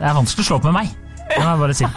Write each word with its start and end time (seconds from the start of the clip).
Det 0.00 0.08
er 0.08 0.14
vanskelig 0.16 0.40
å 0.40 0.48
slå 0.48 0.56
opp 0.56 0.66
med 0.70 0.72
meg. 0.72 0.92
Det 1.28 1.38
må 1.44 1.50
jeg 1.50 1.60
bare 1.60 1.74
si. 1.76 1.88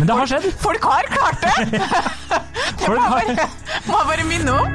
Men 0.00 0.08
det 0.08 0.14
har 0.18 0.30
skjedd. 0.32 0.46
Folk 0.58 0.86
har 0.90 1.10
klart 1.14 1.44
det! 1.44 1.52
Det 2.80 2.88
Må 2.88 2.96
jeg 2.96 3.36
bare, 3.36 3.44
må 3.86 3.98
bare 4.08 4.22
minne 4.26 4.54
om. 4.56 4.70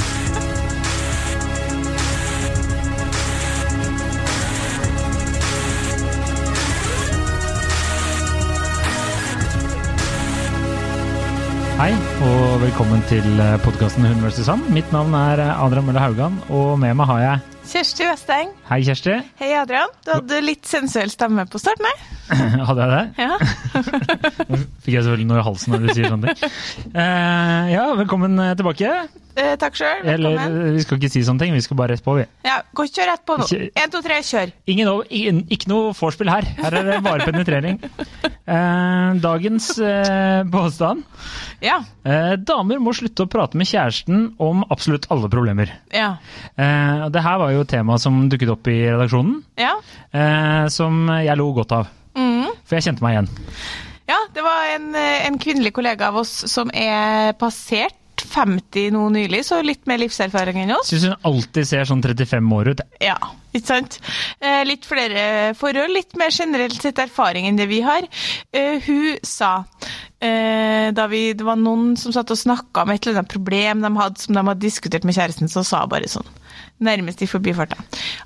Hei, 11.75 11.89
og 12.23 12.61
velkommen 12.61 13.03
til 13.09 13.25
podkasten 13.65 14.07
Hun 14.07 14.23
versus 14.23 14.47
Sand. 14.47 14.69
Mitt 14.71 14.95
navn 14.95 15.17
er 15.25 15.43
Adrian 15.49 15.89
Mølle 15.89 15.99
Haugan, 16.05 16.39
og 16.47 16.77
med 16.79 16.95
meg 16.95 17.11
har 17.11 17.25
jeg 17.25 17.54
Kjersti 17.65 18.05
Westeng. 18.05 18.51
Hei, 18.69 18.83
Kjersti. 18.85 19.15
Hei, 19.39 19.49
Adrian. 19.57 19.89
Du 20.05 20.11
hadde 20.13 20.37
litt 20.43 20.67
sensuell 20.69 21.09
stemme 21.09 21.47
på 21.49 21.59
starten 21.61 21.87
her. 21.89 22.03
Hadde 22.69 22.85
jeg 22.85 22.91
det? 22.91 23.25
Ja. 23.25 23.37
Fikk 24.85 24.93
jeg 24.93 25.03
selvfølgelig 25.05 25.27
noe 25.31 25.39
i 25.41 25.45
halsen 25.45 25.73
når 25.73 25.83
du 25.83 25.91
sier 25.91 26.13
sånne 26.13 26.33
ting. 26.33 26.55
Uh, 26.93 27.63
ja, 27.73 27.85
velkommen 27.97 28.37
tilbake. 28.57 28.93
Eh, 29.35 29.55
takk 29.59 29.75
sjøl. 29.75 30.05
Eller, 30.07 30.37
Velkommen. 30.37 30.75
vi 30.77 30.83
skal 30.85 30.97
ikke 30.99 31.09
si 31.11 31.21
sånne 31.27 31.41
ting, 31.43 31.53
vi 31.57 31.61
skal 31.65 31.75
bare 31.79 31.91
rett 31.95 32.03
på, 32.05 32.13
vi. 32.15 32.23
Ja, 32.47 32.61
gå 32.77 32.85
Kjør 32.87 33.09
rett 33.11 33.23
på 33.27 33.35
nå. 33.41 33.47
Én, 33.75 33.91
to, 33.91 33.99
tre, 34.05 34.21
kjør. 34.23 34.53
Ingen, 34.71 34.91
ingen, 35.09 35.41
ikke 35.51 35.67
noe 35.67 35.89
vorspiel 35.97 36.29
her. 36.31 36.47
Her 36.61 36.77
er 36.79 36.87
det 36.87 36.99
bare 37.03 37.25
penetrering. 37.27 37.79
Eh, 38.45 39.09
dagens 39.23 39.67
eh, 39.81 40.43
påstand. 40.53 41.03
Ja. 41.65 41.79
Eh, 42.07 42.35
damer 42.47 42.79
må 42.79 42.93
slutte 42.95 43.25
å 43.25 43.31
prate 43.31 43.57
med 43.59 43.67
kjæresten 43.67 44.27
om 44.39 44.63
absolutt 44.71 45.07
alle 45.11 45.27
problemer. 45.33 45.73
Ja. 45.91 46.13
Eh, 46.55 47.07
det 47.11 47.25
her 47.25 47.41
var 47.41 47.51
jo 47.55 47.65
et 47.65 47.73
tema 47.73 47.97
som 47.99 48.23
dukket 48.31 48.53
opp 48.55 48.69
i 48.71 48.77
redaksjonen, 48.85 49.41
Ja. 49.59 49.73
eh, 50.13 50.67
som 50.71 51.09
jeg 51.19 51.35
lo 51.41 51.49
godt 51.57 51.75
av. 51.75 51.91
Mm. 52.15 52.47
For 52.63 52.77
jeg 52.77 52.87
kjente 52.87 53.03
meg 53.03 53.17
igjen. 53.17 53.29
ja, 54.07 54.21
det 54.33 54.43
var 54.45 54.69
en, 54.77 54.93
eh, 54.95 55.25
en 55.27 55.37
kvinnelig 55.41 55.73
kollega 55.75 56.07
av 56.13 56.21
oss 56.23 56.29
som 56.47 56.69
er 56.71 57.33
passert 57.33 57.97
50 58.21 58.93
nå 58.95 59.07
nylig, 59.13 59.41
så 59.47 59.61
litt 59.65 59.85
mer 59.89 59.99
livserfaring 60.01 60.61
enn 60.63 60.75
oss. 60.77 60.91
Syns 60.91 61.07
hun 61.09 61.27
alltid 61.27 61.67
ser 61.67 61.89
sånn 61.89 62.03
35 62.03 62.53
år 62.57 62.71
ut. 62.73 62.83
Ja, 63.03 63.17
ikke 63.55 63.67
sant? 63.67 63.99
Eh, 64.39 64.63
litt 64.67 64.87
flere 64.87 65.53
forhold, 65.57 65.93
litt 65.95 66.15
mer 66.19 66.33
generelt 66.35 66.77
sett 66.81 67.01
erfaring 67.01 67.49
enn 67.49 67.59
det 67.59 67.69
vi 67.71 67.81
har. 67.85 68.07
Eh, 68.55 68.79
hun 68.85 69.19
sa, 69.25 69.51
eh, 70.19 70.91
da 70.95 71.07
vi, 71.11 71.27
det 71.37 71.47
var 71.47 71.59
noen 71.59 71.95
som 71.99 72.15
satt 72.15 72.31
og 72.31 72.39
snakka 72.39 72.85
om 72.85 72.93
et 72.95 73.05
eller 73.05 73.21
annet 73.21 73.35
problem 73.35 73.85
de 73.85 73.93
hadde 73.99 74.25
som 74.25 74.37
de 74.37 74.45
hadde 74.45 74.65
diskutert 74.65 75.07
med 75.07 75.17
kjæresten, 75.17 75.51
så 75.51 75.63
sa 75.65 75.85
hun 75.85 75.93
bare 75.95 76.11
sånn, 76.11 76.27
nærmest 76.83 77.21
i 77.23 77.29
forbifarta. 77.29 77.77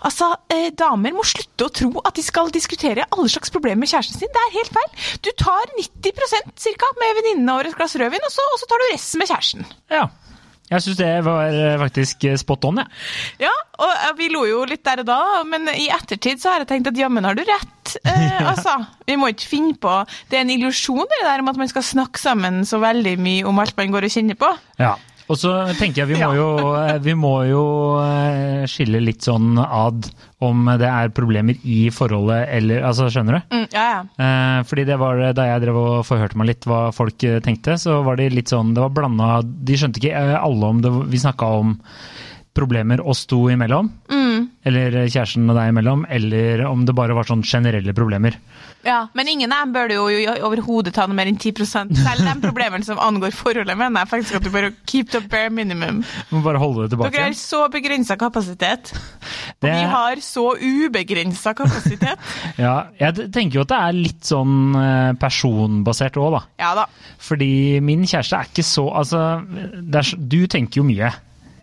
Altså, 0.06 0.32
eh, 0.50 0.70
damer 0.74 1.14
må 1.14 1.26
slutte 1.28 1.68
å 1.68 1.74
tro 1.74 1.92
at 2.06 2.16
de 2.18 2.24
skal 2.26 2.50
diskutere 2.54 3.06
alle 3.12 3.30
slags 3.30 3.54
problemer 3.54 3.84
med 3.84 3.92
kjæresten 3.92 4.18
sin. 4.18 4.34
Det 4.34 4.46
er 4.46 4.58
helt 4.58 4.74
feil. 4.80 5.20
Du 5.22 5.30
tar 5.38 5.70
90% 5.78 6.56
cirka 6.58 6.90
med 7.02 7.20
venninnene 7.20 7.54
over 7.54 7.70
et 7.70 7.78
glass 7.78 7.96
rødvin, 8.00 8.26
og 8.26 8.34
så, 8.34 8.48
og 8.54 8.60
så 8.62 8.70
tar 8.70 8.82
du 8.82 8.90
resten 8.94 9.22
med 9.22 9.32
kjæresten. 9.32 9.70
Ja. 9.94 10.08
Jeg 10.70 10.84
syns 10.86 11.00
det 11.00 11.10
var 11.26 11.50
eh, 11.50 11.80
faktisk 11.82 12.26
eh, 12.30 12.38
spot 12.38 12.68
on, 12.70 12.78
jeg. 12.84 12.90
Ja, 13.48 13.54
og 13.82 13.90
eh, 13.90 14.12
vi 14.20 14.28
lo 14.30 14.44
jo 14.46 14.62
litt 14.70 14.84
der 14.86 15.02
og 15.02 15.08
da, 15.10 15.20
men 15.50 15.66
i 15.74 15.88
ettertid 15.90 16.42
så 16.42 16.54
har 16.54 16.62
jeg 16.62 16.70
tenkt 16.70 16.92
at 16.92 17.00
jammen 17.00 17.26
har 17.26 17.38
du 17.38 17.42
rett. 17.42 17.96
Eh, 18.04 18.38
altså, 18.52 18.76
vi 19.10 19.18
må 19.18 19.32
ikke 19.34 19.50
finne 19.50 19.74
på 19.82 19.96
Det 20.30 20.38
er 20.38 20.44
en 20.46 20.54
illusjon 20.54 21.10
det 21.10 21.24
der 21.26 21.42
om 21.42 21.50
at 21.50 21.58
man 21.58 21.72
skal 21.72 21.86
snakke 21.86 22.22
sammen 22.22 22.62
så 22.70 22.78
veldig 22.84 23.16
mye 23.18 23.48
om 23.50 23.62
alt 23.64 23.74
man 23.82 23.96
går 23.96 24.06
og 24.06 24.14
kjenner 24.14 24.38
på. 24.38 24.52
Ja. 24.78 24.94
Og 25.30 25.38
så 25.38 25.52
tenker 25.78 26.02
jeg 26.02 26.10
vi 26.10 26.18
må 26.24 26.32
jo, 26.34 26.48
eh, 26.80 26.96
vi 27.06 27.14
må 27.18 27.34
jo 27.46 27.64
eh, 28.02 28.64
skille 28.70 29.02
litt 29.04 29.26
sånn 29.28 29.60
ad 29.62 30.08
om 30.46 30.64
det 30.82 30.88
er 30.90 31.12
problemer 31.14 31.60
i 31.70 31.90
forholdet 31.94 32.48
eller 32.58 32.86
Altså, 32.90 33.10
skjønner 33.14 33.38
du? 33.38 33.54
Mm, 33.54 33.66
ja, 33.76 33.84
ja. 33.94 34.00
Eh, 34.26 34.60
fordi 34.70 34.88
det 34.90 34.98
var 35.02 35.22
da 35.38 35.46
jeg 35.52 35.64
drev 35.66 35.78
og 35.84 36.08
forhørte 36.08 36.40
meg 36.40 36.50
litt 36.54 36.66
hva 36.70 36.88
folk 36.96 37.20
tenkte, 37.46 37.78
så 37.78 38.00
var 38.08 38.18
det 38.18 38.32
litt 38.34 38.50
sånn 38.50 38.74
Det 38.74 38.82
var 38.88 38.96
blanda 38.96 39.30
De 39.46 39.78
skjønte 39.78 40.02
ikke 40.02 40.24
alle 40.40 40.74
om 40.74 40.82
det 40.82 40.94
Vi 41.14 41.22
snakka 41.22 41.52
om 41.60 41.78
problemer 42.58 43.00
oss 43.06 43.22
to 43.30 43.46
imellom, 43.54 43.92
Mm, 44.10 44.29
eller 44.70 44.96
kjæresten 45.10 45.50
og 45.50 45.58
deg 45.58 45.74
imellom, 45.74 46.06
eller 46.14 46.64
om 46.70 46.86
det 46.88 46.96
bare 46.98 47.16
var 47.18 47.28
sånn 47.30 47.44
generelle 47.46 47.94
problemer. 47.98 48.38
ja. 48.86 49.02
Men 49.18 49.28
ingen 49.28 49.52
av 49.52 49.66
dem 49.66 49.74
bør 49.76 49.90
du 49.92 49.96
jo 49.98 50.34
overhodet 50.48 50.94
ta 50.96 51.04
noe 51.10 51.18
mer 51.18 51.28
enn 51.28 51.36
10% 51.40 51.98
Selv 52.00 52.24
de 52.24 52.34
problemene 52.46 52.86
som 52.88 53.00
angår 53.04 53.34
forholdet, 53.36 53.76
mener 53.78 54.06
jeg 54.06 54.12
faktisk 54.14 54.38
at 54.40 54.46
du 54.46 54.52
bør 54.54 54.70
keep 54.88 55.10
the 55.12 55.20
bare 55.32 55.50
minimum. 55.52 56.00
Du 56.30 56.36
må 56.38 56.42
bare 56.46 56.62
holde 56.62 56.86
det 56.86 56.94
tilbake. 56.94 57.12
Dere 57.18 57.28
har 57.28 57.36
så 57.40 57.66
begrensa 57.74 58.16
kapasitet. 58.22 58.94
Og 59.60 59.68
vi 59.68 59.84
har 59.92 60.22
så 60.24 60.46
ubegrensa 60.56 61.54
kapasitet. 61.58 62.20
Ja, 62.60 62.90
jeg 63.00 63.30
tenker 63.34 63.60
jo 63.60 63.64
at 63.66 63.72
det 63.72 63.78
er 63.80 63.96
litt 63.96 64.28
sånn 64.28 64.76
eh, 64.76 65.12
personbasert 65.20 66.18
òg, 66.20 66.34
da. 66.38 66.42
Ja 66.62 66.72
da. 66.78 66.86
Fordi 67.24 67.80
min 67.84 68.04
kjæreste 68.08 68.36
er 68.40 68.50
ikke 68.52 68.66
så 68.68 68.86
Altså, 69.00 69.22
det 69.80 70.02
er, 70.02 70.10
du 70.32 70.40
tenker 70.52 70.82
jo 70.82 70.86
mye. 70.88 71.12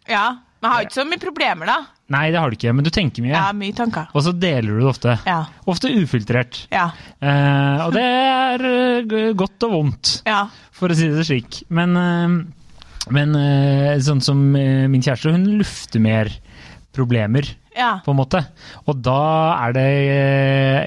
Ja. 0.09 0.27
Men 0.63 0.71
jeg 0.71 0.75
har 0.77 0.87
ikke 0.87 0.97
så 0.97 1.05
mye 1.07 1.21
problemer, 1.23 1.69
da. 1.69 1.77
Nei, 2.15 2.31
det 2.33 2.39
har 2.41 2.51
du 2.51 2.57
ikke, 2.57 2.73
men 2.75 2.87
du 2.87 2.91
tenker 2.95 3.23
mye. 3.25 3.35
Ja, 3.35 3.49
mye 3.53 3.75
tanker. 3.77 4.07
Og 4.15 4.23
så 4.25 4.33
deler 4.33 4.71
du 4.77 4.79
det 4.81 4.89
ofte. 4.89 5.17
Ja. 5.27 5.41
Ofte 5.69 5.91
ufiltrert. 5.93 6.63
Ja. 6.73 6.87
Eh, 7.21 7.83
og 7.85 7.93
det 7.97 8.05
er 8.07 8.65
eh, 8.71 9.33
godt 9.37 9.67
og 9.69 9.75
vondt, 9.75 10.13
Ja. 10.27 10.45
for 10.73 10.89
å 10.89 10.97
si 10.97 11.09
det 11.13 11.27
slik. 11.29 11.61
Men, 11.69 11.97
eh, 11.99 13.11
men 13.13 13.37
eh, 13.37 13.99
sånn 14.07 14.23
som 14.25 14.41
min 14.55 15.03
kjæreste, 15.03 15.35
hun 15.35 15.45
lufter 15.59 16.01
mer 16.01 16.31
problemer, 16.97 17.45
Ja. 17.77 17.99
på 18.07 18.15
en 18.15 18.17
måte. 18.23 18.41
Og 18.89 19.03
da 19.05 19.19
er 19.67 19.73
det 19.77 19.87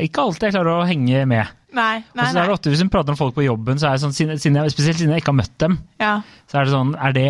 ikke 0.09 0.23
alltid 0.25 0.47
jeg 0.49 0.55
klarer 0.57 0.79
å 0.81 0.87
henge 0.89 1.25
med. 1.29 1.47
Nei, 1.71 1.99
Og 2.01 2.15
nei, 2.17 2.25
så 2.33 2.39
er 2.41 2.47
det 2.49 2.53
ofte 2.55 2.71
Hvis 2.73 2.79
hun 2.81 2.89
prater 2.89 3.13
om 3.13 3.17
folk 3.19 3.35
på 3.35 3.43
jobben, 3.45 3.77
så 3.77 3.91
er 3.91 3.97
det 3.97 4.01
sånn, 4.01 4.13
siden, 4.17 4.55
jeg, 4.57 4.71
spesielt 4.73 4.97
siden 4.97 5.11
jeg 5.13 5.21
ikke 5.21 5.29
har 5.29 5.37
møtt 5.37 5.57
dem, 5.61 5.75
Ja. 6.01 6.13
så 6.49 6.57
er 6.57 6.65
det 6.65 6.73
sånn 6.73 6.95
Er 6.97 7.13
det 7.13 7.25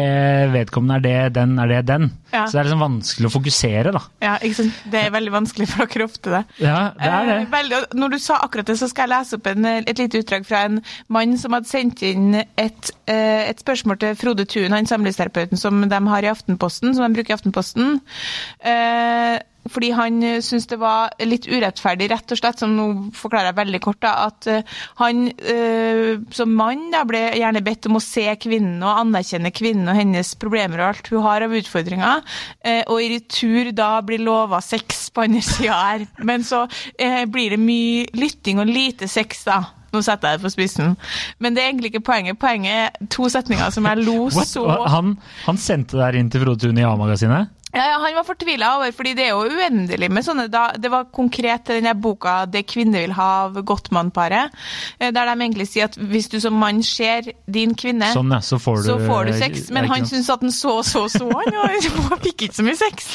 vedkommende, 0.53 0.95
er 0.95 1.03
det 1.27 1.33
den, 1.35 1.57
er 1.59 1.67
det 1.67 1.81
den? 1.89 2.05
Ja. 2.31 2.45
Så 2.45 2.53
det 2.55 2.61
er 2.61 2.69
liksom 2.69 2.83
vanskelig 2.85 3.27
å 3.27 3.33
fokusere, 3.33 3.91
da. 3.91 4.01
ja, 4.23 4.38
ikke 4.45 4.55
sant. 4.61 4.79
Det 4.94 5.01
er 5.01 5.11
veldig 5.11 5.31
vanskelig 5.33 5.67
for 5.72 5.89
dere 5.91 6.05
ofte, 6.07 6.29
det. 6.29 6.41
Ja, 6.63 6.77
det 6.95 7.09
er 7.09 7.25
det. 7.25 7.38
Eh, 7.41 7.51
veldig, 7.51 7.75
og 7.81 7.95
når 8.00 8.09
du 8.16 8.17
sa 8.22 8.38
akkurat 8.45 8.69
det, 8.69 8.77
så 8.79 8.88
skal 8.91 9.07
jeg 9.09 9.13
lese 9.17 9.39
opp 9.39 9.47
en, 9.51 9.66
et 9.66 9.97
lite 10.00 10.22
utdrag 10.23 10.45
fra 10.47 10.63
en 10.69 10.79
mann 11.09 11.35
som 11.41 11.57
hadde 11.57 11.67
sendt 11.71 12.03
inn 12.06 12.35
et, 12.39 12.91
eh, 13.09 13.50
et 13.50 13.59
spørsmål 13.66 14.00
til 14.00 14.16
Frode 14.16 14.45
Thun, 14.45 14.71
han 14.77 14.85
samlivsterapeuten 14.88 15.57
som 15.59 15.81
de 15.89 16.01
har 16.13 16.23
i 16.23 16.31
Aftenposten, 16.31 16.94
som 16.95 17.03
de 17.09 17.17
bruker 17.19 17.33
i 17.33 17.38
Aftenposten. 17.39 17.97
Eh, 18.63 19.39
fordi 19.70 19.92
han 19.96 20.22
syntes 20.42 20.68
det 20.72 20.80
var 20.81 21.14
litt 21.25 21.47
urettferdig, 21.50 22.09
rett 22.12 22.34
og 22.34 22.40
slett, 22.40 22.62
som 22.62 22.75
nå 22.78 22.88
forklarer 23.18 23.52
jeg 23.52 23.59
veldig 23.59 23.81
kort, 23.84 24.00
da, 24.03 24.14
at 24.30 24.50
eh, 24.50 24.75
han 25.02 25.25
øh, 25.30 26.14
som 26.36 26.53
mann 26.58 26.88
da, 26.94 27.03
ble 27.08 27.22
gjerne 27.38 27.64
bedt 27.66 27.90
om 27.90 28.00
å 28.00 28.03
se 28.03 28.25
kvinnen 28.42 28.81
og 28.86 29.03
anerkjenne 29.06 29.53
kvinnen 29.56 29.90
og 29.92 30.00
hennes 30.00 30.34
problemer 30.40 30.81
og 30.81 30.88
alt 30.90 31.12
hun 31.14 31.25
har 31.25 31.46
av 31.46 31.58
utfordringer, 31.59 32.24
øh, 32.66 32.84
og 32.88 33.02
i 33.03 33.12
retur 33.16 33.74
da 33.75 33.92
blir 34.06 34.24
lova 34.24 34.62
sex 34.64 35.09
på 35.14 35.28
andre 35.28 35.44
sida 35.46 35.81
her. 35.81 36.08
Men 36.25 36.46
så 36.48 36.66
øh, 36.66 37.25
blir 37.31 37.56
det 37.56 37.62
mye 37.62 38.08
lytting 38.18 38.62
og 38.64 38.69
lite 38.69 39.09
sex, 39.12 39.44
da. 39.50 39.62
Nå 39.90 40.03
setter 40.06 40.30
jeg 40.30 40.40
det 40.40 40.46
på 40.46 40.52
spissen. 40.53 40.98
Men 41.42 41.56
det 41.56 41.64
er 41.64 41.72
egentlig 41.72 41.90
ikke 41.94 42.06
poenget. 42.12 42.38
Poenget 42.38 42.74
er 42.75 43.08
to 43.09 43.30
setninger 43.31 43.72
som 43.74 43.88
jeg 43.90 44.03
lo 44.06 44.30
så 44.46 44.66
Han, 44.94 45.16
han 45.48 45.58
sendte 45.58 45.98
det 45.98 46.06
her 46.06 46.19
inn 46.19 46.30
til 46.30 46.44
Frode 46.46 46.68
Tune 46.68 46.84
i 46.84 46.86
A-magasinet? 46.86 47.56
Ja, 47.74 47.84
ja, 47.85 47.97
Han 48.02 48.16
var 48.16 48.25
fortvila 48.28 48.75
over, 48.78 48.91
fordi 48.96 49.13
det 49.18 49.28
er 49.28 49.34
jo 49.35 49.44
uendelig 49.59 50.09
med 50.12 50.25
sånne 50.25 50.47
da, 50.50 50.72
Det 50.78 50.90
var 50.91 51.09
konkret 51.13 51.66
til 51.68 51.80
denne 51.80 51.94
boka 52.02 52.46
'Det 52.50 52.66
kvinner 52.68 53.03
vil 53.06 53.13
ha' 53.13 53.46
av 53.46 53.59
Gottmann-paret, 53.63 54.52
eh, 55.00 55.12
der 55.12 55.25
de 55.25 55.35
egentlig 55.41 55.68
sier 55.69 55.85
at 55.85 55.96
hvis 55.96 56.30
du 56.30 56.40
som 56.40 56.53
mann 56.53 56.81
ser 56.84 57.31
din 57.50 57.75
kvinne 57.75 58.12
Sånn, 58.13 58.31
ja. 58.31 58.40
Så 58.40 58.59
får 58.59 58.84
du 58.84 58.90
så 58.90 58.97
får 59.06 59.25
du 59.25 59.34
sex, 59.40 59.69
men 59.72 59.85
han 59.88 60.06
syntes 60.06 60.30
at 60.30 60.41
han 60.41 60.52
så 60.52 60.84
så 60.84 61.06
så 61.09 61.25
han, 61.30 61.53
og 61.56 61.69
han 62.09 62.19
fikk 62.24 62.47
ikke 62.47 62.56
så 62.56 62.63
mye 62.66 62.78
sex. 62.80 63.07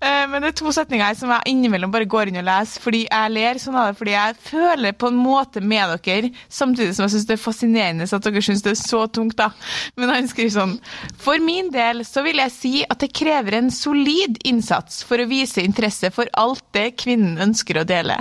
Eh, 0.00 0.26
Men 0.30 0.42
det 0.42 0.48
er 0.48 0.56
to 0.60 0.72
setninger 0.72 1.04
her 1.04 1.14
som 1.14 1.30
jeg 1.30 1.52
innimellom 1.52 1.90
bare 1.92 2.06
går 2.06 2.28
inn 2.28 2.40
og 2.40 2.44
leser, 2.44 2.80
fordi 2.80 3.06
jeg 3.10 3.30
ler 3.34 3.54
sånn 3.60 3.76
av 3.76 3.90
det, 3.90 3.98
fordi 3.98 4.12
jeg 4.16 4.36
føler 4.50 4.92
på 4.92 5.08
en 5.08 5.16
måte 5.16 5.60
med 5.60 5.98
dere, 6.04 6.30
samtidig 6.48 6.94
som 6.94 7.04
jeg 7.06 7.14
syns 7.16 7.26
det 7.26 7.36
er 7.36 7.42
fascinerende 7.44 8.08
at 8.10 8.22
dere 8.26 8.42
syns 8.42 8.62
det 8.62 8.72
er 8.72 8.80
så 8.80 9.06
tungt, 9.12 9.36
da. 9.36 9.50
Men 9.96 10.08
han 10.08 10.28
skriver 10.28 10.50
sånn 10.54 10.78
For 11.18 11.38
min 11.42 11.70
del 11.70 12.04
så 12.04 12.22
vil 12.24 12.36
jeg 12.42 12.52
si 12.54 12.74
at 12.88 12.98
det 13.02 13.12
krever 13.16 13.58
en 13.58 13.70
solid 13.90 14.38
innsats 14.46 15.02
for 15.06 15.20
å 15.20 15.26
vise 15.30 15.62
interesse 15.64 16.10
for 16.14 16.30
alt 16.38 16.62
det 16.76 16.92
kvinnen 17.00 17.40
ønsker 17.42 17.80
å 17.80 17.86
dele. 17.88 18.20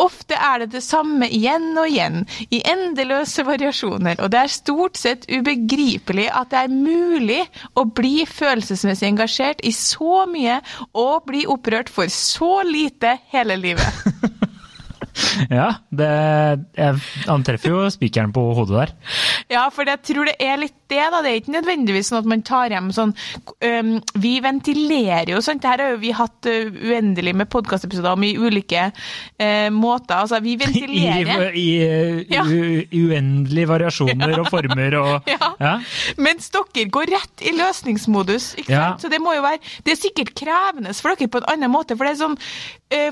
Ofte 0.00 0.36
er 0.36 0.64
det 0.64 0.70
det 0.76 0.84
samme 0.84 1.28
igjen 1.28 1.74
og 1.78 1.88
igjen, 1.90 2.22
i 2.50 2.62
endeløse 2.68 3.44
variasjoner, 3.46 4.20
og 4.20 4.32
det 4.32 4.40
er 4.40 4.54
stort 4.54 5.00
sett 5.00 5.28
ubegripelig 5.28 6.28
at 6.32 6.52
det 6.54 6.64
er 6.64 6.72
mulig 6.72 7.42
å 7.76 7.84
bli 7.84 8.24
følelsesmessig 8.28 9.10
engasjert 9.10 9.60
i 9.66 9.74
så 9.76 10.24
mye 10.30 10.60
og 10.96 11.26
bli 11.28 11.44
opprørt 11.50 11.92
for 11.92 12.10
så 12.12 12.60
lite 12.66 13.18
hele 13.34 13.60
livet. 13.60 14.04
Ja, 15.50 15.66
det, 15.92 16.08
jeg, 16.78 17.00
antreffer 17.30 17.72
jo 17.72 17.80
spikeren 17.92 18.32
på 18.34 18.42
hodet 18.56 18.76
der. 18.76 18.92
Ja, 19.52 19.64
for 19.74 19.88
jeg 19.88 20.00
tror 20.06 20.30
det 20.30 20.36
er 20.40 20.60
litt 20.62 20.76
det, 20.90 21.00
da. 21.14 21.20
Det 21.24 21.30
er 21.32 21.38
ikke 21.40 21.54
nødvendigvis 21.54 22.10
sånn 22.10 22.18
at 22.20 22.28
man 22.30 22.42
tar 22.46 22.72
hjem 22.74 22.90
sånn 22.94 23.12
um, 23.64 23.92
Vi 24.22 24.32
ventilerer 24.44 25.32
jo, 25.34 25.40
sant. 25.44 25.62
Det 25.62 25.70
her 25.70 25.82
har 25.84 25.92
jo 25.94 26.00
vi 26.02 26.10
hatt 26.16 26.48
uh, 26.50 26.70
uendelig 26.90 27.34
med 27.40 27.48
podkastepisoder 27.52 28.12
om 28.18 28.26
i 28.26 28.32
ulike 28.38 28.88
uh, 28.90 29.68
måter. 29.74 30.16
Altså, 30.20 30.40
vi 30.44 30.56
ventilerer. 30.60 31.50
I, 31.60 31.66
i, 31.70 32.26
Ja. 32.30 32.44
uendelige 32.46 33.68
variasjoner 33.70 34.36
og 34.42 34.50
former 34.54 34.96
og 35.00 35.30
Ja. 35.30 35.52
ja. 35.60 35.74
Mens 36.20 36.50
dere 36.54 36.86
går 36.92 37.10
rett 37.14 37.46
i 37.46 37.54
løsningsmodus. 37.56 38.50
ikke 38.60 38.72
Ja. 38.74 38.84
sant? 38.90 39.06
Så 39.06 39.12
det 39.12 39.20
må 39.22 39.34
jo 39.38 39.42
være, 39.46 39.60
det 39.86 39.94
er 39.96 40.00
sikkert 40.02 40.34
krevende 40.38 40.94
for 40.98 41.14
dere 41.14 41.30
på 41.30 41.40
en 41.42 41.48
annen 41.54 41.72
måte. 41.72 41.96
For 41.96 42.04
det 42.08 42.14
er 42.16 42.20
sånn, 42.24 42.36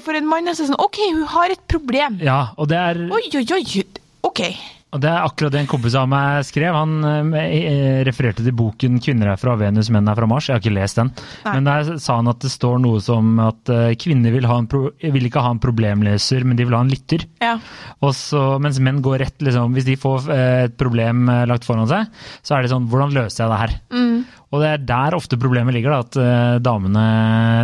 for 0.05 0.19
en 0.19 0.27
mann 0.29 0.49
er 0.49 0.57
det 0.59 0.67
sånn 0.69 0.79
OK, 0.83 0.99
hun 1.15 1.27
har 1.35 1.55
et 1.55 1.63
problem. 1.71 2.19
ja, 2.23 2.41
og 2.59 2.69
det 2.73 2.79
er 2.79 3.05
Oi, 3.15 3.23
oi, 3.39 3.47
oi. 3.55 3.85
OK. 4.27 4.41
Og 4.88 5.02
Det 5.05 5.08
er 5.11 5.20
akkurat 5.20 5.52
det 5.52 5.61
en 5.61 5.69
kompis 5.69 5.96
av 6.00 6.06
meg 6.08 6.46
skrev. 6.49 6.73
Han 6.73 7.35
eh, 7.37 8.00
refererte 8.08 8.44
til 8.44 8.55
boken 8.56 8.96
'Kvinner 9.05 9.35
er 9.35 9.40
fra 9.40 9.56
Venus, 9.61 9.90
menn 9.93 10.08
er 10.08 10.17
fra 10.17 10.29
Mars'. 10.31 10.49
Jeg 10.49 10.56
har 10.56 10.62
ikke 10.62 10.76
lest 10.79 11.00
den. 11.00 11.11
Nei. 11.44 11.52
Men 11.52 11.69
der 11.69 11.99
sa 12.00 12.17
han 12.17 12.31
at 12.32 12.40
det 12.40 12.52
står 12.55 12.81
noe 12.81 13.02
som 13.05 13.37
at 13.44 13.69
eh, 13.69 13.93
kvinner 14.00 14.32
vil, 14.32 14.49
ha 14.49 14.56
en 14.56 14.70
pro 14.70 14.88
vil 14.96 15.29
ikke 15.29 15.44
ha 15.44 15.52
en 15.52 15.61
problemløser, 15.61 16.46
men 16.49 16.56
de 16.56 16.64
vil 16.64 16.79
ha 16.79 16.81
en 16.87 16.93
lytter. 16.93 17.26
Ja. 17.44 17.58
Og 18.00 18.17
så, 18.17 18.56
mens 18.64 18.81
menn 18.81 19.02
går 19.05 19.20
rett, 19.26 19.44
liksom, 19.44 19.76
hvis 19.76 19.88
de 19.90 19.99
får 20.00 20.31
eh, 20.32 20.64
et 20.70 20.79
problem 20.81 21.29
eh, 21.29 21.44
lagt 21.50 21.69
foran 21.69 21.91
seg, 21.91 22.08
så 22.41 22.56
er 22.56 22.64
det 22.64 22.73
sånn 22.73 22.88
Hvordan 22.88 23.12
løser 23.12 23.44
jeg 23.44 23.52
det 23.52 23.61
her? 23.61 23.73
Mm. 23.93 24.19
Og 24.49 24.62
det 24.62 24.69
er 24.73 24.85
der 24.89 25.15
ofte 25.19 25.37
problemet 25.37 25.75
ligger, 25.77 25.93
da, 25.93 25.99
at 26.06 26.17
eh, 26.17 26.59
damene 26.65 27.03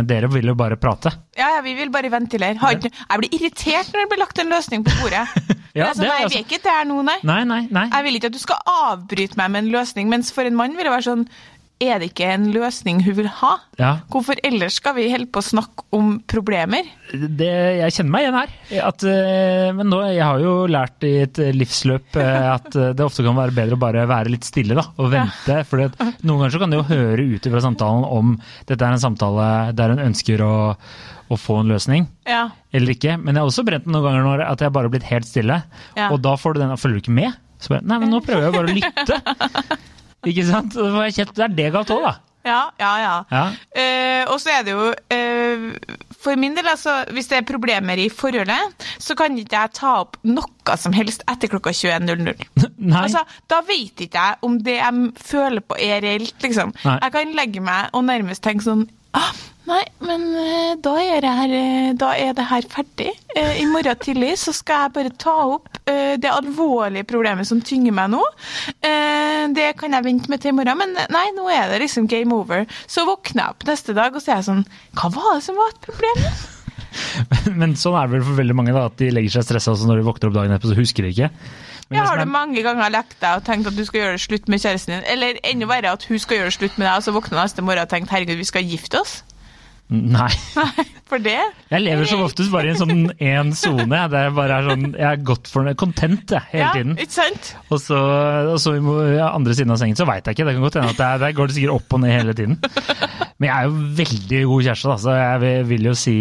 Dere 0.05 0.27
vil 0.29 0.51
jo 0.51 0.53
bare 0.59 0.77
prate. 0.77 1.09
Ja, 1.35 1.47
ja, 1.55 1.61
vi 1.65 1.73
vil 1.79 1.89
bare 1.89 2.11
ventilere. 2.13 2.59
Ikke- 2.61 2.91
Jeg 2.93 3.19
blir 3.23 3.33
irritert 3.39 3.89
når 3.89 4.03
det 4.03 4.09
blir 4.11 4.21
lagt 4.21 4.39
en 4.43 4.49
løsning 4.53 4.83
på 4.85 4.93
bordet. 5.01 5.25
Ja, 5.75 5.89
det 5.89 5.89
er 5.89 5.95
sånn, 5.97 6.03
det 6.05 6.07
er 6.07 6.13
nei, 6.13 6.21
altså- 6.23 6.29
vi 6.31 6.39
er 6.39 6.45
ikke 6.45 6.63
der 6.63 6.85
nå, 6.87 7.01
nei. 7.03 7.15
Nei, 7.27 7.41
nei, 7.43 7.67
nei. 7.69 7.81
Jeg 7.91 8.03
vil 8.05 8.15
ikke 8.15 8.29
at 8.29 8.35
du 8.37 8.39
skal 8.39 8.61
avbryte 8.71 9.35
meg 9.35 9.49
med 9.51 9.65
en 9.65 9.71
løsning, 9.73 10.07
mens 10.07 10.29
for 10.31 10.47
en 10.47 10.55
mann 10.55 10.71
vil 10.77 10.87
det 10.87 10.93
være 10.93 11.03
sånn 11.03 11.25
Er 11.83 11.99
det 11.99 12.07
ikke 12.13 12.29
en 12.31 12.45
løsning 12.55 13.01
hun 13.03 13.17
vil 13.17 13.27
ha? 13.41 13.49
Ja, 13.75 13.89
Hvorfor 14.11 14.39
ellers 14.47 14.77
skal 14.79 14.93
vi 14.95 15.09
holde 15.11 15.27
på 15.27 15.41
å 15.41 15.43
snakke 15.43 15.83
om 15.97 16.13
problemer? 16.31 16.87
det, 17.11 17.49
jeg 17.81 17.95
kjenner 17.97 18.13
meg 18.13 18.23
igjen 18.25 18.37
her. 18.37 18.53
At, 18.87 19.03
eh, 19.11 19.71
men 19.75 19.89
nå, 19.91 19.99
jeg 20.07 20.23
har 20.23 20.39
jo 20.39 20.53
lært 20.71 21.03
i 21.07 21.11
et 21.25 21.41
livsløp 21.55 22.15
eh, 22.21 22.47
at 22.53 22.69
eh, 22.79 22.93
det 22.95 23.03
ofte 23.03 23.25
kan 23.27 23.35
være 23.37 23.55
bedre 23.57 23.75
å 23.75 23.81
bare 23.81 24.05
være 24.07 24.31
litt 24.31 24.47
stille 24.47 24.77
da, 24.77 24.85
og 24.95 25.11
vente. 25.13 25.57
For 25.67 25.83
noen 25.83 26.45
ganger 26.45 26.55
så 26.55 26.61
kan 26.63 26.71
det 26.71 26.79
jo 26.79 26.87
høre 26.93 27.27
ut 27.35 27.49
fra 27.51 27.63
samtalen 27.67 28.07
om 28.07 28.31
dette 28.71 28.79
er 28.79 28.95
en 28.95 29.03
samtale 29.03 29.49
der 29.75 29.93
en 29.97 30.03
ønsker 30.07 30.43
å, 30.47 30.53
å 31.27 31.39
få 31.39 31.59
en 31.61 31.73
løsning. 31.75 32.07
Ja. 32.29 32.45
Eller 32.71 32.95
ikke. 32.95 33.17
Men 33.19 33.35
jeg 33.35 33.43
har 33.43 33.51
også 33.51 33.67
brent 33.67 33.89
noen 33.91 34.07
ganger 34.07 34.23
når 34.29 34.45
at 34.47 34.63
jeg 34.63 34.71
bare 34.75 34.87
har 34.87 34.95
blitt 34.95 35.11
helt 35.11 35.27
stille. 35.27 35.59
Ja. 35.99 36.07
Og 36.11 36.23
da 36.23 36.37
får 36.39 36.55
du 36.55 36.63
den 36.63 36.77
Følger 36.79 37.01
du 37.01 37.03
ikke 37.03 37.19
med? 37.19 37.35
Så 37.59 37.75
bare, 37.75 37.83
Nei, 37.87 37.99
men 37.99 38.11
nå 38.15 38.23
prøver 38.23 38.47
jeg 38.47 38.55
bare 38.55 38.71
å 38.71 38.79
lytte. 38.79 39.19
ikke 40.31 40.47
sant? 40.49 40.75
Og 40.77 40.93
da 40.95 41.07
kjent- 41.09 41.35
Det 41.35 41.43
er 41.49 41.55
det 41.59 41.71
galt 41.73 41.91
òg, 41.95 42.03
da. 42.05 42.15
Ja, 42.45 42.59
ja, 42.77 42.89
ja. 43.01 43.13
Ja. 43.33 43.45
Uh, 43.73 44.33
og 44.33 44.37
så 44.41 44.51
er 44.53 44.65
det 44.67 44.75
jo 44.75 44.91
uh, 44.91 45.95
For 46.21 46.37
min 46.37 46.53
del, 46.53 46.67
altså, 46.69 46.93
hvis 47.15 47.25
det 47.31 47.39
er 47.39 47.47
problemer 47.49 47.97
i 47.97 48.05
forholdet, 48.13 48.85
så 49.01 49.15
kan 49.17 49.33
ikke 49.37 49.57
jeg 49.63 49.71
ta 49.79 49.95
opp 50.03 50.19
noe 50.29 50.75
som 50.77 50.93
helst 50.93 51.23
etter 51.29 51.49
klokka 51.49 51.73
21.00. 51.73 52.45
Nei. 52.77 53.01
Altså, 53.01 53.23
da 53.49 53.63
vet 53.65 54.05
ikke 54.05 54.21
jeg 54.27 54.37
om 54.45 54.59
det 54.61 54.77
jeg 54.77 55.09
føler 55.25 55.65
på 55.65 55.77
er 55.81 56.01
reelt, 56.05 56.35
liksom. 56.45 56.73
Nei. 56.85 56.99
Jeg 57.01 57.15
kan 57.17 57.33
legge 57.41 57.65
meg 57.65 57.89
og 57.97 58.05
nærmest 58.11 58.45
tenke 58.45 58.65
sånn 58.67 58.85
ah, 59.17 59.33
Nei, 59.65 59.81
men 60.05 60.27
eh, 60.37 60.73
da 60.85 60.91
er, 61.01 61.25
det 61.25 61.33
her, 61.39 61.53
da 61.97 62.11
er 62.21 62.35
det 62.37 62.43
her 62.51 62.67
ferdig. 62.69 63.09
I 63.33 63.65
morgen 63.65 63.97
tidlig 63.97 64.35
så 64.37 64.53
skal 64.53 64.83
jeg 64.85 64.93
bare 64.99 65.13
ta 65.17 65.33
opp 65.55 65.74
det 66.21 66.31
alvorlige 66.31 67.05
problemet 67.07 67.47
som 67.47 67.61
tynger 67.61 67.93
meg 67.95 68.09
nå. 68.15 68.23
Eh, 68.79 69.43
det 69.55 69.71
kan 69.79 69.93
jeg 69.93 70.07
vente 70.07 70.31
med 70.31 70.41
til 70.41 70.53
i 70.53 70.57
morgen, 70.57 70.79
men 70.81 70.97
eh, 70.97 71.11
nei, 71.13 71.27
nå 71.35 71.45
er 71.53 71.69
det 71.71 71.83
liksom 71.83 72.09
game 72.11 72.33
over. 72.35 72.65
Så 72.89 73.05
våkner 73.07 73.43
jeg 73.43 73.55
opp 73.55 73.67
neste 73.69 73.95
dag 73.97 74.15
og 74.15 74.23
så 74.23 74.33
er 74.33 74.41
jeg 74.41 74.49
sånn 74.49 74.65
Hva 74.97 75.11
var 75.13 75.37
det 75.37 75.45
som 75.45 75.59
var 75.59 75.73
et 75.73 75.81
problem? 75.85 76.25
Men 77.59 77.75
sånn 77.75 77.97
er 77.99 78.07
det 78.07 78.15
vel 78.15 78.25
for 78.25 78.39
veldig 78.39 78.55
mange, 78.55 78.73
da, 78.75 78.85
at 78.87 78.97
de 79.01 79.11
legger 79.11 79.37
seg 79.37 79.47
stressa 79.49 79.73
også 79.73 79.89
når 79.89 79.99
de 79.99 80.07
våkner 80.07 80.29
opp 80.29 80.37
dagen 80.37 80.55
etter, 80.55 80.71
så 80.71 80.77
husker 80.79 81.05
de 81.05 81.11
ikke. 81.11 81.29
Men 81.89 81.99
Jeg 81.99 82.07
har 82.07 82.21
det 82.21 82.27
mange 82.31 82.63
ganger 82.65 82.93
lekt 82.93 83.17
deg 83.19 83.41
og 83.41 83.45
tenkt 83.45 83.69
at 83.69 83.75
du 83.77 83.83
skal 83.85 83.99
gjøre 83.99 84.15
det 84.15 84.23
slutt 84.23 84.47
med 84.49 84.63
kjæresten 84.63 84.95
din, 84.95 85.03
eller 85.11 85.41
enda 85.45 85.67
verre 85.69 85.91
at 85.93 86.07
hun 86.09 86.21
skal 86.23 86.39
gjøre 86.39 86.49
det 86.49 86.55
slutt 86.57 86.79
med 86.79 86.87
deg, 86.87 86.95
og 86.95 87.05
så 87.05 87.13
våkner 87.13 87.41
neste 87.43 87.65
morgen 87.67 87.83
og 87.83 87.91
tenkt 87.91 88.13
herregud, 88.15 88.39
vi 88.39 88.47
skal 88.47 88.65
gifte 88.65 89.03
oss? 89.03 89.19
Nei. 89.93 90.31
Nei, 90.57 90.85
for 91.05 91.21
det? 91.21 91.37
Jeg 91.69 91.83
lever 91.83 92.07
som 92.09 92.23
oftest 92.25 92.49
bare 92.49 92.71
i 92.71 92.73
en 92.73 92.79
sånn 92.79 93.03
én 93.21 93.51
sone. 93.53 93.99
Det 94.09 94.21
er 94.21 94.65
sånn, 94.65 94.87
jeg 94.95 95.05
er 95.11 95.25
godt 95.27 95.49
for 95.51 95.69
content 95.77 96.33
jeg, 96.33 96.41
hele 96.55 96.63
ja, 96.63 96.71
tiden. 96.73 96.95
ikke 96.97 97.13
sant? 97.13 97.51
Og 97.69 97.81
så, 97.83 97.99
og 98.55 98.57
så 98.63 98.73
ja, 99.13 99.29
andre 99.29 99.53
siden 99.57 99.75
av 99.75 99.81
sengen 99.81 99.99
så 99.99 100.07
veit 100.09 100.25
jeg 100.25 100.37
ikke. 100.37 100.47
Det 100.49 100.55
kan 100.57 100.65
godt 100.65 100.79
hende 100.79 100.93
at 100.95 101.01
det 101.01 101.09
er, 101.09 101.21
der 101.27 101.37
går 101.37 101.51
det 101.51 101.57
sikkert 101.59 101.77
opp 101.77 101.97
og 101.97 102.01
ned 102.01 102.15
hele 102.15 102.37
tiden. 102.37 102.57
Men 103.37 103.49
jeg 103.49 103.55
er 103.55 103.69
jo 103.69 103.89
veldig 104.01 104.41
god 104.51 104.69
kjæreste, 104.69 104.89
da, 104.89 104.97
så 105.05 105.17
jeg 105.19 105.43
vil, 105.45 105.69
vil 105.73 105.89
jo 105.91 105.95
si 105.99 106.17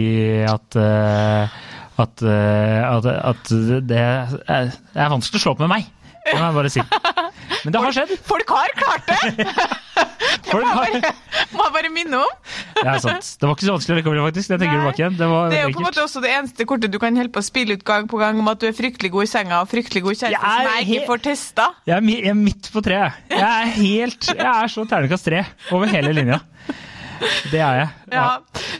at 0.50 0.80
uh, 0.80 1.62
at, 1.94 2.22
eh, 2.26 2.80
at, 2.90 3.06
at 3.06 3.50
det 3.86 3.98
er, 4.00 4.32
det 4.34 4.98
er 4.98 5.12
vanskelig 5.12 5.38
å 5.38 5.44
slå 5.44 5.52
opp 5.54 5.62
med 5.62 5.70
meg. 5.76 5.90
kan 6.26 6.42
jeg 6.42 6.56
bare 6.56 6.72
si. 6.72 6.82
Men 7.64 7.74
det 7.74 7.82
har 7.84 7.96
skjedd. 7.96 8.14
Folk 8.26 8.50
har 8.50 8.78
klart 8.80 9.12
det! 9.12 9.66
Det 10.44 10.54
må 10.54 10.60
jeg 10.60 11.00
bare, 11.00 11.12
må 11.54 11.64
jeg 11.66 11.74
bare 11.76 11.90
minne 11.94 12.20
om. 12.20 12.32
Det 12.78 12.84
er 12.94 13.00
sant. 13.02 13.28
Det 13.40 13.48
var 13.48 13.54
ikke 13.56 13.66
så 13.68 13.74
vanskelig 13.76 13.98
likevel, 14.00 14.20
faktisk. 14.26 14.52
Jeg 14.54 14.62
tenker 14.62 14.80
tilbake 14.80 15.02
igjen. 15.02 15.18
Det 15.18 15.28
var 15.30 15.50
Det 15.52 15.58
er 15.58 15.66
jo 15.68 15.74
på 15.76 15.82
en 15.82 15.88
måte 15.88 16.04
også 16.04 16.22
det 16.24 16.32
eneste 16.34 16.66
kortet 16.70 16.94
du 16.94 16.98
kan 17.02 17.16
holde 17.20 17.32
på 17.34 17.42
å 17.42 17.46
spille 17.46 17.76
ut 17.78 17.84
gang 17.86 18.08
på 18.10 18.20
gang 18.20 18.38
om 18.42 18.50
at 18.52 18.62
du 18.62 18.68
er 18.70 18.76
fryktelig 18.76 19.12
god 19.14 19.28
i 19.28 19.30
senga 19.30 19.60
og 19.64 19.70
fryktelig 19.72 20.04
god 20.06 20.20
kjæreste 20.22 20.54
som 20.54 20.70
jeg 20.70 20.88
ikke 20.88 21.06
får 21.10 21.24
testa. 21.28 21.68
Jeg 21.90 21.96
er, 21.98 22.10
jeg 22.14 22.32
er 22.34 22.40
midt 22.40 22.70
på 22.74 22.82
treet. 22.84 23.20
Jeg 23.34 23.44
er 23.44 23.70
helt 23.78 24.30
Jeg 24.34 24.50
er 24.54 24.74
så 24.74 24.86
terningkast 24.90 25.30
tre 25.30 25.44
over 25.74 25.90
hele 25.92 26.14
linja. 26.16 26.40
Det 27.52 27.60
er 27.60 27.78
jeg. 27.80 27.88
Ja. 28.14 28.24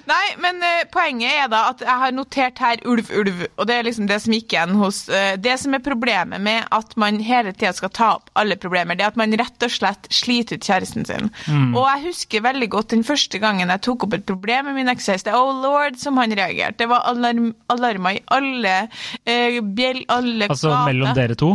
Nei, 0.08 0.24
men 0.42 0.60
uh, 0.62 0.84
poenget 0.92 1.32
er 1.32 1.48
da 1.52 1.62
at 1.72 1.82
jeg 1.84 2.00
har 2.02 2.14
notert 2.14 2.60
her 2.62 2.82
ulv, 2.88 3.08
ulv, 3.14 3.44
og 3.56 3.68
det 3.68 3.76
er 3.76 3.86
liksom 3.88 4.08
det 4.10 4.20
som 4.24 4.34
gikk 4.36 4.54
igjen 4.54 4.76
hos 4.78 5.04
uh, 5.10 5.34
Det 5.40 5.56
som 5.60 5.74
er 5.76 5.82
problemet 5.84 6.42
med 6.44 6.68
at 6.74 6.94
man 7.00 7.18
hele 7.24 7.54
tida 7.54 7.72
skal 7.76 7.92
ta 7.94 8.10
opp 8.18 8.30
alle 8.38 8.58
problemer, 8.60 8.98
det 8.98 9.06
er 9.06 9.14
at 9.14 9.20
man 9.20 9.34
rett 9.38 9.66
og 9.66 9.72
slett 9.72 10.08
sliter 10.14 10.58
ut 10.58 10.68
kjæresten 10.68 11.06
sin. 11.08 11.30
Og 11.74 11.82
jeg 11.82 12.04
husker 12.08 12.44
veldig 12.44 12.68
godt 12.72 12.92
den 12.94 13.04
første 13.06 13.40
gangen 13.42 13.72
jeg 13.72 13.84
tok 13.86 14.06
opp 14.06 14.16
et 14.18 14.26
problem 14.28 14.68
med 14.68 14.78
min 14.78 14.92
ekskjæreste. 14.92 15.34
Oh 15.34 15.52
lord, 15.62 15.98
som 16.00 16.18
han 16.20 16.34
reagerte. 16.36 16.82
Det 16.84 16.90
var 16.90 17.06
alarm, 17.10 17.52
alarmer 17.72 18.18
i 18.18 18.22
alle 18.34 18.76
uh, 18.90 19.60
bjell, 19.76 20.04
alle 20.12 20.50
Altså 20.50 20.74
mellom 20.86 21.14
dere 21.16 21.38
to? 21.38 21.54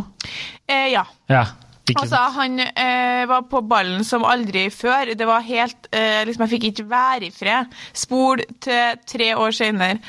Ja. 0.69 1.05
Ja. 1.29 1.43
Ikke 1.89 2.03
Altså, 2.05 2.19
han 2.37 2.59
eh, 2.59 3.23
var 3.29 3.45
på 3.51 3.61
ballen 3.67 4.03
som 4.07 4.23
aldri 4.27 4.67
før. 4.73 5.13
Det 5.17 5.27
var 5.27 5.41
helt 5.47 5.89
eh, 5.91 6.21
liksom, 6.29 6.45
Jeg 6.45 6.53
fikk 6.55 6.67
ikke 6.71 6.85
være 6.91 7.27
i 7.29 7.31
fred. 7.33 7.73
Spol 7.97 8.43
til 8.63 8.99
tre 9.09 9.31
år 9.39 9.55
senere. 9.55 9.99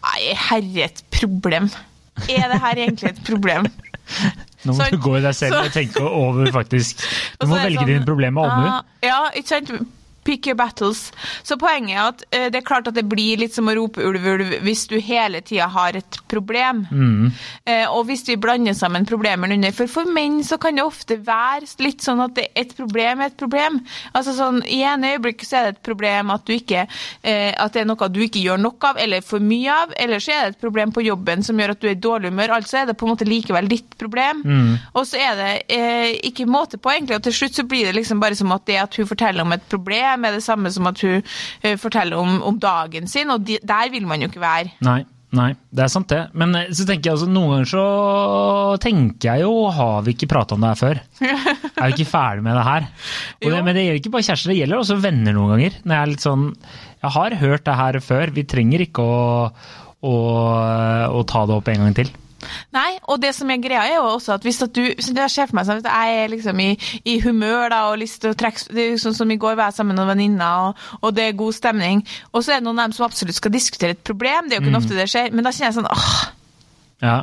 Nei, 0.00 0.20
herre, 0.48 0.88
et 0.88 1.02
problem. 1.12 1.70
Er 2.28 2.48
det 2.52 2.60
her 2.60 2.82
egentlig 2.86 3.10
et 3.14 3.22
problem? 3.26 3.66
Nå 4.64 4.74
må 4.74 4.82
så- 4.82 4.90
du 4.92 4.98
gå 5.00 5.14
i 5.16 5.22
deg 5.24 5.34
selv 5.38 5.54
så- 5.56 5.64
og 5.64 5.72
tenke 5.72 6.02
over, 6.04 6.50
faktisk. 6.52 7.00
Du 7.40 7.46
må 7.48 7.56
velge 7.62 7.80
sånn, 7.80 7.86
dine 7.94 8.04
problemer 8.04 8.42
med 8.42 8.50
omhu. 8.50 8.68
ah, 8.68 8.82
Ja, 9.06 9.20
ikke 9.34 9.48
sant? 9.54 9.70
Pick 10.30 10.46
your 10.46 10.58
battles. 10.60 11.08
Så 11.42 11.58
poenget 11.58 11.96
er 11.96 12.04
at 12.04 12.22
eh, 12.30 12.46
det 12.54 12.60
er 12.60 12.66
klart 12.68 12.86
at 12.86 12.94
det 12.94 13.06
blir 13.10 13.40
litt 13.40 13.56
som 13.56 13.66
å 13.66 13.74
rope 13.74 14.04
ulv, 14.06 14.26
ulv 14.30 14.52
hvis 14.62 14.84
du 14.86 15.00
hele 15.02 15.40
tida 15.42 15.66
har 15.74 15.96
et 15.98 16.18
problem. 16.30 16.84
Mm. 16.90 17.32
Eh, 17.66 17.86
og 17.90 18.04
hvis 18.06 18.22
vi 18.28 18.38
blander 18.38 18.76
sammen 18.78 19.08
problemene 19.08 19.56
under 19.58 19.74
For 19.74 19.90
for 19.90 20.06
menn 20.06 20.38
så 20.46 20.60
kan 20.62 20.78
det 20.78 20.84
ofte 20.86 21.18
være 21.26 21.66
litt 21.82 22.04
sånn 22.04 22.22
at 22.22 22.36
det, 22.38 22.46
et 22.54 22.76
problem 22.78 23.24
er 23.24 23.32
et 23.32 23.38
problem. 23.40 23.80
Altså 24.14 24.36
sånn, 24.36 24.60
I 24.70 24.84
en 24.86 25.08
øyeblikk 25.08 25.42
så 25.46 25.58
er 25.58 25.66
det 25.66 25.74
et 25.74 25.82
problem 25.90 26.30
at, 26.34 26.46
du 26.46 26.54
ikke, 26.54 26.86
eh, 27.26 27.50
at 27.50 27.74
det 27.74 27.82
er 27.82 27.90
noe 27.90 28.10
du 28.10 28.20
ikke 28.24 28.44
gjør 28.44 28.62
nok 28.62 28.86
av, 28.92 29.00
eller 29.02 29.24
for 29.26 29.42
mye 29.42 29.74
av. 29.74 29.96
Eller 29.98 30.22
så 30.22 30.36
er 30.36 30.44
det 30.44 30.54
et 30.54 30.62
problem 30.62 30.94
på 30.94 31.04
jobben 31.08 31.42
som 31.46 31.58
gjør 31.58 31.74
at 31.74 31.82
du 31.82 31.88
er 31.90 31.96
i 31.96 32.00
dårlig 32.06 32.30
humør. 32.30 32.54
Altså 32.60 32.80
er 32.84 32.90
det 32.90 32.96
på 33.00 33.08
en 33.08 33.14
måte 33.16 33.28
likevel 33.28 33.70
ditt 33.70 33.98
problem. 33.98 34.44
Mm. 34.46 34.70
Og 34.94 35.10
så 35.10 35.20
er 35.26 35.38
det 35.40 35.50
eh, 35.74 36.14
ikke 36.30 36.48
måte 36.50 36.78
på, 36.78 36.94
egentlig. 36.94 37.18
Og 37.18 37.26
til 37.26 37.36
slutt 37.40 37.58
så 37.58 37.66
blir 37.66 37.88
det 37.88 37.96
liksom 37.98 38.22
bare 38.22 38.38
som 38.38 38.54
at 38.54 38.66
det 38.70 38.78
at 38.84 39.00
hun 39.00 39.08
forteller 39.10 39.46
om 39.46 39.56
et 39.56 39.66
problem, 39.70 40.19
er 40.26 40.36
det 40.36 40.44
samme 40.44 40.72
som 40.72 40.88
at 40.90 41.00
hun 41.04 41.18
eh, 41.20 41.78
forteller 41.80 42.18
om, 42.20 42.40
om 42.46 42.60
dagen 42.60 43.08
sin, 43.10 43.32
og 43.32 43.46
de, 43.46 43.58
der 43.62 43.90
vil 43.92 44.06
man 44.08 44.22
jo 44.22 44.30
ikke 44.30 44.42
være. 44.42 44.74
Nei, 44.86 45.02
nei, 45.36 45.50
det 45.74 45.84
er 45.84 45.92
sant 45.92 46.10
det. 46.12 46.20
Men 46.38 46.54
eh, 46.58 46.70
så 46.76 46.86
tenker 46.88 47.10
jeg 47.10 47.18
altså, 47.18 47.30
noen 47.30 47.54
ganger 47.54 47.72
så 47.72 47.84
tenker 48.82 49.32
jeg 49.32 49.44
jo, 49.46 49.52
har 49.74 50.06
vi 50.06 50.14
ikke 50.16 50.30
prata 50.30 50.56
om 50.56 50.64
det 50.64 50.72
her 50.72 50.80
før? 50.80 51.02
Er 51.80 51.88
vi 51.88 51.96
ikke 51.96 52.10
ferdig 52.12 52.44
med 52.44 52.58
det 52.58 52.64
her? 52.66 52.88
Og 53.40 53.46
det, 53.48 53.60
men 53.64 53.76
det 53.76 53.84
gjelder 53.86 54.00
ikke 54.02 54.14
bare 54.16 54.28
kjærester, 54.28 54.52
det 54.52 54.58
gjelder 54.60 54.82
også 54.82 55.00
venner 55.00 55.36
noen 55.36 55.54
ganger. 55.56 55.78
Når 55.84 55.96
jeg 55.96 56.00
er 56.02 56.14
litt 56.14 56.26
sånn, 56.26 56.48
jeg 57.00 57.14
har 57.16 57.38
hørt 57.40 57.68
det 57.68 57.76
her 57.82 58.00
før, 58.04 58.34
vi 58.36 58.48
trenger 58.48 58.84
ikke 58.84 59.04
å, 59.04 59.20
å, 60.04 60.16
å 61.16 61.22
ta 61.28 61.46
det 61.48 61.56
opp 61.56 61.70
en 61.72 61.86
gang 61.86 61.96
til. 62.02 62.12
Nei, 62.74 62.98
og 63.10 63.20
det 63.22 63.32
som 63.36 63.50
er 63.52 63.60
greia 63.62 63.84
er 63.88 63.98
jo 63.98 64.08
også 64.14 64.34
at 64.36 64.46
hvis 64.46 64.62
at 64.64 64.74
du 64.76 64.82
Jeg 64.82 65.30
ser 65.30 65.48
for 65.50 65.58
meg 65.58 65.68
sånn 65.68 65.82
at 65.82 65.90
jeg 65.90 66.22
er 66.22 66.32
liksom 66.32 66.60
i, 66.62 66.70
i 67.04 67.18
humør 67.24 67.68
da, 67.72 67.82
og 67.90 68.00
lyst 68.00 68.20
til 68.22 68.32
å 68.32 68.38
trekke 68.38 68.70
det 68.70 68.84
er 68.84 68.90
jo 68.94 69.00
Sånn 69.04 69.16
som 69.16 69.30
i 69.32 69.38
går 69.40 69.56
var 69.58 69.70
jeg 69.70 69.80
sammen 69.80 69.94
med 69.94 70.00
noen 70.00 70.12
venninner, 70.14 70.70
og, 70.70 70.82
og 71.00 71.14
det 71.16 71.24
er 71.26 71.38
god 71.38 71.56
stemning. 71.56 72.02
Og 72.32 72.44
så 72.44 72.54
er 72.54 72.60
det 72.60 72.66
noen 72.66 72.80
av 72.82 72.90
dem 72.90 72.96
som 72.96 73.06
absolutt 73.06 73.38
skal 73.38 73.52
diskutere 73.54 73.96
et 73.96 74.04
problem. 74.04 74.48
Det 74.48 74.56
er 74.56 74.60
jo 74.60 74.68
ikke 74.68 74.82
ofte 74.82 74.98
det 74.98 75.08
skjer. 75.10 75.32
Men 75.32 75.46
da 75.46 75.52
kjenner 75.54 75.70
jeg 75.70 75.78
sånn 75.78 75.88
åh, 75.90 76.18
Ja, 77.00 77.22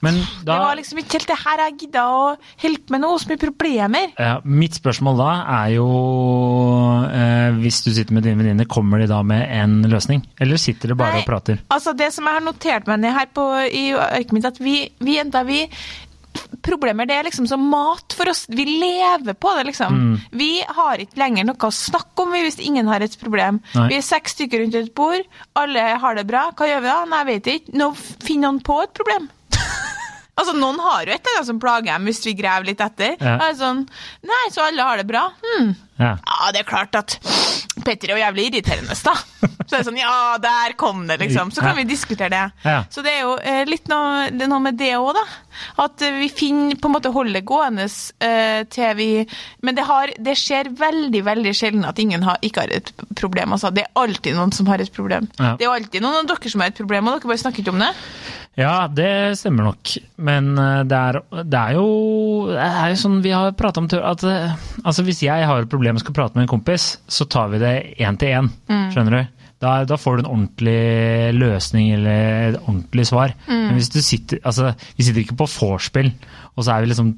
men 0.00 0.14
da 0.46 0.54
Det 0.54 0.62
var 0.62 0.76
liksom 0.78 0.98
ikke 1.02 1.18
helt 1.18 1.28
det 1.28 1.36
her 1.42 1.60
jeg 1.66 1.74
gidda 1.82 2.04
å 2.08 2.20
holde 2.62 2.94
med 2.94 3.02
noe, 3.02 3.18
så 3.20 3.28
mye 3.28 3.40
problemer. 3.42 4.12
ja, 4.16 4.38
Mitt 4.44 4.78
spørsmål 4.78 5.18
da 5.20 5.30
er 5.58 5.74
jo 5.74 5.88
eh, 7.10 7.50
Hvis 7.60 7.82
du 7.84 7.90
sitter 7.92 8.14
med 8.16 8.24
dine 8.24 8.38
venninner, 8.40 8.68
kommer 8.70 9.02
de 9.02 9.08
da 9.10 9.20
med 9.26 9.44
en 9.52 9.82
løsning? 9.90 10.22
Eller 10.40 10.60
sitter 10.60 10.92
de 10.94 10.98
bare 10.98 11.18
Nei, 11.18 11.24
og 11.24 11.28
prater? 11.28 11.60
Altså, 11.74 11.92
det 11.98 12.12
som 12.14 12.24
jeg 12.28 12.38
har 12.38 12.46
notert 12.46 12.88
meg 12.90 13.02
ned 13.04 13.16
her 13.18 13.28
på, 13.34 13.46
i 13.68 13.90
arket 13.98 14.32
mitt, 14.36 14.48
at 14.48 14.60
vi, 14.62 14.78
vi 15.02 15.18
jenter, 15.18 15.44
vi 15.48 15.64
Problemer 16.64 17.08
det 17.08 17.16
er 17.16 17.28
liksom 17.28 17.46
som 17.48 17.62
mat 17.70 18.14
for 18.16 18.30
oss. 18.30 18.44
Vi 18.50 18.64
lever 18.68 19.36
på 19.38 19.54
det, 19.58 19.68
liksom. 19.70 19.94
Mm. 19.94 20.26
Vi 20.40 20.50
har 20.78 21.02
ikke 21.02 21.20
lenger 21.20 21.48
noe 21.48 21.70
å 21.70 21.74
snakke 21.74 22.24
om 22.24 22.34
hvis 22.36 22.60
ingen 22.64 22.90
har 22.90 23.04
et 23.04 23.16
problem. 23.20 23.62
Nei. 23.74 23.88
Vi 23.92 23.98
er 24.00 24.06
seks 24.06 24.36
stykker 24.36 24.64
rundt 24.64 24.78
et 24.78 24.94
bord, 24.96 25.24
alle 25.58 25.88
har 26.02 26.18
det 26.18 26.26
bra. 26.28 26.48
Hva 26.56 26.68
gjør 26.70 26.84
vi 26.84 26.92
da? 26.92 27.00
Nei, 27.08 27.24
jeg 27.24 27.30
vet 27.32 27.52
ikke. 27.54 27.76
Nå 27.78 27.90
finner 27.98 28.48
noen 28.48 28.62
på 28.64 28.80
et 28.84 28.94
problem. 28.96 29.28
Altså, 30.38 30.54
Noen 30.58 30.78
har 30.84 31.04
jo 31.04 31.14
et 31.14 31.20
eller 31.20 31.40
annet 31.40 31.50
som 31.50 31.60
plager 31.62 31.90
dem 31.90 32.08
hvis 32.08 32.22
vi 32.26 32.36
graver 32.38 32.70
litt 32.70 32.82
etter. 32.84 33.16
Ja. 33.18 33.50
Sånn, 33.58 33.84
Nei, 34.26 34.44
så 34.54 34.64
alle 34.68 34.86
har 34.86 35.00
det 35.00 35.08
bra? 35.08 35.28
Hmm. 35.42 35.74
Ja. 35.98 36.14
Ja, 36.22 36.52
det 36.54 36.62
er 36.62 36.68
klart 36.68 36.94
at 36.94 37.18
Petter 37.84 38.10
er 38.10 38.18
jo 38.18 38.20
jævlig 38.20 38.44
irriterende, 38.48 38.94
da. 39.06 39.14
Så 39.68 39.78
er 39.78 39.84
sånn, 39.86 39.98
ja, 40.00 40.36
der 40.42 40.74
kom 40.78 41.04
det, 41.08 41.18
liksom. 41.22 41.50
Så 41.54 41.62
kan 41.64 41.76
vi 41.78 41.84
diskutere 41.88 42.30
det. 42.32 42.42
Ja. 42.64 42.78
Så 42.92 43.02
det 43.04 43.14
er 43.14 43.22
jo 43.22 43.34
eh, 43.38 43.62
litt 43.68 43.88
noe, 43.90 44.28
det 44.34 44.48
noe 44.50 44.62
med 44.64 44.78
det 44.80 44.90
òg, 44.98 45.10
da. 45.16 45.24
At 45.84 46.02
eh, 46.04 46.18
vi 46.20 46.28
finner 46.32 46.78
på 46.78 46.90
en 46.90 46.96
måte 46.96 47.12
holder 47.14 47.44
gående 47.46 47.86
eh, 47.88 48.62
til 48.70 48.94
vi 48.98 49.08
Men 49.64 49.78
det, 49.78 49.84
har, 49.88 50.12
det 50.18 50.36
skjer 50.38 50.70
veldig, 50.78 51.22
veldig 51.26 51.54
sjelden 51.56 51.86
at 51.88 51.98
ingen 52.02 52.26
har, 52.26 52.40
ikke 52.44 52.66
har 52.66 52.74
et 52.74 52.92
problem. 53.18 53.56
Altså. 53.56 53.72
Det 53.74 53.86
er 53.86 54.02
alltid 54.02 54.38
noen 54.38 54.54
som 54.54 54.70
har 54.70 54.82
et 54.84 54.92
problem. 54.94 55.30
Det 55.38 55.66
er 55.66 55.72
alltid 55.72 56.04
noen 56.04 56.22
av 56.22 56.28
dere 56.30 56.52
som 56.52 56.64
har 56.64 56.72
et 56.72 56.78
problem, 56.82 57.08
og 57.08 57.18
dere 57.18 57.32
bare 57.32 57.44
snakker 57.44 57.64
ikke 57.64 57.74
om 57.74 57.82
det. 57.84 57.92
Ja, 58.58 58.88
det 58.90 59.38
stemmer 59.38 59.68
nok. 59.68 59.92
Men 60.26 60.50
eh, 60.58 60.82
det 60.90 60.98
er, 60.98 61.20
det 61.46 61.58
er 61.60 61.76
jo 61.78 61.88
det 62.50 62.64
er 62.66 62.90
jo 62.90 63.00
sånn 63.04 63.20
vi 63.22 63.30
har 63.30 63.54
prata 63.58 63.78
om 63.78 63.86
at 63.86 64.24
eh, 64.26 64.56
altså 64.82 65.04
Hvis 65.06 65.22
jeg 65.22 65.46
har 65.46 65.62
et 65.62 65.70
problem 65.70 65.98
og 65.98 66.02
skal 66.02 66.16
prate 66.16 66.34
med 66.34 66.48
en 66.48 66.54
kompis, 66.56 66.96
så 67.06 67.28
tar 67.30 67.52
vi 67.52 67.62
det 67.62 67.74
én 68.02 68.18
til 68.18 68.34
én. 68.40 68.50
Skjønner 68.90 69.14
du? 69.14 69.36
Da, 69.62 69.76
da 69.90 69.96
får 69.98 70.18
du 70.18 70.24
en 70.24 70.32
ordentlig 70.32 71.34
løsning 71.34 71.88
eller 71.96 72.50
et 72.52 72.58
ordentlig 72.60 73.06
svar. 73.10 73.32
Men 73.50 73.78
hvis 73.78 73.90
du 73.90 73.98
sitter 74.06 74.38
altså, 74.46 74.70
Vi 74.94 75.06
sitter 75.06 75.24
ikke 75.24 75.38
på 75.40 75.48
vorspiel, 75.50 76.12
og 76.54 76.62
så 76.62 76.76
er 76.76 76.84
vi 76.84 76.92
liksom 76.92 77.14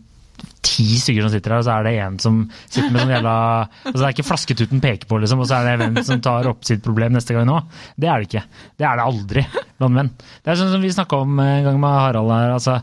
ti 0.65 0.87
stykker 0.97 1.27
som 1.27 1.33
sitter 1.35 1.53
her, 1.53 1.61
og 1.61 1.67
så 1.67 1.75
er 1.75 1.85
det 1.85 1.97
en 2.01 2.15
som 2.21 2.39
sitter 2.63 2.89
med 2.93 3.03
sånn 3.03 3.13
jævla 3.13 3.35
altså 3.67 3.99
Det 3.99 4.07
er 4.07 4.15
ikke 4.15 4.29
flasketuten 4.29 4.81
peker 4.81 5.09
på, 5.09 5.19
liksom, 5.21 5.43
og 5.43 5.49
så 5.49 5.59
er 5.59 5.69
det 5.69 5.83
hvem 5.83 6.01
som 6.05 6.23
tar 6.25 6.49
opp 6.49 6.65
sitt 6.69 6.81
problem 6.85 7.17
neste 7.17 7.37
gang 7.37 7.49
nå. 7.49 7.59
Det 8.01 8.09
er 8.09 8.23
det 8.23 8.31
ikke. 8.31 8.47
Det 8.81 8.89
er 8.89 9.01
det 9.01 9.09
aldri 9.09 9.45
blant 9.81 9.97
menn. 9.97 10.13
Det 10.45 10.53
er 10.53 10.61
sånn 10.61 10.73
som 10.75 10.85
vi 10.85 10.93
snakka 10.95 11.23
om 11.25 11.41
en 11.43 11.67
gang 11.67 11.81
med 11.81 11.97
Harald 11.97 12.33
her. 12.35 12.55
altså 12.59 12.79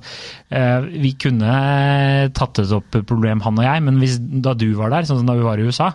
eh, 0.50 0.90
Vi 1.06 1.14
kunne 1.22 1.54
tatt 2.38 2.64
et 2.64 2.76
opp 2.76 3.00
problem, 3.08 3.46
han 3.46 3.62
og 3.62 3.68
jeg, 3.68 3.86
men 3.86 4.02
hvis, 4.02 4.20
da 4.20 4.58
du 4.58 4.70
var 4.80 4.94
der, 4.94 5.08
sånn 5.08 5.22
som 5.22 5.30
da 5.30 5.38
vi 5.38 5.46
var 5.48 5.62
i 5.62 5.70
USA 5.70 5.94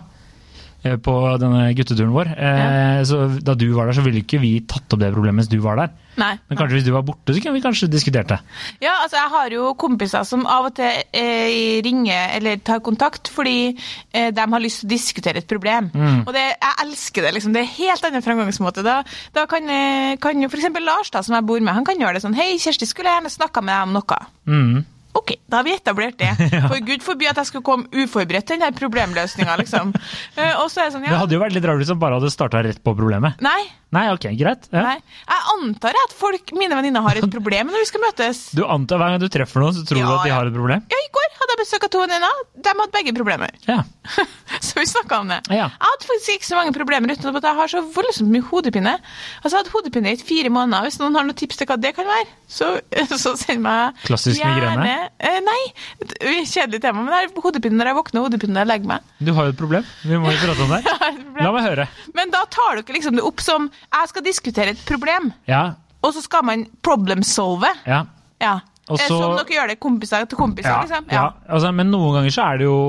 på 0.83 1.13
denne 1.39 1.67
gutteturen 1.77 2.13
vår, 2.13 2.31
eh, 2.35 3.01
så 3.07 3.25
da 3.39 3.55
du 3.55 3.69
var 3.71 3.87
der, 3.87 3.97
så 3.97 4.03
ville 4.05 4.23
ikke 4.23 4.41
vi 4.41 4.57
tatt 4.67 4.91
opp 4.91 4.99
det 4.99 5.13
problemet 5.13 5.43
mens 5.43 5.51
du 5.51 5.59
var 5.63 5.79
der. 5.79 5.93
Nei. 6.19 6.33
Men 6.49 6.59
kanskje 6.59 6.77
hvis 6.77 6.85
du 6.85 6.91
var 6.93 7.05
borte, 7.07 7.33
så 7.33 7.41
kunne 7.41 7.55
vi 7.55 7.63
kanskje 7.63 7.89
diskutert 7.89 8.29
det. 8.29 8.37
Ja, 8.83 8.99
altså 9.01 9.17
jeg 9.17 9.31
har 9.33 9.55
jo 9.55 9.71
kompiser 9.79 10.27
som 10.27 10.45
av 10.45 10.67
og 10.69 10.75
til 10.77 10.99
eh, 11.15 11.79
ringer 11.85 12.35
eller 12.37 12.61
tar 12.61 12.83
kontakt 12.85 13.31
fordi 13.33 13.71
eh, 13.71 14.29
de 14.35 14.45
har 14.53 14.61
lyst 14.61 14.83
til 14.83 14.91
å 14.91 14.93
diskutere 14.93 15.41
et 15.41 15.49
problem. 15.49 15.89
Og 16.27 16.31
det, 16.35 16.45
jeg 16.51 16.79
elsker 16.85 17.25
det. 17.25 17.33
liksom. 17.37 17.55
Det 17.55 17.63
er 17.63 17.75
helt 17.79 18.05
annen 18.09 18.25
framgangsmåte. 18.25 18.85
Da, 18.85 18.99
da 19.33 19.47
kan, 19.49 19.69
eh, 19.73 20.13
kan 20.21 20.41
jo 20.41 20.51
f.eks. 20.51 20.69
Lars, 20.83 21.09
da, 21.15 21.23
som 21.25 21.37
jeg 21.39 21.47
bor 21.49 21.63
med, 21.63 21.73
han 21.73 21.87
kan 21.87 21.97
gjøre 21.97 22.19
det 22.19 22.25
sånn 22.25 22.37
Hei, 22.37 22.53
Kjersti, 22.61 22.89
skulle 22.89 23.09
jeg 23.09 23.21
gjerne 23.21 23.33
snakka 23.33 23.63
med 23.63 23.73
deg 23.73 23.87
om 23.87 23.97
noe. 23.97 24.19
Mm. 24.45 24.83
Ok, 25.13 25.35
da 25.47 25.59
har 25.61 25.67
vi 25.67 25.75
etablert 25.77 26.17
det. 26.17 26.31
For 26.71 26.79
gud 26.87 27.03
forby 27.05 27.27
at 27.29 27.37
jeg 27.41 27.51
skulle 27.51 27.65
komme 27.67 27.85
uforberedt 27.93 28.47
til 28.49 28.57
den 28.59 28.65
der 28.65 28.77
problemløsninga, 28.79 29.57
liksom. 29.61 29.93
Eh, 30.33 30.55
og 30.57 30.65
så 30.73 30.81
er 30.81 30.87
det 30.89 30.93
sånn, 30.95 31.03
Det 31.05 31.13
hadde 31.19 31.35
jo 31.35 31.41
vært 31.43 31.53
litt 31.53 31.65
rart 31.69 31.77
hvis 31.77 31.91
man 31.93 31.99
bare 32.01 32.17
hadde 32.17 32.31
starta 32.33 32.63
rett 32.65 32.79
på 32.81 32.95
problemet. 32.97 33.37
Nei. 33.45 33.61
Nei, 33.93 34.07
ok, 34.09 34.23
greit. 34.39 34.63
Ja. 34.73 34.81
nei. 34.87 34.95
Jeg 35.29 35.43
antar 35.53 35.93
at 36.01 36.15
folk, 36.17 36.49
mine 36.57 36.73
venninner 36.73 37.03
har 37.05 37.19
et 37.19 37.27
problem 37.35 37.69
når 37.69 37.83
vi 37.83 37.89
skal 37.91 38.01
møtes. 38.01 38.39
Du 38.57 38.63
antar 38.65 38.97
hver 39.01 39.13
gang 39.13 39.21
du 39.21 39.27
treffer 39.29 39.61
noen, 39.61 39.75
så 39.77 39.83
tror 39.85 40.01
Ja, 40.01 40.07
du 40.09 40.15
at 40.17 40.25
de 40.25 40.33
har 40.33 40.49
et 40.49 40.55
problem? 40.57 40.81
Ja, 40.89 41.01
I 41.05 41.11
går 41.13 41.27
hadde 41.37 41.53
jeg 41.53 41.61
besøk 41.61 41.85
av 41.85 41.91
to 41.93 42.01
venninner. 42.01 42.41
De 42.57 42.73
hadde 42.73 42.89
begge 42.97 43.13
problemer. 43.19 43.53
Ja. 43.69 43.77
Så 44.63 44.79
vi 44.81 44.87
snakka 44.89 45.19
om 45.21 45.29
det. 45.29 45.39
Ja. 45.53 45.67
Jeg 45.69 45.85
hadde 45.91 46.09
faktisk 46.09 46.33
ikke 46.39 46.49
så 46.49 46.57
mange 46.57 46.73
problemer 46.75 47.13
uten 47.13 47.29
at 47.37 47.45
jeg 47.51 47.59
har 47.61 47.71
så 47.75 47.83
voldsomt 47.93 48.33
mye 48.33 48.47
hodepine. 48.49 48.95
Altså, 49.43 49.53
Jeg 49.53 49.59
hadde 49.61 49.75
hodepine 49.75 50.15
i 50.15 50.19
fire 50.25 50.49
måneder. 50.57 50.87
Hvis 50.89 50.97
noen 51.03 51.19
har 51.19 51.27
noen 51.29 51.37
tips 51.37 51.61
til 51.61 51.69
hva 51.69 51.77
det 51.83 51.93
kan 51.99 52.09
være, 52.09 52.25
så, 52.49 52.73
så 53.13 53.35
send 53.39 53.61
meg 53.65 54.01
Klassisk 54.07 54.41
migrene? 54.41 55.02
Eh, 55.19 55.39
nei, 55.45 55.59
kjedelig 56.47 56.81
tema. 56.83 57.03
Men 57.03 57.13
jeg 57.15 57.29
har 57.31 57.43
hodepine 57.45 57.77
når 57.79 57.91
jeg 57.91 57.97
våkner 57.99 58.25
hodepine 58.25 58.53
når 58.55 58.63
jeg 58.65 58.71
legger 58.73 58.91
meg. 58.93 59.13
Du 59.19 59.31
har 59.37 59.47
jo 59.49 59.53
et 59.55 59.61
problem. 59.61 59.85
Vi 60.03 60.17
må 60.23 60.33
jo 60.33 60.41
prate 60.43 60.65
om 60.67 60.75
det. 60.75 60.81
La 61.43 61.51
meg 61.55 61.63
høre. 61.69 61.87
Men 62.17 62.33
da 62.33 62.43
tar 62.53 62.81
dere 62.81 62.97
liksom 62.97 63.17
det 63.19 63.25
opp 63.27 63.41
som 63.43 63.69
jeg 63.69 64.11
skal 64.13 64.27
diskutere 64.27 64.75
et 64.75 64.85
problem, 64.87 65.31
Ja. 65.49 65.63
og 66.03 66.13
så 66.15 66.21
skal 66.25 66.43
man 66.47 66.67
problem-solve. 66.85 67.69
Ja. 67.87 68.03
Ja. 68.43 68.59
Også, 68.91 69.05
Eh, 69.05 69.07
Som 69.07 69.37
dere 69.37 69.47
gjør 69.55 69.69
det 69.71 69.77
kompiser 69.79 70.25
til 70.27 70.35
kompiser, 70.37 70.67
Ja, 70.67 70.81
liksom. 70.83 71.05
ja. 71.09 71.21
Altså, 71.47 71.69
men 71.71 71.87
noen 71.89 72.17
ganger 72.17 72.33
så 72.35 72.43
er 72.51 72.57
det 72.59 72.65
jo 72.67 72.79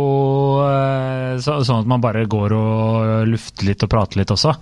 eh, 0.67 1.37
så, 1.39 1.61
sånn 1.63 1.85
at 1.85 1.91
man 1.93 2.03
bare 2.03 2.25
går 2.27 2.55
og 2.57 3.29
lufter 3.31 3.69
litt 3.69 3.85
og 3.87 3.93
prater 3.93 4.19
litt 4.19 4.33
også. 4.35 4.57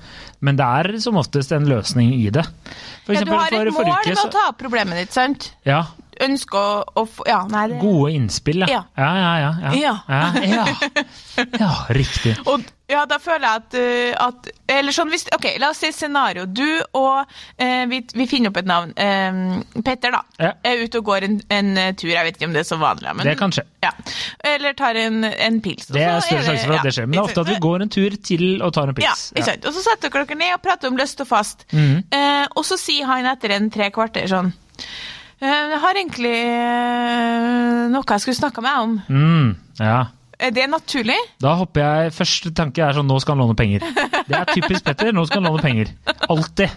Men 0.44 0.58
det 0.60 0.66
er 0.66 0.98
som 1.00 1.16
oftest 1.16 1.54
en 1.56 1.64
løsning 1.70 2.12
i 2.18 2.28
det. 2.36 2.44
For 3.06 3.16
Ja, 3.16 3.24
du 3.24 3.32
har 3.32 3.48
et 3.48 3.72
mål 3.72 3.88
med 3.88 4.20
å 4.20 4.28
ta 4.34 4.44
opp 4.50 4.58
problemet 4.60 5.00
ditt, 5.00 5.14
sant? 5.16 5.48
Ja, 5.64 5.86
Ønsker 6.22 6.58
å, 6.58 7.02
å 7.02 7.06
Ja, 7.28 7.40
nei, 7.50 7.66
det 7.72 7.80
Gode 7.82 8.12
innspill, 8.16 8.64
ja. 8.66 8.68
Ja. 8.70 8.82
Ja, 8.96 9.10
ja, 9.16 9.32
ja. 9.40 9.50
Ja, 9.62 9.96
Ja. 10.08 10.22
ja, 10.42 10.66
ja. 11.36 11.46
ja 11.60 11.72
riktig. 11.94 12.36
Og 12.50 12.62
ja, 12.92 13.06
da 13.08 13.16
føler 13.22 13.46
jeg 13.46 13.60
at, 13.62 13.74
uh, 13.78 14.26
at 14.28 14.48
Eller 14.68 14.92
sånn 14.92 15.08
hvis 15.12 15.24
Ok, 15.32 15.46
la 15.62 15.70
oss 15.72 15.80
si 15.80 15.88
scenario. 15.94 16.44
Du 16.46 16.66
og 16.98 17.22
eh, 17.56 17.84
vi, 17.88 18.02
vi 18.14 18.26
finner 18.28 18.52
opp 18.52 18.58
et 18.60 18.68
navn. 18.68 18.92
Eh, 19.00 19.80
Petter, 19.84 20.12
da. 20.12 20.50
Er 20.66 20.82
ute 20.84 21.00
og 21.00 21.06
går 21.08 21.26
en, 21.28 21.38
en 21.52 21.70
eh, 21.80 21.92
tur. 21.98 22.10
Jeg 22.12 22.26
vet 22.26 22.36
ikke 22.36 22.48
om 22.50 22.56
det 22.56 22.62
er 22.64 22.68
så 22.68 22.78
vanlig. 22.80 23.14
Men, 23.16 23.30
Det 23.30 23.36
kan 23.40 23.54
skje. 23.54 23.64
Ja. 23.84 23.92
Eller 24.52 24.76
tar 24.78 24.98
en, 25.00 25.22
en 25.24 25.60
pils. 25.64 25.88
Det 25.88 26.02
er 26.04 26.20
større 26.24 26.44
sjanse 26.50 26.66
for 26.68 26.76
at 26.78 26.88
det 26.88 26.94
skjer. 26.98 27.08
Men 27.08 27.16
det 27.16 27.22
er 27.22 27.30
ofte 27.30 27.44
at 27.46 27.52
vi 27.52 27.58
går 27.64 27.86
en 27.86 27.94
tur 27.96 28.18
til 28.30 28.46
og 28.60 28.74
tar 28.76 28.92
en 28.92 28.98
pils. 28.98 29.08
Ja, 29.08 29.38
ikke 29.38 29.48
sant. 29.48 29.70
Og 29.70 29.76
så 29.78 29.86
setter 29.86 30.12
dere 30.12 30.28
dere 30.28 30.40
ned 30.42 30.56
og 30.58 30.62
prater 30.66 30.92
om 30.92 31.00
løst 31.00 31.24
og 31.24 31.30
fast. 31.32 31.66
Mm. 31.72 32.02
Eh, 32.12 32.44
og 32.52 32.66
så 32.68 32.78
sier 32.80 33.08
han 33.08 33.30
etter 33.32 33.56
en 33.56 33.72
tre 33.72 33.88
kvarter 33.94 34.28
sånn 34.30 34.52
eh, 34.52 34.84
Jeg 35.42 35.78
har 35.82 35.98
egentlig 35.98 36.36
eh, 36.38 37.86
noe 37.90 38.06
jeg 38.06 38.22
skulle 38.22 38.38
snakka 38.38 38.62
med 38.62 38.70
deg 38.70 38.82
om. 38.86 38.92
Mm, 39.10 39.48
ja. 39.82 40.02
Er 40.42 40.50
det 40.54 40.64
naturlig? 40.72 41.16
Da 41.42 41.54
hopper 41.60 41.80
jeg 41.84 42.12
Første 42.16 42.50
tanke 42.58 42.82
er 42.84 42.96
sånn 42.96 43.06
nå 43.08 43.18
skal 43.22 43.36
han 43.36 43.44
låne 43.46 43.56
penger. 43.58 43.84
Det 44.26 44.36
er 44.38 44.48
typisk 44.50 44.84
Petter. 44.86 45.12
Nå 45.14 45.24
skal 45.28 45.42
han 45.42 45.50
låne 45.52 45.62
penger. 45.62 45.92
Alltid. 46.30 46.70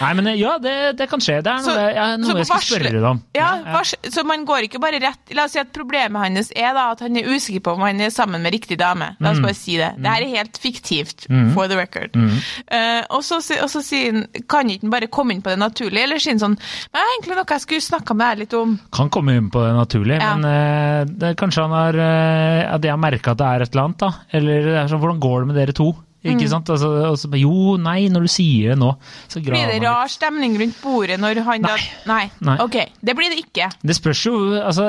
Nei, 0.00 0.10
men 0.16 0.28
ja, 0.38 0.54
det, 0.62 0.74
det 0.96 1.08
kan 1.10 1.20
skje. 1.20 1.40
Det 1.44 1.50
er 1.52 1.58
noe, 1.60 1.66
Så- 1.66 1.88
jeg, 1.92 2.18
noe 2.22 2.36
jeg 2.38 2.46
skal 2.48 2.56
varsle- 2.56 2.78
spørre 2.78 2.92
deg 2.94 3.04
om. 3.10 3.18
Ja, 3.36 3.48
ja, 3.66 3.82
Så 4.08 4.24
man 4.24 4.44
går 4.48 4.64
ikke 4.68 4.80
bare 4.80 5.00
rett 5.02 5.34
La 5.36 5.44
oss 5.44 5.52
si 5.52 5.60
at 5.60 5.72
problemet 5.76 6.16
hans 6.22 6.52
er 6.56 6.72
da 6.76 6.86
at 6.94 7.02
han 7.04 7.16
er 7.20 7.28
usikker 7.28 7.60
på 7.66 7.74
om 7.76 7.82
han 7.84 8.00
er 8.00 8.10
sammen 8.14 8.42
med 8.42 8.52
riktig 8.54 8.78
dame. 8.80 9.10
La 9.20 9.28
Mm. 9.32 9.34
oss 9.34 9.42
bare 9.44 9.54
si 9.58 9.76
det. 9.76 9.90
Det 9.98 10.06
her 10.08 10.22
er 10.24 10.32
helt 10.38 10.56
fiktivt, 10.58 11.26
for 11.54 11.68
the 11.68 11.76
record. 11.76 12.12
Mm. 12.16 12.32
Uh, 12.72 13.02
og, 13.10 13.22
så, 13.26 13.38
og 13.62 13.68
så 13.72 13.82
sier 13.84 14.12
han 14.12 14.24
Kan 14.48 14.70
ikke 14.72 14.86
han 14.86 14.90
bare 14.94 15.06
komme 15.12 15.32
inn 15.36 15.42
på 15.44 15.50
det 15.52 15.58
naturlige, 15.60 16.04
eller 16.08 16.18
sier 16.22 16.32
han 16.36 16.40
sånn 16.42 16.56
Det 16.58 16.96
er 17.02 17.12
egentlig 17.14 17.36
noe 17.36 17.44
jeg 17.48 17.60
skulle 17.66 17.84
snakka 17.84 18.14
med 18.16 18.26
deg 18.32 18.38
litt 18.46 18.54
om. 18.58 18.74
Kan 18.94 19.10
komme 19.12 19.36
inn 19.36 19.50
på 19.52 19.62
det 19.64 19.74
naturlig, 19.76 20.18
Ja. 20.20 20.34
men 20.36 20.48
uh, 20.48 21.04
det, 21.08 21.34
kanskje 21.36 21.62
han 21.66 21.76
har 21.76 21.94
uh, 22.00 22.74
At 22.74 22.82
jeg 22.88 22.97
har 22.98 23.04
merka 23.06 23.32
at 23.36 23.40
det 23.40 23.46
er 23.54 23.64
et 23.64 23.72
eller 23.72 23.86
annet, 23.88 24.02
da. 24.04 24.12
Eller 24.38 24.68
er 24.82 24.90
sånn, 24.92 25.00
hvordan 25.06 25.22
går 25.22 25.40
det 25.46 25.50
med 25.54 25.58
dere 25.62 25.76
to? 25.78 25.88
Ikke 26.18 26.42
Mm. 26.42 26.48
sant? 26.50 26.70
Altså, 26.74 26.88
og 27.14 27.34
jo, 27.38 27.76
nei, 27.78 28.08
når 28.10 28.24
du 28.26 28.28
sier 28.28 28.72
det 28.72 28.78
nå, 28.80 28.88
så 29.30 29.38
Blir 29.40 29.68
det 29.70 29.76
rar 29.84 30.08
stemning 30.10 30.56
rundt 30.58 30.80
bordet 30.82 31.14
når 31.22 31.38
han 31.46 31.62
da 31.62 31.76
Nei. 32.10 32.24
Nei. 32.42 32.56
Ok, 32.58 32.74
det 33.00 33.14
blir 33.14 33.30
det 33.30 33.38
ikke. 33.44 33.68
Det 33.86 33.94
spørs 33.96 34.24
jo, 34.26 34.34
altså, 34.58 34.88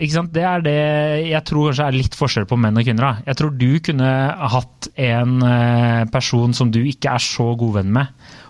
ikke 0.00 0.14
sant? 0.16 0.32
Det 0.32 0.42
er 0.42 0.64
det 0.64 1.28
jeg 1.28 1.44
tror 1.44 1.68
kanskje 1.68 1.86
er 1.86 1.98
litt 2.00 2.16
forskjell 2.16 2.48
på 2.48 2.56
menn 2.58 2.80
og 2.80 2.88
kvinner. 2.88 3.10
Da. 3.10 3.22
Jeg 3.28 3.36
tror 3.42 3.52
du 3.60 3.68
kunne 3.84 4.08
hatt 4.56 4.88
en 4.96 5.36
eh, 5.50 6.04
person 6.16 6.56
som 6.56 6.72
du 6.72 6.80
ikke 6.80 7.12
er 7.12 7.22
så 7.28 7.50
god 7.60 7.74
venn 7.82 7.92
med, 8.00 8.08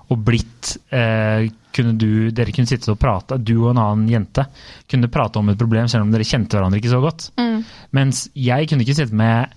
og 0.08 0.22
blitt 0.24 0.76
eh, 0.94 1.50
kunne 1.74 1.94
du, 1.98 2.30
Dere 2.34 2.54
kunne 2.54 2.70
sitte 2.70 2.92
og 2.92 3.00
prate, 3.02 3.38
du 3.42 3.54
og 3.64 3.72
en 3.72 3.80
annen 3.82 4.10
jente 4.10 4.46
kunne 4.90 5.10
prate 5.12 5.40
om 5.40 5.50
et 5.52 5.60
problem 5.60 5.88
selv 5.90 6.06
om 6.06 6.12
dere 6.14 6.26
kjente 6.28 6.56
hverandre 6.56 6.80
ikke 6.80 6.92
så 6.92 7.00
godt. 7.04 7.28
Mm. 7.40 7.64
Mens 7.98 8.26
jeg 8.38 8.68
kunne 8.70 8.86
ikke 8.86 8.96
sitte 9.00 9.16
med 9.18 9.54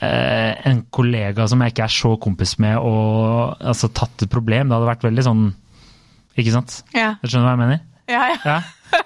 eh, 0.00 0.52
en 0.70 0.84
kollega 0.94 1.46
som 1.50 1.62
jeg 1.64 1.74
ikke 1.74 1.86
er 1.86 1.96
så 1.96 2.14
kompis 2.22 2.56
med, 2.64 2.78
og 2.80 3.60
altså, 3.60 3.90
tatt 3.92 4.24
et 4.26 4.32
problem. 4.32 4.70
Det 4.70 4.78
hadde 4.78 4.90
vært 4.94 5.06
veldig 5.10 5.26
sånn 5.28 5.44
Ikke 6.40 6.54
sant? 6.56 6.80
Ja, 6.96 7.12
Jeg 7.22 7.30
skjønner 7.30 7.46
hva 7.46 7.54
jeg 7.54 7.62
mener? 7.64 7.84
ja. 8.10 8.24
ja. 8.32 8.40
Ja. 8.44 8.58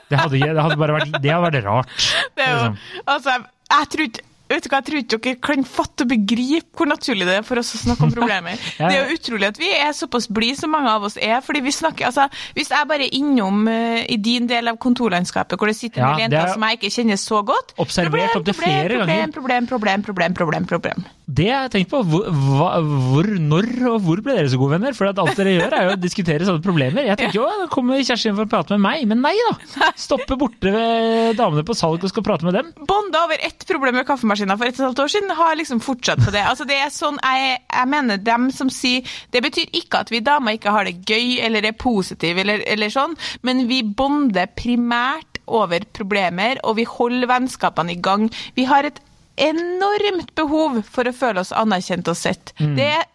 Det 0.09 0.19
hadde, 0.21 0.39
det 0.41 0.63
hadde 0.65 0.77
bare 0.81 0.97
vært, 0.99 1.15
det 1.23 1.31
hadde 1.33 1.47
vært 1.47 1.65
rart. 1.65 1.93
Det 2.37 2.45
er 2.45 2.51
jo 2.51 2.57
liksom. 2.59 2.75
Altså, 3.09 3.37
jeg, 3.73 3.87
ikke 4.09 4.25
vet 4.49 4.65
du 4.65 4.69
hva, 4.73 4.79
Jeg 4.81 4.87
tror 4.89 4.99
ikke 5.03 5.19
dere 5.25 5.41
kan 5.49 5.65
fatte 5.69 6.05
og 6.07 6.11
begripe 6.13 6.77
hvor 6.79 6.89
naturlig 6.91 7.27
det 7.29 7.37
er 7.41 7.47
for 7.47 7.61
oss 7.61 7.75
å 7.77 7.81
snakke 7.83 8.07
om 8.09 8.13
problemer. 8.19 8.57
Det 8.79 8.89
er 8.89 9.11
jo 9.11 9.19
utrolig 9.19 9.49
at 9.53 9.59
vi 9.61 9.69
er 9.77 9.93
såpass 9.97 10.29
blide 10.33 10.57
som 10.61 10.73
mange 10.73 10.91
av 10.91 11.05
oss 11.09 11.17
er. 11.21 11.41
fordi 11.45 11.61
vi 11.67 11.75
snakker, 11.75 12.07
altså, 12.09 12.29
Hvis 12.57 12.71
jeg 12.73 12.89
bare 12.89 13.05
er 13.09 13.15
innom 13.19 13.67
uh, 13.69 14.01
i 14.09 14.17
din 14.17 14.47
del 14.51 14.69
av 14.73 14.79
kontorlandskapet 14.81 15.59
hvor 15.59 15.69
det 15.71 15.77
sitter 15.77 16.01
en 16.03 16.09
Ja, 16.09 16.15
del 16.17 16.27
jenter 16.29 16.47
er- 16.49 16.53
som 16.55 16.63
jeg 16.69 16.79
ikke 16.81 16.95
kjenner 16.97 17.21
så 17.21 17.43
godt 17.45 17.75
Observert 17.79 18.37
opptil 18.39 18.55
flere 18.55 18.89
problem, 18.89 19.07
ganger. 19.09 19.33
Problem, 19.39 19.67
problem, 19.67 20.03
problem, 20.03 20.35
problem, 20.35 20.67
problem. 20.67 21.07
Det 21.29 21.45
har 21.51 21.67
jeg 21.67 21.73
tenkt 21.75 21.91
på. 21.93 21.99
Hva, 22.09 22.69
hvor, 22.81 23.27
når 23.37 23.67
og 23.91 23.99
hvor 24.07 24.21
ble 24.25 24.33
dere 24.39 24.49
så 24.49 24.57
gode 24.61 24.79
venner? 24.79 24.95
For 24.97 25.11
at 25.11 25.19
alt 25.21 25.37
dere 25.37 25.53
gjør, 25.59 25.75
er 25.77 25.85
jo 25.85 25.93
å 25.93 26.01
diskutere 26.01 26.47
sånne 26.49 26.65
problemer. 26.65 27.05
Jeg 27.05 27.21
tenker 27.21 27.37
jo, 27.37 27.45
da 27.45 27.67
kommer 27.73 28.01
Kjersti 28.01 28.31
inn 28.31 28.39
for 28.39 28.49
å 28.49 28.51
prate 28.51 28.77
med 28.77 28.85
meg, 28.87 29.05
men 29.11 29.21
nei 29.27 29.35
da. 29.51 29.91
Stoppe 30.09 30.39
borte 30.41 30.73
ved 30.73 31.37
damene 31.37 31.67
på 31.69 31.77
salg 31.77 32.01
og 32.01 32.13
skal 32.13 32.25
prate 32.25 32.49
med 32.49 32.57
dem. 32.57 32.71
Bonda 32.89 33.27
over 33.27 33.45
ett 33.45 33.67
problem 33.69 33.99
med 34.01 34.09
kaffemaskina 34.09 34.57
for 34.57 34.71
et 34.71 34.79
og 34.79 34.81
et 34.81 34.87
halvt 34.87 35.03
år 35.05 35.13
siden, 35.13 35.35
har 35.43 35.59
liksom 35.61 35.83
fortsatt 35.85 36.25
på 36.25 36.33
det. 36.33 36.45
Altså 36.49 36.65
det 36.69 36.79
er 36.81 36.95
sånn, 36.95 37.21
jeg, 37.21 37.59
jeg 37.77 37.93
mener 37.93 38.23
dem 38.25 38.49
som 38.55 38.71
sier 38.73 39.05
Det 39.35 39.43
betyr 39.45 39.75
ikke 39.77 40.01
at 40.05 40.13
vi 40.13 40.23
damer 40.25 40.57
ikke 40.57 40.73
har 40.73 40.89
det 40.89 41.03
gøy 41.05 41.43
eller 41.45 41.67
er 41.69 41.77
positive, 41.77 42.41
eller, 42.41 42.65
eller 42.65 42.93
sånn, 42.93 43.19
men 43.45 43.67
vi 43.69 43.83
bonder 43.85 44.49
primært 44.57 45.43
over 45.49 45.85
problemer, 45.97 46.61
og 46.65 46.79
vi 46.79 46.87
holder 46.89 47.29
vennskapene 47.31 47.95
i 47.95 48.01
gang. 48.05 48.29
Vi 48.57 48.67
har 48.69 48.89
et 48.89 49.01
enormt 49.39 50.35
behov 50.39 50.83
for 50.89 51.09
å 51.09 51.15
føle 51.15 51.45
oss 51.45 51.55
anerkjent 51.57 52.11
og 52.11 52.19
sett. 52.19 52.53
Det 52.59 52.91
er 52.97 53.07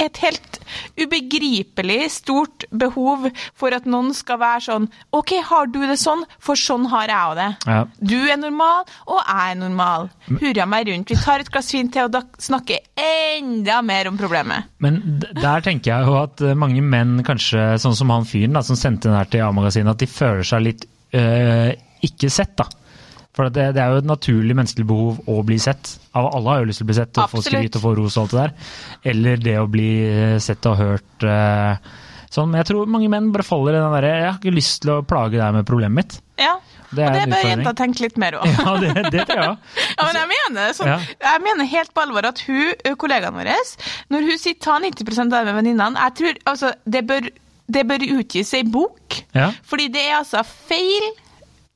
et 0.00 0.18
helt 0.22 0.58
ubegripelig 0.96 1.98
stort 2.14 2.64
behov 2.70 3.26
for 3.58 3.74
at 3.76 3.88
noen 3.90 4.14
skal 4.16 4.40
være 4.40 4.62
sånn 4.64 4.86
OK, 5.16 5.34
har 5.44 5.68
du 5.72 5.80
det 5.82 5.98
sånn? 6.00 6.24
For 6.42 6.58
sånn 6.58 6.86
har 6.92 7.10
jeg 7.12 7.38
det. 7.38 7.48
Ja. 7.68 7.80
Du 8.00 8.16
er 8.16 8.38
normal, 8.40 8.86
og 9.06 9.18
jeg 9.20 9.52
er 9.52 9.58
normal. 9.60 10.08
Hurra 10.30 10.68
meg 10.70 10.88
rundt. 10.88 11.12
Vi 11.12 11.18
tar 11.20 11.44
et 11.44 11.50
glass 11.52 11.72
vin 11.74 11.90
til 11.92 12.06
og 12.06 12.14
da 12.14 12.22
snakker 12.40 12.86
enda 13.02 13.80
mer 13.84 14.10
om 14.10 14.18
problemet. 14.20 14.70
Men 14.84 15.02
der 15.20 15.66
tenker 15.66 15.92
jeg 15.92 16.08
jo 16.08 16.16
at 16.22 16.44
eh, 16.44 16.56
mange 16.58 16.82
menn, 16.84 17.18
kanskje 17.26 17.74
sånn 17.82 17.96
som 17.98 18.14
han 18.14 18.28
fyren 18.28 18.56
som 18.64 18.78
sendte 18.78 19.10
den 19.10 19.18
her 19.18 19.28
til 19.30 19.44
A-magasinet, 19.44 19.92
at 19.92 20.02
de 20.02 20.10
føler 20.10 20.46
seg 20.46 20.64
litt 20.64 20.88
øh, 21.16 21.70
ikke 22.06 22.30
sett, 22.32 22.54
da. 22.58 22.68
For 23.38 23.46
det, 23.54 23.68
det 23.76 23.82
er 23.84 23.92
jo 23.94 24.00
et 24.02 24.08
naturlig 24.10 24.56
menneskelig 24.58 24.84
behov 24.90 25.18
å 25.30 25.38
bli 25.46 25.60
sett. 25.62 25.92
Av- 26.18 26.26
Alle 26.34 26.50
har 26.50 26.64
jo 26.64 26.68
lyst 26.72 26.82
til 26.82 26.88
å 26.88 26.90
bli 26.90 26.96
sett 26.98 27.20
og 27.22 27.30
få 27.30 27.42
skryt 27.46 27.76
og 27.78 27.84
få 27.84 27.92
ros 27.94 28.16
og 28.18 28.24
alt 28.24 28.32
det 28.34 28.40
der. 28.42 28.72
Eller 29.12 29.36
det 29.44 29.54
å 29.62 29.68
bli 29.70 29.90
eh, 30.08 30.38
sett 30.42 30.66
og 30.66 30.74
hørt 30.80 31.26
sånn. 32.34 32.50
Men 32.50 32.58
jeg 32.64 32.68
tror 32.72 32.90
mange 32.90 33.08
menn 33.12 33.30
bare 33.32 33.46
faller 33.46 33.76
i 33.76 33.80
den 33.80 33.94
derre 33.94 34.10
Jeg 34.16 34.26
har 34.26 34.40
ikke 34.40 34.56
lyst 34.58 34.82
til 34.82 34.90
å 34.96 35.04
plage 35.06 35.38
deg 35.38 35.54
med 35.54 35.68
problemet 35.70 35.96
mitt. 36.02 36.18
Ja. 36.42 36.56
Det 36.88 37.04
og 37.04 37.14
det 37.18 37.24
bør 37.28 37.42
jenta 37.50 37.72
tenke 37.76 38.04
litt 38.06 38.18
mer 38.20 38.36
over. 38.40 38.58
Ja, 38.64 38.74
det, 38.82 39.10
det 39.14 39.24
tror 39.28 39.40
jeg 39.42 39.52
også. 39.54 39.78
Ja, 39.98 40.06
men 40.08 40.18
jeg 40.18 40.28
mener, 40.32 40.58
det 40.58 40.76
sånn, 40.78 40.90
Ja. 40.90 40.98
jeg 41.28 41.44
mener 41.46 41.68
helt 41.76 41.94
på 41.94 42.04
alvor 42.04 42.28
at 42.30 42.42
hun, 42.48 42.74
kollegaen 43.02 43.36
vår, 43.36 43.50
når 44.14 44.28
hun 44.32 44.40
sier 44.40 44.58
ta 44.64 44.78
90 44.82 45.20
av 45.28 45.30
det 45.36 45.44
med 45.50 45.58
venninnene, 45.60 46.04
jeg 46.08 46.16
tror 46.20 46.42
altså, 46.54 46.72
det 46.88 47.02
bør, 47.10 47.28
det 47.78 47.86
bør 47.90 48.06
utgis 48.18 48.52
ei 48.56 48.62
bok. 48.64 49.18
Ja. 49.36 49.50
Fordi 49.68 49.88
det 49.94 50.06
er 50.08 50.18
altså 50.22 50.42
feil 50.48 51.10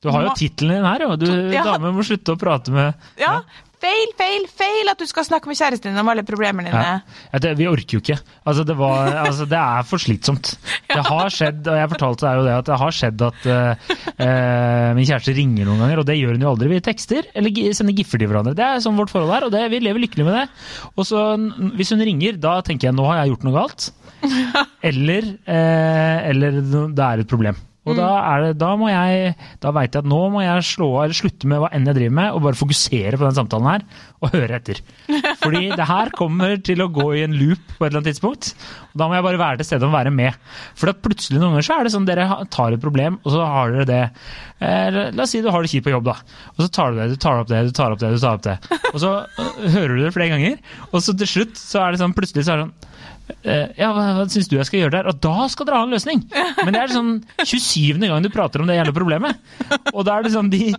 Du 0.03 0.09
har 0.11 0.27
jo 0.27 0.33
tittelen 0.37 0.79
din 0.79 0.87
her, 0.87 1.05
og 1.07 1.19
du 1.21 1.29
Ja. 1.53 1.63
dame 1.63 1.93
må 1.95 2.03
slutte 2.05 2.35
å 2.35 2.39
prate 2.39 2.73
med 2.73 2.93
Ja, 3.19 3.39
feil, 3.83 4.11
feil, 4.19 4.45
feil 4.47 4.91
at 4.91 4.99
du 4.99 5.05
skal 5.09 5.25
snakke 5.27 5.49
med 5.49 5.57
kjæresten 5.59 5.91
din 5.91 5.99
om 5.99 6.09
alle 6.11 6.23
problemene 6.27 6.69
dine. 6.69 6.83
Ja. 6.83 6.99
Ja, 7.33 7.41
det, 7.43 7.53
vi 7.59 7.67
orker 7.67 7.97
jo 7.97 8.01
ikke. 8.03 8.17
Altså, 8.45 8.65
det, 8.67 8.75
var, 8.79 9.11
altså, 9.27 9.47
det 9.49 9.59
er 9.59 9.87
for 9.87 10.03
slitsomt. 10.03 10.53
Det 10.87 11.01
har 11.07 11.33
skjedd, 11.33 11.65
og 11.67 11.79
jeg 11.79 11.91
fortalte 11.95 12.27
deg 12.27 12.39
jo 12.39 12.45
det, 12.47 12.53
at 12.61 12.69
det 12.69 12.79
har 12.83 12.95
skjedd 12.99 13.25
at 13.27 13.49
eh, 13.55 14.93
min 14.99 15.07
kjæreste 15.09 15.35
ringer 15.35 15.67
noen 15.67 15.83
ganger, 15.83 16.03
og 16.03 16.07
det 16.09 16.19
gjør 16.19 16.37
hun 16.37 16.45
jo 16.47 16.53
aldri. 16.53 16.71
Vi 16.75 16.83
tekster 16.85 17.27
eller 17.33 17.73
sender 17.75 17.97
giffer 17.97 18.21
til 18.21 18.31
hverandre. 18.31 18.55
Det 18.59 18.67
er 18.69 18.83
sånn 18.83 18.99
vårt 18.99 19.11
forhold 19.13 19.35
er, 19.35 19.47
og 19.49 19.55
det, 19.55 19.65
vi 19.73 19.83
lever 19.83 20.05
lykkelig 20.05 20.27
med 20.29 20.39
det. 20.41 20.45
Og 20.95 21.07
så 21.09 21.25
hvis 21.79 21.93
hun 21.95 22.03
ringer, 22.03 22.39
da 22.39 22.59
tenker 22.65 22.89
jeg 22.89 22.97
nå 22.97 23.07
har 23.09 23.23
jeg 23.23 23.33
gjort 23.33 23.47
noe 23.49 23.57
galt. 23.57 23.91
Eller, 24.83 25.25
uh, 25.47 26.17
eller 26.29 26.57
det 26.63 27.03
er 27.03 27.21
et 27.23 27.27
problem. 27.27 27.57
Og 27.83 27.97
da, 27.97 28.09
er 28.31 28.45
det, 28.45 28.51
da 28.61 28.69
må 28.79 28.87
jeg, 28.87 29.33
da 29.63 29.71
vet 29.75 29.95
jeg 29.95 30.05
at 30.05 30.07
nå 30.07 30.19
må 30.31 30.43
jeg 30.43 30.63
slå 30.63 30.89
slutte 31.11 31.49
med 31.51 31.59
hva 31.59 31.69
enn 31.75 31.89
jeg 31.89 31.97
driver 31.97 32.15
med, 32.15 32.29
og 32.31 32.45
bare 32.45 32.59
fokusere 32.59 33.17
på 33.19 33.25
den 33.25 33.35
samtalen 33.35 33.67
her, 33.67 33.83
og 34.23 34.31
høre 34.37 34.59
etter. 34.59 34.79
Fordi 35.43 35.65
det 35.75 35.87
her 35.89 36.13
kommer 36.15 36.55
til 36.63 36.83
å 36.83 36.87
gå 36.95 37.09
i 37.17 37.25
en 37.25 37.35
loop 37.35 37.73
på 37.73 37.83
et 37.83 37.89
eller 37.89 37.99
annet 37.99 38.13
tidspunkt. 38.13 38.53
Og 38.93 39.01
da 39.01 39.09
må 39.09 39.17
jeg 39.17 39.25
bare 39.27 39.41
være 39.41 39.59
til 39.59 39.67
stede 39.67 39.89
og 39.89 39.95
være 39.97 40.13
med. 40.15 40.39
For 40.79 40.89
da 40.89 40.95
plutselig 40.95 41.41
noen 41.41 41.57
ganger 41.57 41.67
så 41.67 41.75
er 41.75 41.83
det 41.83 41.93
sånn 41.97 42.07
dere 42.07 42.29
tar 42.53 42.77
et 42.77 42.83
problem, 42.83 43.19
og 43.25 43.35
så 43.35 43.49
har 43.51 43.75
dere 43.75 43.89
det 43.89 44.01
eh, 44.05 45.01
La 45.11 45.25
oss 45.25 45.35
si 45.35 45.43
du 45.43 45.51
har 45.51 45.65
det 45.65 45.73
kjipt 45.73 45.89
på 45.89 45.95
jobb, 45.95 46.07
da. 46.07 46.15
Og 46.55 46.63
så 46.63 46.69
tar 46.79 46.93
du 46.93 47.01
det, 47.01 47.09
du 47.11 47.19
tar 47.19 47.43
opp 47.43 47.51
det, 47.51 47.65
du 47.67 47.75
tar 47.75 47.95
opp 47.97 47.99
det, 47.99 48.13
du 48.15 48.23
tar 48.23 48.39
opp 48.39 48.47
det. 48.47 48.55
Og 48.93 48.99
så 49.03 49.13
øh, 49.27 49.69
hører 49.75 49.97
du 49.97 50.05
det 50.05 50.15
flere 50.15 50.31
ganger, 50.37 50.57
og 50.93 51.01
så 51.03 51.15
til 51.17 51.29
slutt 51.29 51.59
så 51.59 51.81
er 51.81 51.93
det 51.93 51.99
sånn 51.99 52.13
plutselig 52.15 52.45
så 52.45 52.53
er 52.53 52.61
det 52.61 52.67
sånn 52.67 52.91
ja, 53.43 53.89
hva, 53.95 54.03
hva 54.17 54.23
syns 54.31 54.49
du 54.51 54.57
jeg 54.57 54.67
skal 54.67 54.81
gjøre 54.83 54.93
der? 54.97 55.07
Og 55.11 55.19
da 55.23 55.47
skal 55.51 55.67
dere 55.67 55.79
ha 55.81 55.87
en 55.87 55.93
løsning! 55.95 56.23
Men 56.63 56.71
det 56.75 56.81
er 56.81 56.91
sånn 56.93 57.11
27. 57.43 57.99
gang 58.03 58.23
du 58.25 58.29
prater 58.33 58.63
om 58.63 58.67
det 58.69 58.75
jævla 58.77 58.93
problemet. 58.95 59.39
Og 59.93 60.03
da 60.07 60.17
er 60.19 60.25
det 60.27 60.33
sånn 60.35 60.51
de 60.51 60.71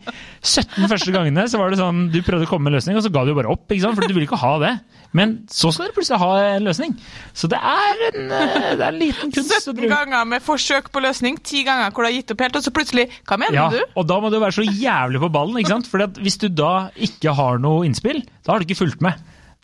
17 0.44 0.88
første 0.90 1.14
gangene 1.14 1.46
så 1.50 1.60
var 1.60 1.72
det 1.72 1.80
sånn 1.80 2.06
du 2.12 2.20
prøvde 2.24 2.48
å 2.48 2.50
komme 2.50 2.68
med 2.68 2.74
en 2.74 2.78
løsning, 2.80 2.98
og 3.00 3.04
så 3.06 3.12
ga 3.14 3.24
du 3.24 3.32
jo 3.32 3.38
bare 3.40 3.52
opp, 3.54 3.64
ikke 3.72 3.84
sant? 3.86 3.96
for 3.98 4.06
du 4.08 4.16
ville 4.16 4.28
ikke 4.28 4.40
ha 4.44 4.52
det. 4.64 4.74
Men 5.14 5.34
så 5.52 5.70
skal 5.70 5.86
dere 5.86 5.94
plutselig 5.94 6.18
ha 6.24 6.30
en 6.56 6.64
løsning. 6.66 6.94
Så 7.38 7.46
det 7.52 7.60
er 7.60 8.00
en, 8.08 8.24
eh, 8.34 8.54
det 8.74 8.82
er 8.82 8.88
en 8.88 8.98
liten 8.98 9.30
kunst. 9.34 9.52
17 9.62 9.84
ganger 9.92 10.24
med 10.26 10.42
forsøk 10.42 10.88
på 10.94 11.02
løsning, 11.04 11.36
10 11.38 11.62
ganger 11.68 11.92
hvor 11.94 12.02
du 12.02 12.10
har 12.10 12.16
gitt 12.16 12.32
opp 12.34 12.42
helt, 12.42 12.58
og 12.58 12.64
så 12.66 12.72
plutselig 12.74 13.04
Hva 13.28 13.38
mener 13.38 13.54
Ja, 13.60 13.68
du? 13.70 13.78
og 13.94 14.08
da 14.10 14.18
må 14.20 14.32
du 14.34 14.40
være 14.42 14.56
så 14.58 14.64
jævlig 14.66 15.22
på 15.22 15.30
ballen, 15.36 15.60
ikke 15.62 15.70
sant? 15.76 15.86
For 15.90 16.02
hvis 16.18 16.40
du 16.42 16.48
da 16.50 16.88
ikke 16.98 17.36
har 17.38 17.62
noe 17.62 17.84
innspill, 17.86 18.24
da 18.42 18.52
har 18.56 18.60
du 18.60 18.66
ikke 18.66 18.80
fulgt 18.82 19.04
med. 19.06 19.14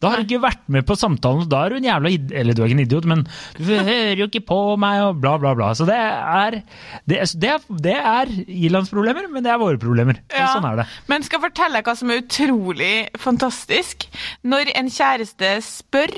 Da 0.00 0.08
har 0.08 0.22
du 0.22 0.22
ikke 0.24 0.40
vært 0.42 0.62
med 0.72 0.86
på 0.88 0.94
samtalen, 0.96 1.42
og 1.44 1.48
da 1.52 1.58
er 1.66 1.68
du 1.68 1.76
en 1.76 1.84
jævla 1.84 2.10
Eller 2.40 2.54
du 2.56 2.62
er 2.62 2.68
ikke 2.70 2.76
en 2.78 2.84
idiot, 2.86 3.04
men 3.04 3.24
du 3.58 3.64
hører 3.68 4.16
jo 4.16 4.28
ikke 4.30 4.40
på 4.48 4.60
meg, 4.80 5.02
og 5.04 5.18
bla, 5.20 5.34
bla, 5.42 5.52
bla. 5.58 5.74
Så 5.76 5.84
det 5.84 5.98
er 5.98 6.62
Det, 7.06 7.18
det, 7.36 7.52
det 7.84 7.96
er 7.98 8.32
ilandsproblemer, 8.48 9.28
men 9.30 9.44
det 9.44 9.52
er 9.52 9.60
våre 9.60 9.76
problemer. 9.82 10.22
Og 10.30 10.38
Ja, 10.40 10.54
sånn 10.54 10.64
er 10.70 10.76
det. 10.80 10.86
Men 11.12 11.22
skal 11.26 11.42
fortelle 11.44 11.74
deg 11.80 11.84
hva 11.90 11.96
som 12.00 12.10
er 12.14 12.22
utrolig 12.22 12.94
fantastisk? 13.20 14.08
Når 14.42 14.72
en 14.74 14.88
kjæreste 14.88 15.56
spør, 15.68 16.16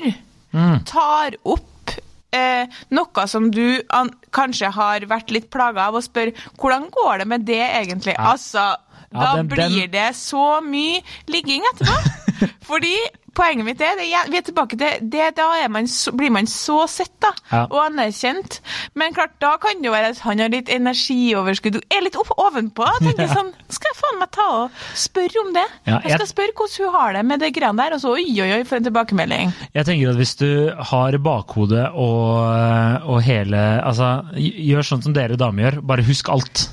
Mm. 0.53 0.83
tar 0.85 1.33
opp 1.49 1.95
eh, 2.31 2.67
noe 2.93 3.23
som 3.27 3.47
du 3.51 3.81
an, 3.89 4.11
kanskje 4.31 4.69
har 4.71 5.01
vært 5.09 5.31
litt 5.33 5.49
plaga 5.49 5.87
av, 5.89 5.95
og 5.97 6.03
spør 6.05 6.29
hvordan 6.61 6.87
går 6.93 7.17
det 7.23 7.27
med 7.27 7.45
det 7.45 7.59
egentlig? 7.61 8.13
Altså, 8.17 8.75
Ja, 9.13 9.19
da 9.19 9.35
den- 9.37 9.47
blir 9.47 9.69
den- 9.81 9.91
det 9.91 10.15
så 10.15 10.61
mye 10.63 11.01
ligging 11.27 11.61
etterpå. 11.73 12.22
Fordi 12.69 12.93
poenget 13.33 13.65
mitt 13.65 13.79
er, 13.81 13.95
det, 13.97 14.05
vi 14.29 14.37
er 14.37 14.43
tilbake 14.45 14.77
til 14.77 15.07
det, 15.09 15.31
da 15.39 15.47
man 15.73 15.87
blir 16.19 16.29
man 16.35 16.45
så 16.45 16.83
sett 16.87 17.15
da, 17.23 17.31
Ja. 17.49 17.63
og 17.65 17.79
anerkjent. 17.87 18.59
Men 18.93 19.15
klart, 19.15 19.33
da 19.41 19.55
kan 19.57 19.79
det 19.81 19.87
jo 19.89 19.93
være 19.95 20.11
at 20.13 20.19
han 20.21 20.37
har 20.43 20.51
litt 20.53 20.69
energioverskudd, 20.69 21.79
og 21.79 21.95
er 21.97 22.03
litt 22.05 22.17
opp, 22.19 22.29
ovenpå, 22.37 22.85
tenker 23.01 23.25
Ja. 23.27 23.33
sånn, 23.33 23.49
skal 23.73 23.89
jeg 23.89 23.97
faen 24.03 24.19
meg 24.21 24.31
ta 24.37 24.45
og 24.59 24.83
spørre 25.01 25.41
om 25.47 25.49
det? 25.57 25.65
Ja, 25.89 25.97
jeg 26.05 26.19
skal 26.19 26.29
spørre 26.29 26.53
hvordan 26.59 26.85
hun 26.85 26.93
har 26.99 27.17
det 27.17 27.23
med 27.31 27.41
det 27.41 27.51
greiene 27.57 27.81
der, 27.81 27.95
og 27.97 28.03
så 28.05 28.13
oi, 28.19 28.27
oi, 28.45 28.51
oi, 28.59 28.61
for 28.69 28.77
en 28.77 28.85
tilbakemelding. 28.91 29.55
Jeg 29.73 29.89
tenker 29.89 30.13
at 30.13 30.21
hvis 30.21 30.35
du 30.43 30.49
har 30.93 31.17
bakhodet 31.25 31.87
og, 31.89 33.09
og 33.09 33.19
hele 33.25 33.63
Altså, 33.83 34.13
gjør 34.37 34.85
sånn 34.85 35.01
som 35.09 35.13
dere 35.17 35.37
damer 35.41 35.65
gjør, 35.71 35.81
bare 35.89 36.05
husk 36.05 36.29
alt. 36.29 36.67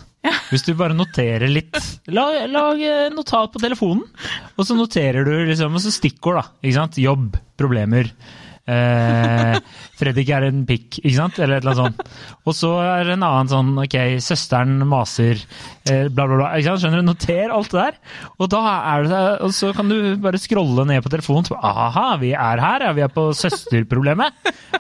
Hvis 0.51 0.65
du 0.67 0.75
bare 0.77 0.97
noterer 0.97 1.49
litt 1.49 1.77
Lag, 2.13 2.43
lag 2.51 2.81
eh, 2.85 3.07
notat 3.15 3.53
på 3.55 3.63
telefonen, 3.63 4.03
og 4.57 4.67
så 4.67 4.77
noterer 4.77 5.25
du 5.25 5.33
liksom, 5.49 5.77
og 5.79 5.83
så 5.85 5.93
stikkord, 5.95 6.41
da. 6.41 6.45
Ikke 6.61 6.77
sant? 6.77 6.99
Jobb, 7.01 7.39
problemer. 7.61 8.11
Eh, 8.71 9.57
Fredrik 10.01 10.31
er 10.33 10.47
en 10.47 10.63
pikk, 10.69 11.01
ikke 11.03 11.17
sant? 11.17 11.39
Eller 11.43 11.59
et 11.59 11.65
eller 11.67 11.81
annet 11.83 11.99
sånt. 12.01 12.13
Og 12.49 12.55
så 12.57 12.71
er 12.81 13.09
det 13.09 13.17
en 13.17 13.25
annen 13.27 13.51
sånn 13.51 13.73
ok, 13.83 13.97
søsteren 14.25 14.79
maser, 14.89 15.43
eh, 15.91 16.07
bla, 16.09 16.25
bla, 16.31 16.37
bla. 16.39 16.51
Ikke 16.57 16.71
sant? 16.71 16.85
Skjønner 16.85 17.03
du? 17.03 17.09
Noter 17.11 17.53
alt 17.57 17.75
det 17.75 17.83
der. 17.83 17.99
Og 18.41 18.51
da 18.55 18.61
er 18.95 19.09
det 19.11 19.21
Og 19.45 19.53
så 19.57 19.73
kan 19.77 19.91
du 19.91 19.97
bare 20.23 20.41
scrolle 20.41 20.87
ned 20.89 21.03
på 21.05 21.13
telefonen. 21.13 21.49
Så, 21.51 21.59
Aha, 21.61 22.07
vi 22.23 22.33
er 22.33 22.63
her, 22.65 22.87
ja. 22.87 22.93
Vi 22.97 23.05
er 23.05 23.13
på 23.13 23.27
søsterproblemet. 23.37 24.33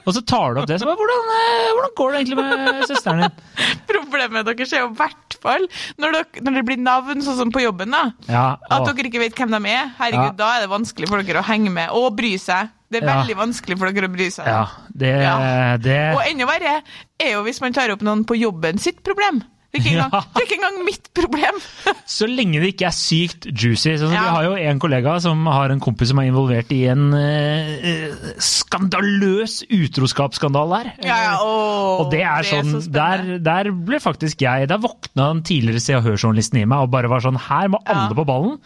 Og 0.06 0.14
så 0.16 0.22
tar 0.24 0.54
du 0.56 0.62
opp 0.62 0.70
det. 0.70 0.80
Så 0.80 0.88
bare, 0.88 0.96
hvordan, 1.00 1.30
eh, 1.36 1.70
hvordan 1.76 1.94
går 2.00 2.12
det 2.14 2.22
egentlig 2.22 2.40
med 2.40 2.84
søsteren 2.88 3.24
din? 3.26 3.76
Problemet 3.90 4.46
deres 4.48 4.72
er 4.72 4.84
jo 4.86 4.90
i 4.94 4.98
hvert 5.02 5.36
fall 5.40 5.66
når, 6.00 6.12
dere, 6.16 6.42
når 6.44 6.58
det 6.58 6.64
blir 6.68 6.80
navn, 6.84 7.22
sånn 7.24 7.38
som 7.38 7.52
på 7.54 7.62
jobben, 7.64 7.92
da. 7.94 8.02
Ja, 8.28 8.46
At 8.70 8.88
dere 8.88 9.08
ikke 9.10 9.22
vet 9.22 9.36
hvem 9.38 9.52
de 9.56 9.60
er. 9.72 9.92
Herregud, 10.00 10.32
Ja. 10.32 10.36
da 10.36 10.50
er 10.56 10.64
det 10.66 10.72
vanskelig 10.72 11.08
for 11.08 11.22
dere 11.24 11.40
å 11.40 11.48
henge 11.48 11.72
med 11.72 11.90
og 11.96 12.14
bry 12.18 12.34
seg. 12.40 12.68
Det 12.90 13.02
er 13.02 13.06
Ja. 13.06 13.22
veldig 13.22 13.36
vanskelig 13.38 13.78
for 13.78 13.92
dere 13.92 14.08
å 14.08 14.12
bry 14.12 14.26
seg. 14.34 14.46
ja, 14.46 14.66
det, 14.92 15.12
Ja. 15.22 15.76
det 15.78 16.14
Og 16.16 16.22
enda 16.26 16.46
verre 16.46 16.82
er 17.20 17.32
jo 17.32 17.44
hvis 17.44 17.60
man 17.60 17.72
tar 17.72 17.90
opp 17.90 18.00
noen 18.02 18.24
på 18.26 18.34
jobben 18.38 18.78
sitt 18.78 19.02
problem. 19.04 19.42
Det 19.70 19.78
er 19.78 19.84
ikke 19.84 19.92
engang, 20.00 20.24
det 20.34 20.40
er 20.40 20.46
ikke 20.48 20.56
engang 20.58 20.78
mitt 20.82 21.04
problem. 21.14 21.58
Så 22.16 22.26
lenge 22.26 22.58
det 22.58 22.72
ikke 22.72 22.88
er 22.88 22.94
sykt 22.96 23.46
juicy. 23.54 23.92
Sånn, 24.00 24.10
Ja. 24.10 24.24
Vi 24.24 24.32
har 24.34 24.46
jo 24.48 24.54
en 24.72 24.80
kollega 24.82 25.12
som 25.22 25.44
har 25.46 25.70
en 25.70 25.78
kompis 25.82 26.10
som 26.10 26.18
er 26.18 26.26
involvert 26.26 26.72
i 26.74 26.80
en 26.90 27.04
eh, 27.14 27.70
eh, 27.86 28.32
skandaløs 28.42 29.60
utroskapsskandale 29.70 30.80
her. 30.80 30.90
Ja, 31.06 31.18
ja, 31.28 31.36
og 31.44 32.10
det 32.10 32.24
er 32.24 32.42
det 32.42 32.48
er 32.48 32.48
sånn, 32.50 32.72
så 32.82 32.90
der, 32.94 33.22
der 33.42 33.70
ble 33.74 33.98
faktisk 34.02 34.42
jeg 34.44 34.66
Der 34.70 34.78
våkna 34.82 35.30
den 35.34 35.40
tidligere 35.46 35.80
Se 35.82 35.94
og 35.98 36.04
Hør-journalisten 36.06 36.60
i 36.60 36.66
meg 36.68 36.84
og 36.86 36.90
bare 36.92 37.08
var 37.10 37.22
sånn 37.24 37.38
Her 37.40 37.70
må 37.72 37.80
Ja. 37.86 37.94
alle 38.04 38.14
på 38.18 38.24
ballen. 38.28 38.58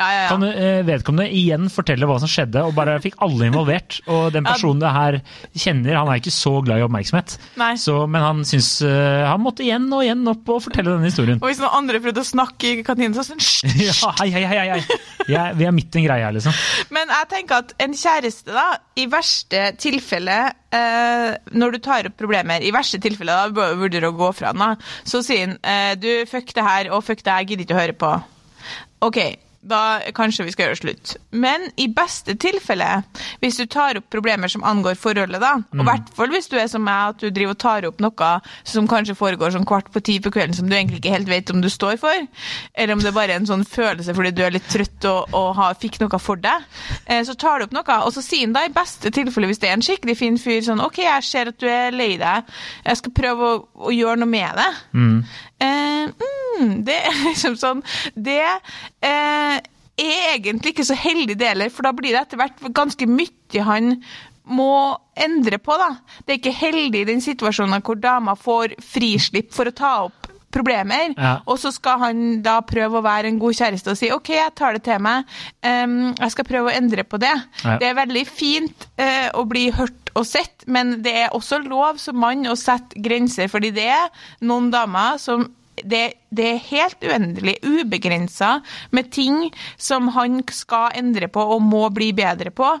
Ja, 0.00 0.06
ja, 0.08 0.20
ja. 0.22 0.28
Kan 0.30 0.44
eh, 0.48 0.80
vedkommende 0.88 1.28
igjen 1.36 1.68
fortelle 1.72 2.06
hva 2.08 2.16
som 2.22 2.30
skjedde, 2.30 2.62
og 2.64 2.74
bare 2.76 2.94
fikk 3.04 3.18
alle 3.24 3.48
involvert. 3.50 3.98
Og 4.08 4.30
den 4.32 4.46
personen 4.48 4.80
det 4.80 4.92
her 4.94 5.18
kjenner, 5.56 5.98
han 6.00 6.08
er 6.12 6.20
ikke 6.22 6.32
så 6.32 6.54
glad 6.64 6.80
i 6.80 6.86
oppmerksomhet. 6.86 7.34
Så, 7.80 7.96
men 8.08 8.24
han 8.24 8.44
syns 8.48 8.70
eh, 8.86 9.24
Han 9.28 9.42
måtte 9.44 9.64
igjen 9.66 9.88
og 9.92 10.04
igjen 10.06 10.24
opp 10.32 10.48
og 10.56 10.62
fortelle 10.64 10.92
denne 10.94 11.08
historien. 11.08 11.40
Og 11.40 11.50
hvis 11.50 11.60
noen 11.62 11.76
andre 11.82 12.00
prøvde 12.02 12.22
å 12.24 12.28
snakke 12.28 12.70
i 12.70 12.84
kantinen, 12.86 13.16
så 13.16 13.26
sånn! 13.26 13.42
Ja, 13.90 14.12
hei, 14.20 14.28
hei, 14.34 14.44
hei, 14.48 14.58
hei. 14.74 14.98
Jeg, 15.30 15.56
vi 15.58 15.66
er 15.68 15.74
midt 15.74 15.94
i 15.94 16.00
en 16.00 16.06
greie 16.06 16.24
her, 16.26 16.34
liksom. 16.36 16.56
Men 16.94 17.12
jeg 17.12 17.28
tenker 17.30 17.64
at 17.64 17.74
en 17.84 17.94
kjæreste, 17.96 18.54
da, 18.54 18.66
i 19.00 19.06
verste 19.10 19.62
tilfelle 19.80 20.38
eh, 20.74 21.28
Når 21.54 21.76
du 21.76 21.78
tar 21.84 22.08
opp 22.10 22.16
problemer, 22.20 22.64
i 22.64 22.72
verste 22.74 23.00
tilfelle 23.02 23.36
da 23.36 23.68
burde 23.78 24.00
du 24.00 24.08
å 24.10 24.14
gå 24.16 24.32
fra 24.36 24.54
den, 24.56 24.64
da. 24.64 24.90
Så 25.08 25.22
sier 25.26 25.46
han 25.46 25.56
eh, 25.62 25.94
du, 26.00 26.10
fuck 26.30 26.52
det 26.56 26.66
her, 26.66 26.90
og 26.94 27.04
fuck 27.06 27.22
det 27.24 27.36
her, 27.36 27.46
gidder 27.48 27.66
ikke 27.66 27.78
å 27.78 27.80
høre 27.80 27.98
på. 28.04 28.12
OK, 29.08 29.20
da 29.60 30.00
kanskje 30.16 30.46
vi 30.46 30.52
skal 30.54 30.70
gjøre 30.70 30.78
slutt. 30.78 31.12
Men 31.36 31.66
i 31.80 31.86
beste 31.92 32.32
tilfelle, 32.40 33.02
hvis 33.42 33.58
du 33.60 33.66
tar 33.68 33.98
opp 34.00 34.06
problemer 34.12 34.48
som 34.48 34.64
angår 34.64 34.96
forholdet, 34.96 35.40
da, 35.42 35.52
og 35.74 35.82
i 35.82 35.86
hvert 35.86 36.08
fall 36.16 36.32
hvis 36.32 36.48
du 36.48 36.56
er 36.56 36.70
som 36.70 36.84
meg, 36.86 37.12
at 37.12 37.20
du 37.20 37.28
driver 37.28 37.56
og 37.56 37.60
tar 37.60 37.88
opp 37.88 38.00
noe 38.00 38.30
som 38.64 38.88
kanskje 38.88 39.18
foregår 39.18 39.52
sånn 39.52 39.68
kvart 39.68 39.90
på 39.92 40.02
ti 40.06 40.16
på 40.22 40.32
kvelden 40.32 40.56
som 40.56 40.70
du 40.70 40.76
egentlig 40.76 41.02
ikke 41.02 41.12
helt 41.12 41.28
vet 41.28 41.52
om 41.52 41.60
du 41.60 41.68
står 41.72 42.00
for, 42.00 42.24
eller 42.74 42.96
om 42.96 43.04
det 43.04 43.14
bare 43.16 43.36
er 43.36 43.42
en 43.42 43.50
sånn 43.50 43.66
følelse 43.68 44.16
fordi 44.16 44.32
du 44.36 44.42
er 44.46 44.56
litt 44.56 44.68
trøtt 44.72 45.08
og, 45.10 45.36
og 45.36 45.52
har, 45.60 45.76
fikk 45.80 46.00
noe 46.00 46.22
for 46.22 46.40
deg, 46.40 46.64
eh, 47.04 47.22
så 47.28 47.36
tar 47.36 47.60
du 47.60 47.68
opp 47.68 47.76
noe, 47.76 48.00
og 48.06 48.14
så 48.16 48.24
sier 48.24 48.48
han 48.48 48.56
da 48.56 48.64
i 48.64 48.72
beste 48.74 49.12
tilfelle, 49.12 49.50
hvis 49.50 49.60
det 49.60 49.70
er 49.70 49.76
en 49.76 49.84
skikkelig 49.84 50.16
fin 50.18 50.40
fyr, 50.40 50.62
sånn 50.64 50.80
OK, 50.84 51.02
jeg 51.04 51.28
ser 51.28 51.52
at 51.52 51.60
du 51.60 51.68
er 51.68 51.92
lei 51.94 52.14
deg, 52.20 52.48
jeg 52.86 53.02
skal 53.02 53.16
prøve 53.16 53.52
å, 53.52 53.62
å 53.90 53.94
gjøre 53.94 54.22
noe 54.22 54.32
med 54.32 54.56
det. 54.56 54.70
Eh, 55.60 56.08
mm, 56.08 56.39
det 56.86 56.96
er 57.10 57.20
liksom 57.28 57.56
sånn 57.60 57.84
Det 58.14 58.40
eh, 58.40 59.60
er 60.00 60.34
egentlig 60.34 60.74
ikke 60.74 60.88
så 60.88 60.96
heldig 60.96 61.36
det 61.40 61.52
heller, 61.52 61.72
for 61.72 61.86
da 61.86 61.92
blir 61.96 62.14
det 62.14 62.24
etter 62.24 62.40
hvert 62.40 62.62
ganske 62.76 63.08
mye 63.10 63.66
han 63.66 63.94
må 64.50 64.96
endre 65.20 65.60
på, 65.62 65.76
da. 65.78 65.92
Det 66.24 66.32
er 66.32 66.38
ikke 66.40 66.56
heldig 66.56 67.02
i 67.04 67.08
den 67.12 67.20
situasjonen 67.22 67.84
hvor 67.86 67.98
dama 68.00 68.34
får 68.38 68.74
frislipp 68.82 69.52
for 69.54 69.70
å 69.70 69.74
ta 69.76 69.92
opp 70.08 70.30
problemer, 70.50 71.14
Ja. 71.16 71.36
og 71.46 71.60
så 71.62 71.70
skal 71.70 72.00
han 72.00 72.22
da 72.42 72.56
prøve 72.66 72.98
å 72.98 73.04
være 73.04 73.28
en 73.30 73.38
god 73.38 73.54
kjæreste 73.54 73.92
og 73.92 73.98
si 74.00 74.10
OK, 74.10 74.32
jeg 74.34 74.54
tar 74.58 74.74
det 74.74 74.82
til 74.88 74.98
meg, 74.98 75.28
um, 75.62 76.10
jeg 76.18 76.34
skal 76.34 76.48
prøve 76.48 76.72
å 76.72 76.74
endre 76.74 77.04
på 77.06 77.20
det. 77.22 77.30
Ja. 77.62 77.76
Det 77.78 77.86
er 77.86 77.94
veldig 78.00 78.24
fint 78.26 78.88
uh, 78.98 79.30
å 79.38 79.44
bli 79.46 79.68
hørt 79.70 80.10
og 80.18 80.26
sett, 80.26 80.66
men 80.66 80.96
det 81.04 81.14
er 81.22 81.36
også 81.36 81.60
lov 81.62 82.00
som 82.02 82.18
mann 82.18 82.42
å 82.50 82.58
sette 82.58 82.98
grenser, 82.98 83.46
fordi 83.46 83.70
det 83.76 83.86
er 83.94 84.10
noen 84.42 84.72
damer 84.74 85.22
som 85.22 85.46
det, 85.84 86.02
det 86.30 86.46
er 86.46 86.64
helt 86.70 87.06
uendelig, 87.06 87.58
ubegrensa, 87.64 88.58
med 88.90 89.12
ting 89.14 89.50
som 89.80 90.10
han 90.16 90.40
skal 90.54 90.96
endre 91.00 91.30
på 91.32 91.44
og 91.56 91.62
må 91.64 91.86
bli 91.94 92.12
bedre 92.16 92.52
på. 92.54 92.74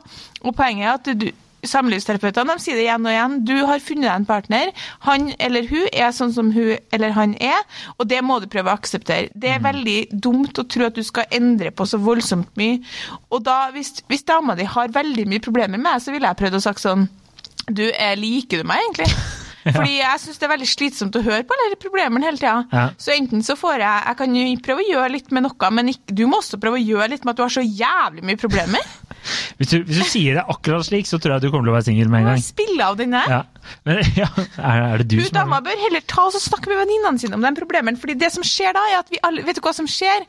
Og 0.44 0.56
poenget 0.56 0.88
er 0.88 0.98
at 0.98 1.30
Samlivsterapeutene 1.66 2.54
de 2.56 2.62
sier 2.62 2.78
det 2.78 2.86
igjen 2.86 3.04
og 3.04 3.12
igjen. 3.12 3.34
Du 3.44 3.54
har 3.68 3.82
funnet 3.84 4.06
deg 4.06 4.14
en 4.14 4.28
partner. 4.28 4.70
Han 5.04 5.28
eller 5.36 5.68
hun 5.68 5.88
er 5.92 6.14
sånn 6.16 6.32
som 6.32 6.52
hun 6.54 6.78
eller 6.94 7.12
han 7.16 7.34
er, 7.36 7.60
og 7.98 8.08
det 8.08 8.22
må 8.24 8.38
du 8.40 8.48
prøve 8.50 8.72
å 8.72 8.78
akseptere. 8.78 9.28
Det 9.34 9.52
er 9.56 9.64
veldig 9.64 9.98
dumt 10.12 10.56
å 10.56 10.64
tro 10.64 10.88
at 10.88 10.96
du 10.96 11.04
skal 11.06 11.28
endre 11.36 11.72
på 11.74 11.86
så 11.88 12.00
voldsomt 12.00 12.48
mye. 12.60 12.80
Og 13.28 13.44
da, 13.44 13.58
hvis, 13.76 13.98
hvis 14.08 14.24
dama 14.28 14.56
di 14.56 14.68
har 14.68 14.96
veldig 14.96 15.28
mye 15.28 15.44
problemer 15.44 15.76
med 15.76 15.90
deg, 15.92 16.06
så 16.06 16.16
ville 16.16 16.32
jeg 16.32 16.40
prøvd 16.40 16.60
å 16.60 16.64
sagt 16.70 16.84
sånn 16.86 17.08
Du, 17.68 17.84
liker 18.16 18.62
du 18.62 18.66
meg 18.66 18.80
egentlig? 18.86 19.12
Fordi 19.64 19.98
jeg 19.98 20.22
syns 20.22 20.40
det 20.40 20.46
er 20.46 20.52
veldig 20.54 20.68
slitsomt 20.70 21.18
å 21.20 21.22
høre 21.24 21.44
på 21.44 21.56
alle 21.56 21.74
de 21.74 21.78
problemene 21.82 22.28
hele 22.28 22.40
tida. 22.40 22.56
Ja. 22.72 22.86
Så 23.00 23.12
enten 23.12 23.44
så 23.44 23.56
får 23.60 23.82
jeg 23.82 24.06
Jeg 24.10 24.18
kan 24.20 24.36
jo 24.38 24.46
prøve 24.64 24.84
å 24.84 24.88
gjøre 24.88 25.12
litt 25.16 25.30
med 25.36 25.44
noe, 25.46 25.70
men 25.76 25.92
ikke, 25.92 26.16
du 26.16 26.24
må 26.30 26.40
også 26.40 26.60
prøve 26.62 26.80
å 26.80 26.82
gjøre 26.82 27.10
litt 27.12 27.26
med 27.26 27.34
at 27.34 27.40
du 27.40 27.44
har 27.44 27.54
så 27.58 27.64
jævlig 27.64 28.24
mye 28.26 28.40
problemer. 28.40 28.90
Hvis 29.60 29.68
du, 29.68 29.82
hvis 29.84 29.98
du 30.00 30.06
sier 30.08 30.38
det 30.38 30.42
akkurat 30.48 30.86
slik, 30.86 31.04
så 31.04 31.18
tror 31.20 31.34
jeg 31.34 31.42
du 31.44 31.50
kommer 31.50 31.66
til 31.68 31.74
å 31.74 31.76
være 31.76 31.84
singel 31.90 32.08
med 32.08 32.22
en 32.22 32.28
gang. 32.30 32.38
Spille 32.40 32.86
av 32.86 32.94
den 32.96 33.12
der. 33.12 33.28
Ja. 33.28 33.40
Men, 33.86 34.00
ja, 34.20 34.28
er, 34.58 34.82
er 34.84 35.02
det 35.02 35.08
du 35.12 35.16
Hun 35.20 35.34
dama 35.34 35.60
bør 35.64 35.78
heller 35.84 36.04
ta 36.08 36.26
oss 36.28 36.38
og 36.38 36.44
snakke 36.44 36.70
med 36.72 36.80
venninnene 36.82 37.22
sine 37.22 37.38
om 37.38 37.44
de 37.44 37.52
problemene. 37.58 38.00
fordi 38.00 38.16
det 38.20 38.32
som 38.34 38.44
skjer 38.46 38.74
da, 38.76 38.84
er 38.90 39.00
at 39.02 39.12
vi 39.12 39.20
alle 39.26 39.44
Vet 39.46 39.58
du 39.58 39.62
hva 39.64 39.72
som 39.74 39.88
skjer 39.88 40.26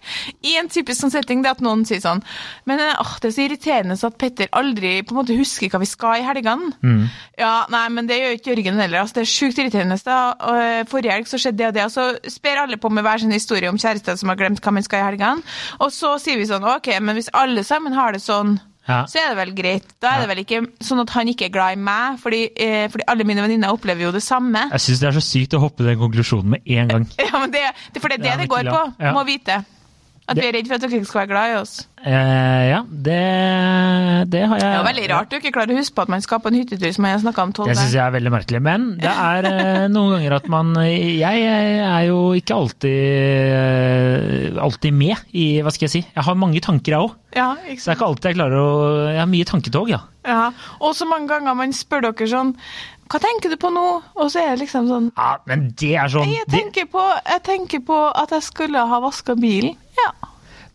i 0.48 0.56
en 0.60 0.70
typisk 0.72 1.02
sånn 1.04 1.14
setting? 1.14 1.44
Det 1.44 1.52
er 1.52 1.58
at 1.58 1.64
noen 1.66 1.84
sier 1.88 2.02
sånn 2.04 2.24
Men 2.70 2.82
eh, 2.84 3.02
åh, 3.02 3.14
det 3.22 3.32
er 3.32 3.36
så 3.36 3.46
irriterende 3.46 3.98
så 4.00 4.12
at 4.12 4.18
Petter 4.22 4.50
aldri 4.58 4.94
på 5.06 5.16
en 5.16 5.22
måte 5.22 5.38
husker 5.38 5.72
hva 5.72 5.82
vi 5.82 5.90
skal 5.90 6.22
i 6.22 6.26
helgene. 6.26 6.72
Mm. 6.84 7.04
Ja, 7.40 7.66
nei, 7.72 7.84
men 7.94 8.10
det 8.10 8.18
gjør 8.20 8.38
ikke 8.38 8.52
Jørgen 8.52 8.82
heller. 8.82 9.04
Altså, 9.04 9.20
det 9.20 9.24
er 9.24 9.32
sjukt 9.32 9.60
irriterende. 9.62 9.98
Da. 10.06 10.20
Eh, 10.54 10.82
Forrige 10.90 11.16
helg 11.16 11.30
så 11.30 11.40
skjedde 11.42 11.62
det 11.62 11.70
og 11.70 11.78
det, 11.78 11.86
og 11.88 11.94
så 11.94 12.34
sper 12.34 12.64
alle 12.64 12.80
på 12.82 12.92
med 12.94 13.06
hver 13.06 13.22
sin 13.24 13.36
historie 13.36 13.70
om 13.72 13.80
kjærester 13.82 14.18
som 14.20 14.32
har 14.32 14.40
glemt 14.40 14.64
hva 14.64 14.74
man 14.76 14.86
skal 14.88 15.04
i 15.04 15.08
helgene. 15.12 15.46
Og 15.80 15.94
så 15.96 16.16
sier 16.22 16.40
vi 16.42 16.50
sånn 16.50 16.68
OK, 16.68 16.92
men 17.00 17.18
hvis 17.18 17.32
alle 17.38 17.64
sammen 17.68 17.96
har 17.98 18.16
det 18.16 18.24
sånn 18.24 18.58
Ja. 18.88 19.04
så 19.06 19.20
er 19.22 19.30
det 19.30 19.38
vel 19.38 19.52
greit. 19.56 19.92
Da 20.02 20.16
er 20.16 20.24
det 20.24 20.30
vel 20.32 20.42
ikke 20.44 20.62
sånn 20.84 21.04
at 21.04 21.12
han 21.14 21.30
ikke 21.30 21.46
er 21.50 21.54
glad 21.54 21.78
i 21.78 21.82
meg, 21.82 22.18
fordi, 22.22 22.42
eh, 22.56 22.88
fordi 22.90 23.06
alle 23.08 23.28
mine 23.30 23.44
venninner 23.46 23.76
opplever 23.76 24.08
jo 24.08 24.12
det 24.16 24.24
samme. 24.26 24.68
Jeg 24.74 24.82
syns 24.88 25.04
det 25.04 25.08
er 25.12 25.18
så 25.20 25.24
sykt 25.26 25.54
å 25.54 25.62
hoppe 25.62 25.86
den 25.86 26.00
konklusjonen 26.02 26.56
med 26.56 26.66
en 26.66 26.88
gang. 26.96 27.06
Ja, 27.22 27.38
men 27.40 27.54
det, 27.54 27.62
det, 27.94 28.02
For 28.02 28.10
det 28.10 28.20
er 28.20 28.24
det 28.24 28.32
Ja, 28.32 28.40
det 28.42 28.50
går 28.50 28.72
på. 28.72 29.14
Må 29.14 29.24
vite. 29.28 29.62
At 30.32 30.40
vi 30.40 30.48
er 30.48 30.56
redd 30.58 30.68
for 30.72 30.78
at 30.80 30.84
dere 30.86 31.00
ikke 31.02 31.10
skal 31.12 31.22
være 31.26 31.32
glad 31.34 31.52
i 31.52 31.56
oss. 31.60 31.74
Eh, 32.02 32.62
ja, 32.72 32.80
det, 32.90 33.18
det 34.34 34.40
har 34.50 34.58
jeg 34.58 34.66
Det 34.66 34.80
er 34.80 34.86
veldig 34.88 35.10
rart 35.12 35.30
du 35.30 35.36
ikke 35.38 35.52
klarer 35.54 35.76
å 35.76 35.78
huske 35.78 35.94
på 36.00 36.02
at 36.08 36.10
man 36.10 36.24
skal 36.26 36.40
på 36.42 36.50
en 36.50 36.58
hyttetur 36.58 36.96
som 36.96 37.06
jeg 37.06 37.14
har 37.14 37.22
snakka 37.22 37.44
om 37.46 37.52
tolv 37.54 37.70
Det 37.70 37.76
syns 37.78 37.94
jeg 37.94 38.02
er 38.02 38.16
veldig 38.16 38.32
merkelig. 38.34 38.62
Men 38.66 38.88
det 39.02 39.12
er 39.32 39.50
eh, 39.52 39.86
noen 39.92 40.16
ganger 40.16 40.38
at 40.40 40.48
man 40.50 40.72
Jeg 40.82 41.44
er 41.46 42.08
jo 42.08 42.22
ikke 42.40 42.58
alltid, 42.58 42.96
eh, 43.60 44.62
alltid 44.66 44.98
med 44.98 45.36
i 45.38 45.46
Hva 45.62 45.74
skal 45.76 45.88
jeg 45.88 45.94
si? 45.98 46.02
Jeg 46.16 46.26
har 46.26 46.40
mange 46.40 46.64
tanker, 46.64 46.96
jeg 46.96 47.10
òg. 47.10 47.14
Ja, 47.38 47.52
Så 47.78 47.86
det 47.86 47.94
er 47.94 48.00
ikke 48.00 48.10
alltid 48.10 48.32
jeg 48.32 48.40
klarer 48.40 48.58
å 48.64 48.72
Jeg 49.12 49.22
har 49.22 49.30
mye 49.32 49.52
tanketog, 49.52 49.92
ja. 49.94 50.02
Ja. 50.28 50.42
Og 50.82 50.96
så 50.98 51.08
mange 51.10 51.30
ganger 51.32 51.56
man 51.58 51.72
spør 51.74 52.04
dere 52.10 52.28
sånn 52.30 52.56
Hva 53.12 53.20
tenker 53.24 53.54
du 53.54 53.58
på 53.62 53.72
nå? 53.74 53.86
Og 54.18 54.28
så 54.34 54.42
er 54.44 54.52
det 54.56 54.66
liksom 54.66 54.90
sånn 54.90 55.08
ja 55.18 55.32
men 55.50 55.70
det 55.80 55.94
er 56.02 56.12
sånn 56.14 56.30
Jeg 56.30 56.50
tenker 56.52 56.90
på, 56.92 57.06
jeg 57.30 57.44
tenker 57.48 57.82
på 57.88 58.02
at 58.10 58.34
jeg 58.36 58.46
skulle 58.46 58.84
ha 58.90 59.00
vaska 59.04 59.36
bilen. 59.40 59.78
Ja. 60.02 60.12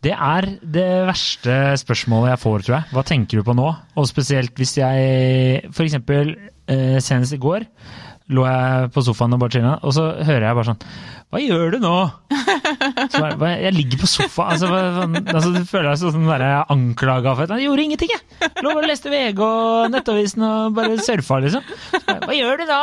det 0.07 0.12
er 0.15 0.47
det 0.62 0.87
verste 1.09 1.55
spørsmålet 1.83 2.35
jeg 2.35 2.43
får, 2.45 2.67
tror 2.67 2.77
jeg. 2.79 2.91
Hva 2.95 3.05
tenker 3.09 3.41
du 3.41 3.47
på 3.49 3.55
nå? 3.59 3.71
Og 3.97 4.07
spesielt 4.11 4.55
hvis 4.61 4.77
jeg 4.79 5.71
eksempel 5.89 6.37
eh, 6.69 6.99
senest 7.03 7.35
i 7.35 7.41
går 7.43 7.67
lå 8.35 8.43
jeg 8.43 8.89
på 8.91 9.03
sofaen 9.07 9.37
og 9.37 9.39
bare 9.45 9.55
chilla, 9.55 9.77
og 9.87 9.93
så 9.95 10.09
hører 10.27 10.49
jeg 10.49 10.57
bare 10.59 10.67
sånn 10.67 10.81
Hva 11.31 11.39
gjør 11.45 11.77
du 11.77 11.79
nå? 11.85 11.93
Så 13.12 13.21
bare, 13.23 13.37
«Hva- 13.39 13.51
jeg 13.62 13.75
ligger 13.77 14.01
på 14.01 14.09
sofaen. 14.11 14.53
Altså, 14.57 14.67
hva, 14.71 15.21
altså, 15.31 15.51
du 15.55 15.61
føler 15.69 15.89
deg 15.93 16.01
sånn 16.01 16.27
der 16.27 16.43
anklaga 16.73 17.35
for 17.39 17.45
at 17.47 17.53
jeg 17.55 17.67
gjorde 17.69 17.85
ingenting, 17.85 18.11
jeg. 18.11 18.51
Lå 18.67 18.73
og 18.75 18.87
leste 18.89 19.11
VG 19.12 19.43
og 19.47 19.91
Nettavisen 19.95 20.43
og 20.47 20.75
bare 20.77 20.97
surfa, 21.07 21.39
liksom. 21.45 21.62
Bare, 21.95 22.19
Hva 22.27 22.35
gjør 22.39 22.62
du 22.62 22.65
da? 22.71 22.81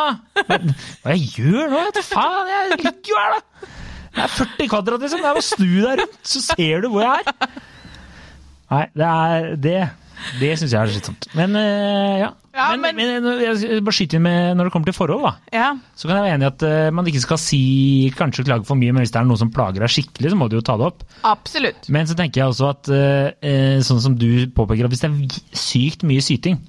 Hva, 0.47 0.59
hva 1.03 1.15
jeg 1.17 1.27
gjør 1.35 1.73
nå? 1.73 1.81
Vet 1.89 1.99
du 1.99 2.03
faen, 2.07 2.51
jeg 2.53 2.79
ligger 2.85 3.11
jo 3.11 3.19
her, 3.19 3.35
da! 3.35 3.41
Det 4.13 4.23
er 4.27 4.31
40 4.37 4.69
kvadrat, 4.71 5.01
liksom. 5.01 5.19
Det 5.23 5.25
er 5.29 5.33
bare 5.33 5.41
å 5.43 5.47
snu 5.47 5.73
deg 5.81 5.99
rundt, 6.03 6.19
så 6.35 6.41
ser 6.45 6.83
du 6.85 6.89
hvor 6.93 7.01
jeg 7.05 7.25
er. 7.25 7.59
Nei, 8.73 8.85
det 8.97 9.09
er 9.09 9.51
det. 9.61 9.81
Det 10.39 10.53
syns 10.55 10.71
jeg 10.71 10.79
er 10.79 10.91
slitsomt. 10.93 11.25
Men 11.35 11.55
eh, 11.59 12.21
ja. 12.21 12.29
Ja, 12.53 12.67
men, 12.77 12.93
men- 12.95 13.23
men, 13.25 13.39
jeg 13.41 13.57
skal 13.59 13.81
bare 13.83 13.95
skyte 13.97 14.15
inn 14.19 14.23
med 14.27 14.55
når 14.59 14.67
det 14.69 14.73
kommer 14.75 14.85
til 14.91 14.95
forhold, 14.95 15.23
da. 15.25 15.31
ja. 15.57 15.71
Så 15.97 16.05
kan 16.07 16.19
jeg 16.19 16.25
være 16.27 16.35
enig 16.37 16.45
i 16.45 16.49
at 16.51 16.65
eh, 16.69 16.89
man 16.93 17.09
ikke 17.09 17.23
skal 17.23 17.39
si 17.41 17.59
kanskje 18.15 18.45
klage 18.45 18.67
for 18.69 18.77
mye, 18.79 18.93
men 18.93 19.01
hvis 19.03 19.11
det 19.15 19.19
er 19.23 19.25
noe 19.27 19.41
som 19.41 19.49
plager 19.53 19.81
deg 19.83 19.89
skikkelig, 19.91 20.31
så 20.31 20.37
må 20.39 20.47
du 20.51 20.59
jo 20.59 20.63
ta 20.65 20.75
det 20.79 20.85
opp. 20.91 21.01
Absolutt. 21.25 21.89
Men 21.93 22.05
så 22.09 22.15
tenker 22.19 22.43
jeg 22.43 22.53
også 22.53 22.69
at 22.69 22.91
eh, 22.93 23.29
eh, 23.49 23.79
sånn 23.83 24.03
som 24.05 24.15
du 24.21 24.29
påpeker, 24.53 24.85
at 24.85 24.93
hvis 24.93 25.01
det 25.03 25.09
er 25.09 25.57
sykt 25.65 26.05
mye 26.07 26.21
syting 26.23 26.61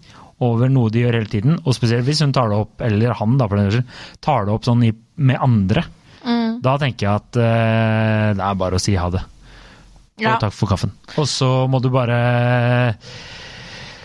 over 0.44 0.72
noe 0.72 0.90
de 0.90 1.04
gjør 1.04 1.20
hele 1.20 1.30
tiden, 1.30 1.60
og 1.62 1.76
spesielt 1.76 2.08
hvis 2.08 2.24
hun 2.24 2.32
tar 2.34 2.48
det 2.50 2.58
opp, 2.64 2.80
eller 2.88 3.12
han 3.20 3.36
da 3.38 3.46
for 3.52 3.60
den 3.60 3.70
del, 3.76 3.84
tar 4.24 4.48
det 4.48 4.56
opp 4.56 4.64
sånn 4.66 4.82
i, 4.88 4.90
med 5.20 5.38
andre. 5.44 5.84
Da 6.64 6.74
tenker 6.80 7.06
jeg 7.06 7.20
at 7.22 7.38
eh, 7.44 8.28
det 8.38 8.44
er 8.48 8.58
bare 8.60 8.78
å 8.80 8.82
si 8.82 8.96
ha 8.98 9.10
det. 9.12 9.22
Og 10.14 10.22
Ja. 10.24 10.36
takk 10.38 10.54
for 10.54 10.70
kaffen. 10.70 10.92
Og 11.18 11.26
så 11.28 11.48
må 11.70 11.80
du 11.82 11.88
bare 11.92 12.94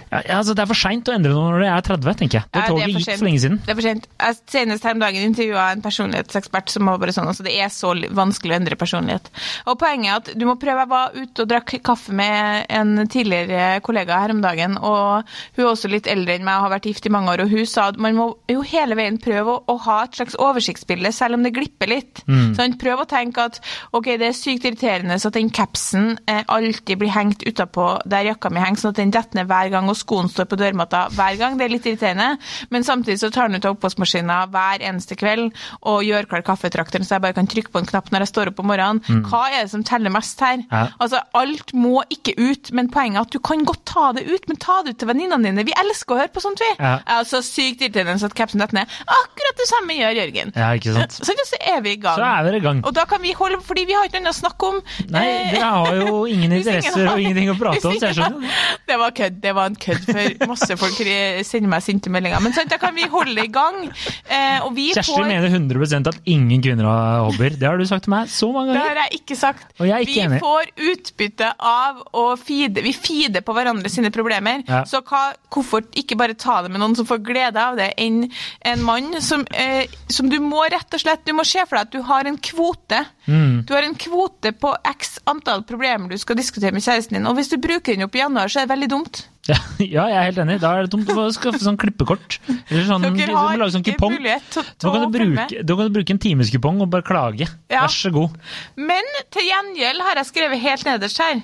Ja, 0.10 0.40
altså, 0.40 0.56
det 0.58 0.64
er 0.64 0.70
for 0.72 0.80
seint 0.80 1.10
å 1.10 1.14
endre 1.14 1.34
noe 1.36 1.54
når 1.54 1.64
det 1.64 1.70
er 1.70 1.86
30, 1.90 2.18
tenker 2.22 2.40
jeg. 2.40 2.50
Det 2.50 2.64
Ja, 2.64 2.70
toget 2.72 2.94
gikk 2.94 3.20
for 3.20 3.28
lenge 3.28 3.42
siden. 3.44 3.60
Det 3.66 3.74
er 3.74 3.78
for 3.78 3.86
sent. 3.86 4.08
Jeg 4.20 4.38
Senest 4.50 4.86
her 4.88 4.96
om 4.96 5.04
dagen 5.04 5.26
intervjua 5.26 5.66
en 5.76 5.84
personlighetsekspert 5.86 6.74
som 6.74 6.90
var 6.90 6.98
bare 7.02 7.14
sånn 7.14 7.30
altså 7.30 7.46
det 7.46 7.54
er 7.62 7.70
så 7.74 7.92
vanskelig 8.18 8.56
å 8.56 8.60
endre 8.60 8.78
personlighet. 8.80 9.30
Og 9.70 9.78
Poenget 9.80 10.10
er 10.10 10.18
at 10.20 10.32
du 10.40 10.46
må 10.50 10.58
prøve. 10.60 10.80
Jeg 10.80 10.92
var 10.92 11.16
ute 11.16 11.44
og 11.44 11.50
drakk 11.52 11.74
kaffe 11.84 12.14
med 12.16 12.66
en 12.72 13.06
tidligere 13.12 13.82
kollega 13.86 14.20
her 14.24 14.34
om 14.34 14.42
dagen, 14.44 14.78
og 14.80 15.28
hun 15.58 15.64
er 15.64 15.70
også 15.70 15.92
litt 15.92 16.08
eldre 16.10 16.38
enn 16.38 16.46
meg 16.48 16.58
og 16.58 16.68
har 16.68 16.74
vært 16.78 16.90
gift 16.90 17.08
i 17.10 17.12
mange 17.14 17.34
år, 17.34 17.44
og 17.44 17.54
hun 17.54 17.68
sa 17.70 17.90
at 17.92 18.00
man 18.02 18.16
må 18.18 18.28
jo 18.50 18.64
hele 18.66 18.98
veien 18.98 19.20
prøve 19.22 19.58
å, 19.58 19.64
å 19.70 19.76
ha 19.86 19.98
et 20.06 20.18
slags 20.18 20.38
oversiktsbilde, 20.40 21.12
selv 21.16 21.38
om 21.38 21.46
det 21.46 21.54
glipper 21.56 21.92
litt. 21.92 22.24
Sånn, 22.58 22.78
prøv 22.80 23.04
å 23.04 23.08
tenke 23.10 23.46
at 23.50 23.60
ok, 23.96 24.14
det 24.22 24.30
er 24.30 24.38
sykt 24.38 24.68
irriterende 24.70 25.20
så 25.20 25.32
at 25.32 25.38
den 25.38 25.52
capsen 25.54 26.14
eh, 26.30 26.42
alltid 26.48 27.02
blir 27.02 27.14
hengt 27.14 27.44
utapå 27.48 27.92
der 28.10 28.30
jakka 28.32 28.52
mi 28.54 28.64
henger, 28.64 28.84
sånn 28.84 28.96
at 28.96 29.02
den 29.02 29.14
detter 29.16 29.42
ned 29.42 29.50
hver 29.52 29.72
gang, 29.74 29.90
og 29.92 29.99
skoen 30.00 30.30
står 30.32 30.48
på 30.52 30.58
dørmatta 30.60 31.06
hver 31.16 31.38
gang. 31.40 31.58
Det 31.60 31.68
er 31.68 31.74
litt 31.74 31.88
irriterende. 31.90 32.30
Men 32.74 32.86
samtidig 32.88 33.20
så 33.22 33.30
tar 33.36 33.50
den 33.52 33.60
ut 33.60 33.68
av 33.70 33.76
oppvaskmaskina 33.78 34.40
hver 34.54 34.86
eneste 34.90 35.18
kveld 35.20 35.50
og 35.82 36.04
gjør 36.08 36.30
klar 36.32 36.46
kaffetrakteren, 36.48 37.06
så 37.08 37.18
jeg 37.18 37.26
bare 37.28 37.38
kan 37.38 37.50
trykke 37.50 37.74
på 37.74 37.82
en 37.84 37.90
knapp 37.90 38.10
når 38.14 38.26
jeg 38.26 38.32
står 38.34 38.54
opp 38.54 38.64
om 38.64 38.70
morgenen. 38.72 39.04
Hva 39.30 39.44
er 39.52 39.66
det 39.66 39.74
som 39.74 39.84
teller 39.88 40.14
mest 40.14 40.40
her? 40.44 40.64
Ja. 40.72 40.86
Altså, 41.02 41.22
alt 41.38 41.74
må 41.78 42.04
ikke 42.14 42.36
ut, 42.40 42.72
men 42.76 42.90
poenget 42.94 43.20
er 43.22 43.28
at 43.28 43.36
du 43.36 43.40
kan 43.44 43.66
godt 43.68 43.84
ta 43.90 44.10
det 44.16 44.26
ut, 44.30 44.48
men 44.50 44.58
ta 44.62 44.80
det 44.86 44.96
ut 44.96 45.02
til 45.04 45.10
venninnene 45.12 45.50
dine. 45.50 45.66
Vi 45.68 45.76
elsker 45.84 46.16
å 46.16 46.22
høre 46.24 46.34
på 46.34 46.44
sånt, 46.44 46.62
vi. 46.64 46.72
Ja. 46.80 46.98
Er 47.04 47.26
sykt 47.50 47.82
irriterende 47.84 48.20
så 48.22 48.30
at 48.30 48.36
capsen 48.38 48.62
detter 48.62 48.80
ned. 48.80 48.92
Akkurat 49.10 49.58
det 49.60 49.68
samme 49.70 49.96
gjør 49.98 50.18
Jørgen. 50.20 50.54
Ja, 50.56 50.70
ikke 50.78 50.94
sant. 50.96 51.18
Så, 51.30 51.34
så 51.50 51.58
er 51.74 51.82
vi 51.84 51.94
i 51.96 52.00
gang. 52.02 52.16
Så 52.20 52.26
er 52.26 52.46
vi 52.48 52.58
i 52.58 52.64
gang. 52.64 52.80
Og 52.88 52.94
da 52.96 53.04
kan 53.10 53.22
vi 53.24 53.34
holde, 53.38 53.60
fordi 53.66 53.84
vi 53.90 53.96
har 53.98 54.06
ikke 54.08 54.22
noe 54.24 54.34
å 54.34 54.38
snakke 54.38 54.70
om. 54.70 54.78
Nei, 55.14 55.26
dere 55.52 55.70
har 55.74 55.98
jo 56.00 56.24
ingen 56.34 56.54
interesser 56.60 57.06
har- 57.06 57.16
og 57.16 57.24
ingenting 57.24 57.50
å 57.54 57.58
prate 57.60 57.82
om, 57.90 57.98
så 58.00 58.10
jeg 58.10 58.18
skjønner 58.20 58.62
Det 58.90 58.98
var 59.02 59.16
kødd. 59.20 59.40
Det 59.44 59.54
var 59.58 59.66
en 59.72 59.76
kødd, 59.76 59.89
for 60.06 60.50
masse 60.52 60.78
folk 60.80 61.00
sender 61.00 61.70
meg 61.72 61.84
sinte 61.86 62.12
meldinger. 62.14 62.42
Men 62.44 62.56
sant, 62.56 62.72
da 62.72 62.80
kan 62.82 62.96
vi 62.96 63.08
holde 63.10 63.46
i 63.46 63.52
gang. 63.54 63.88
Eh, 64.30 64.60
Kjersti 64.60 65.16
får 65.16 65.28
mener 65.28 65.50
100% 65.50 66.10
at 66.12 66.20
ingen 66.30 66.64
kvinner 66.64 66.88
har 66.90 67.26
hobbyer. 67.28 67.58
Det 67.60 67.68
har 67.68 67.80
du 67.80 67.86
sagt 67.90 68.08
til 68.08 68.14
meg 68.14 68.30
så 68.32 68.52
mange 68.54 68.74
ganger. 68.74 68.80
Det 68.80 68.90
har 68.90 69.02
jeg 69.04 69.22
ikke 69.22 69.38
sagt. 69.40 69.68
Jeg 69.80 70.08
ikke 70.08 70.14
vi 70.14 70.26
enig. 70.26 70.42
får 70.44 70.72
utbytte 70.94 71.52
av 71.60 72.04
å 72.14 72.26
feede 72.40 72.84
Vi 72.86 72.94
feeder 72.96 73.44
på 73.46 73.56
hverandre 73.56 73.92
sine 73.92 74.12
problemer. 74.16 74.64
Ja. 74.68 74.84
Så 74.90 75.02
hva, 75.06 75.30
hvorfor 75.52 75.86
ikke 76.00 76.18
bare 76.20 76.38
ta 76.40 76.62
det 76.66 76.74
med 76.74 76.82
noen 76.84 76.96
som 76.98 77.08
får 77.10 77.22
glede 77.26 77.62
av 77.62 77.80
det, 77.80 77.92
enn 78.00 78.26
en 78.66 78.84
mann 78.86 79.22
som, 79.24 79.46
eh, 79.52 79.90
som 80.08 80.30
du 80.30 80.40
må 80.44 80.66
rett 80.70 80.94
og 80.94 81.02
slett 81.02 81.26
Du 81.26 81.34
må 81.36 81.46
se 81.48 81.64
for 81.66 81.78
deg 81.78 81.88
at 81.90 81.96
du 81.96 82.02
har 82.06 82.28
en 82.30 82.38
kvote. 82.38 83.04
Mm. 83.28 83.66
Du 83.68 83.74
har 83.76 83.86
en 83.86 83.96
kvote 83.96 84.54
på 84.56 84.74
x 84.94 85.20
antall 85.30 85.64
problemer 85.68 86.10
du 86.10 86.18
skal 86.18 86.38
diskutere 86.40 86.74
med 86.76 86.84
kjæresten 86.86 87.18
din, 87.18 87.28
og 87.30 87.36
hvis 87.38 87.52
du 87.52 87.58
bruker 87.62 87.96
den 87.96 88.08
opp 88.08 88.16
i 88.16 88.24
januar, 88.24 88.50
så 88.50 88.62
er 88.62 88.68
det 88.68 88.74
veldig 88.76 88.90
dumt. 88.90 89.26
Ja, 89.48 89.56
ja, 89.80 90.04
jeg 90.12 90.18
er 90.20 90.26
helt 90.28 90.40
enig. 90.44 90.58
Da 90.62 90.72
er 90.76 90.86
det 90.86 90.92
dumt 90.94 91.10
å 91.14 91.28
skaffe 91.34 91.62
sånn 91.64 91.78
klippekort. 91.80 92.40
Eller 92.70 92.84
sånn, 92.90 93.06
Dere 93.16 93.38
har 93.38 93.60
lage 93.62 93.74
sånn 93.78 93.86
kupong. 93.86 94.18
til, 94.18 94.66
Da 94.84 94.92
kan, 94.94 95.06
du 95.06 95.16
bruke, 95.16 95.62
da 95.66 95.78
kan 95.80 95.88
du 95.90 95.96
bruke 95.96 96.16
en 96.16 96.22
timeskupong 96.22 96.82
og 96.84 96.90
bare 96.94 97.06
klage. 97.08 97.48
Ja. 97.72 97.86
Vær 97.86 97.94
så 97.94 98.12
god. 98.14 98.36
Men 98.78 99.08
til 99.34 99.48
gjengjeld 99.48 100.04
har 100.06 100.22
jeg 100.22 100.30
skrevet 100.30 100.62
helt 100.66 100.90
nederst 100.90 101.24
her. 101.24 101.42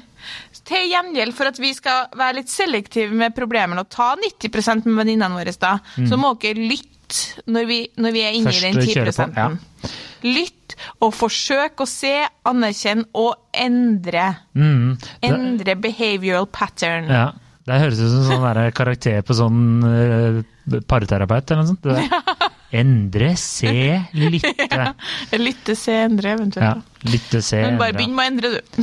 Til 0.65 0.89
gjengjeld 0.89 1.35
for 1.37 1.51
at 1.51 1.59
vi 1.61 1.71
skal 1.77 2.09
være 2.17 2.39
litt 2.41 2.49
selektive 2.49 3.13
med 3.13 3.35
problemene 3.37 3.83
og 3.85 3.89
ta 3.93 4.15
90% 4.17 4.87
med 4.89 4.97
venninnene 5.03 5.37
våre, 5.37 5.53
da, 5.61 5.75
så 6.09 6.17
må 6.17 6.33
dere 6.41 6.65
lytte 6.65 7.45
når 7.53 7.67
vi, 7.69 7.79
når 8.01 8.15
vi 8.15 8.23
er 8.25 8.33
inne 8.33 8.49
Først 8.49 8.63
i 8.63 8.71
den 8.71 8.79
10 8.81 8.95
kjøre 8.95 9.13
på, 9.13 9.27
ja. 9.37 9.91
Lytt 10.25 10.73
og 11.05 11.13
forsøk 11.13 11.83
å 11.85 11.87
se, 11.87 12.15
anerkjenne 12.49 13.05
og 13.21 13.35
endre. 13.53 14.31
Mm. 14.57 14.95
Endre 15.29 15.75
behavioral 15.85 16.49
pattern. 16.49 17.11
ja. 17.13 17.27
Det 17.65 17.79
høres 17.81 18.01
ut 18.01 18.11
som 18.13 18.25
sånn 18.29 18.73
karakter 18.77 19.23
på 19.25 19.35
sånn 19.37 19.61
uh, 19.81 20.41
parterapeut 20.85 21.49
eller 21.49 21.63
noe 21.63 21.71
sånt. 21.71 21.87
Det. 21.87 22.51
Endre, 22.75 23.31
se, 23.39 23.71
lytte. 24.13 24.81
Lytte, 25.45 25.75
se, 25.79 25.95
endre, 26.05 26.33
Ja, 26.33 26.37
eventuelt. 26.37 27.03
lytte, 27.07 27.41
se, 27.45 27.61
Men 27.63 27.79
bare 27.79 27.95
begynn 27.95 28.15
med 28.17 28.25
å 28.25 28.31
endre, 28.33 28.51
du. 28.55 28.81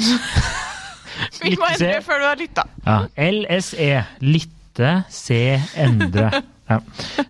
begynn 1.43 1.59
med 1.61 1.67
å 1.67 1.73
endre 1.75 2.01
før 2.07 2.23
du 2.23 2.27
har 2.31 2.41
lytta. 2.41 2.65
Ja. 2.87 2.97
LSE. 3.29 3.91
Lytte, 4.25 4.97
se, 5.13 5.43
endre. 5.87 6.31
Ja. 6.73 6.77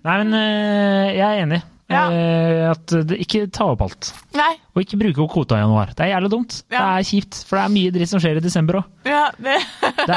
Nei, 0.05 0.13
men 0.21 0.35
eh, 0.39 1.07
jeg 1.17 1.25
er 1.25 1.41
enig. 1.43 1.57
Ja. 1.93 2.05
Eh, 2.11 2.71
at 2.73 2.95
det, 3.09 3.19
ikke 3.25 3.47
ta 3.53 3.71
opp 3.75 3.85
alt. 3.87 4.13
Nei. 4.37 4.53
Og 4.73 4.81
ikke 4.87 4.97
bruke 5.03 5.21
opp 5.21 5.33
kvota 5.35 5.59
i 5.59 5.63
januar. 5.63 5.91
Det 5.93 6.07
er 6.07 6.15
jævlig 6.15 6.31
dumt. 6.33 6.55
Det 6.73 6.81
er 6.81 7.05
kjipt, 7.05 7.43
for 7.45 7.59
det 7.59 7.65
er 7.67 7.73
mye 7.75 7.93
dritt 7.93 8.09
som 8.09 8.23
skjer 8.23 8.39
i 8.41 8.45
desember 8.45 8.81
òg. 8.81 8.87
Ja, 9.05 9.27
det 9.37 9.59
Det, 10.09 10.17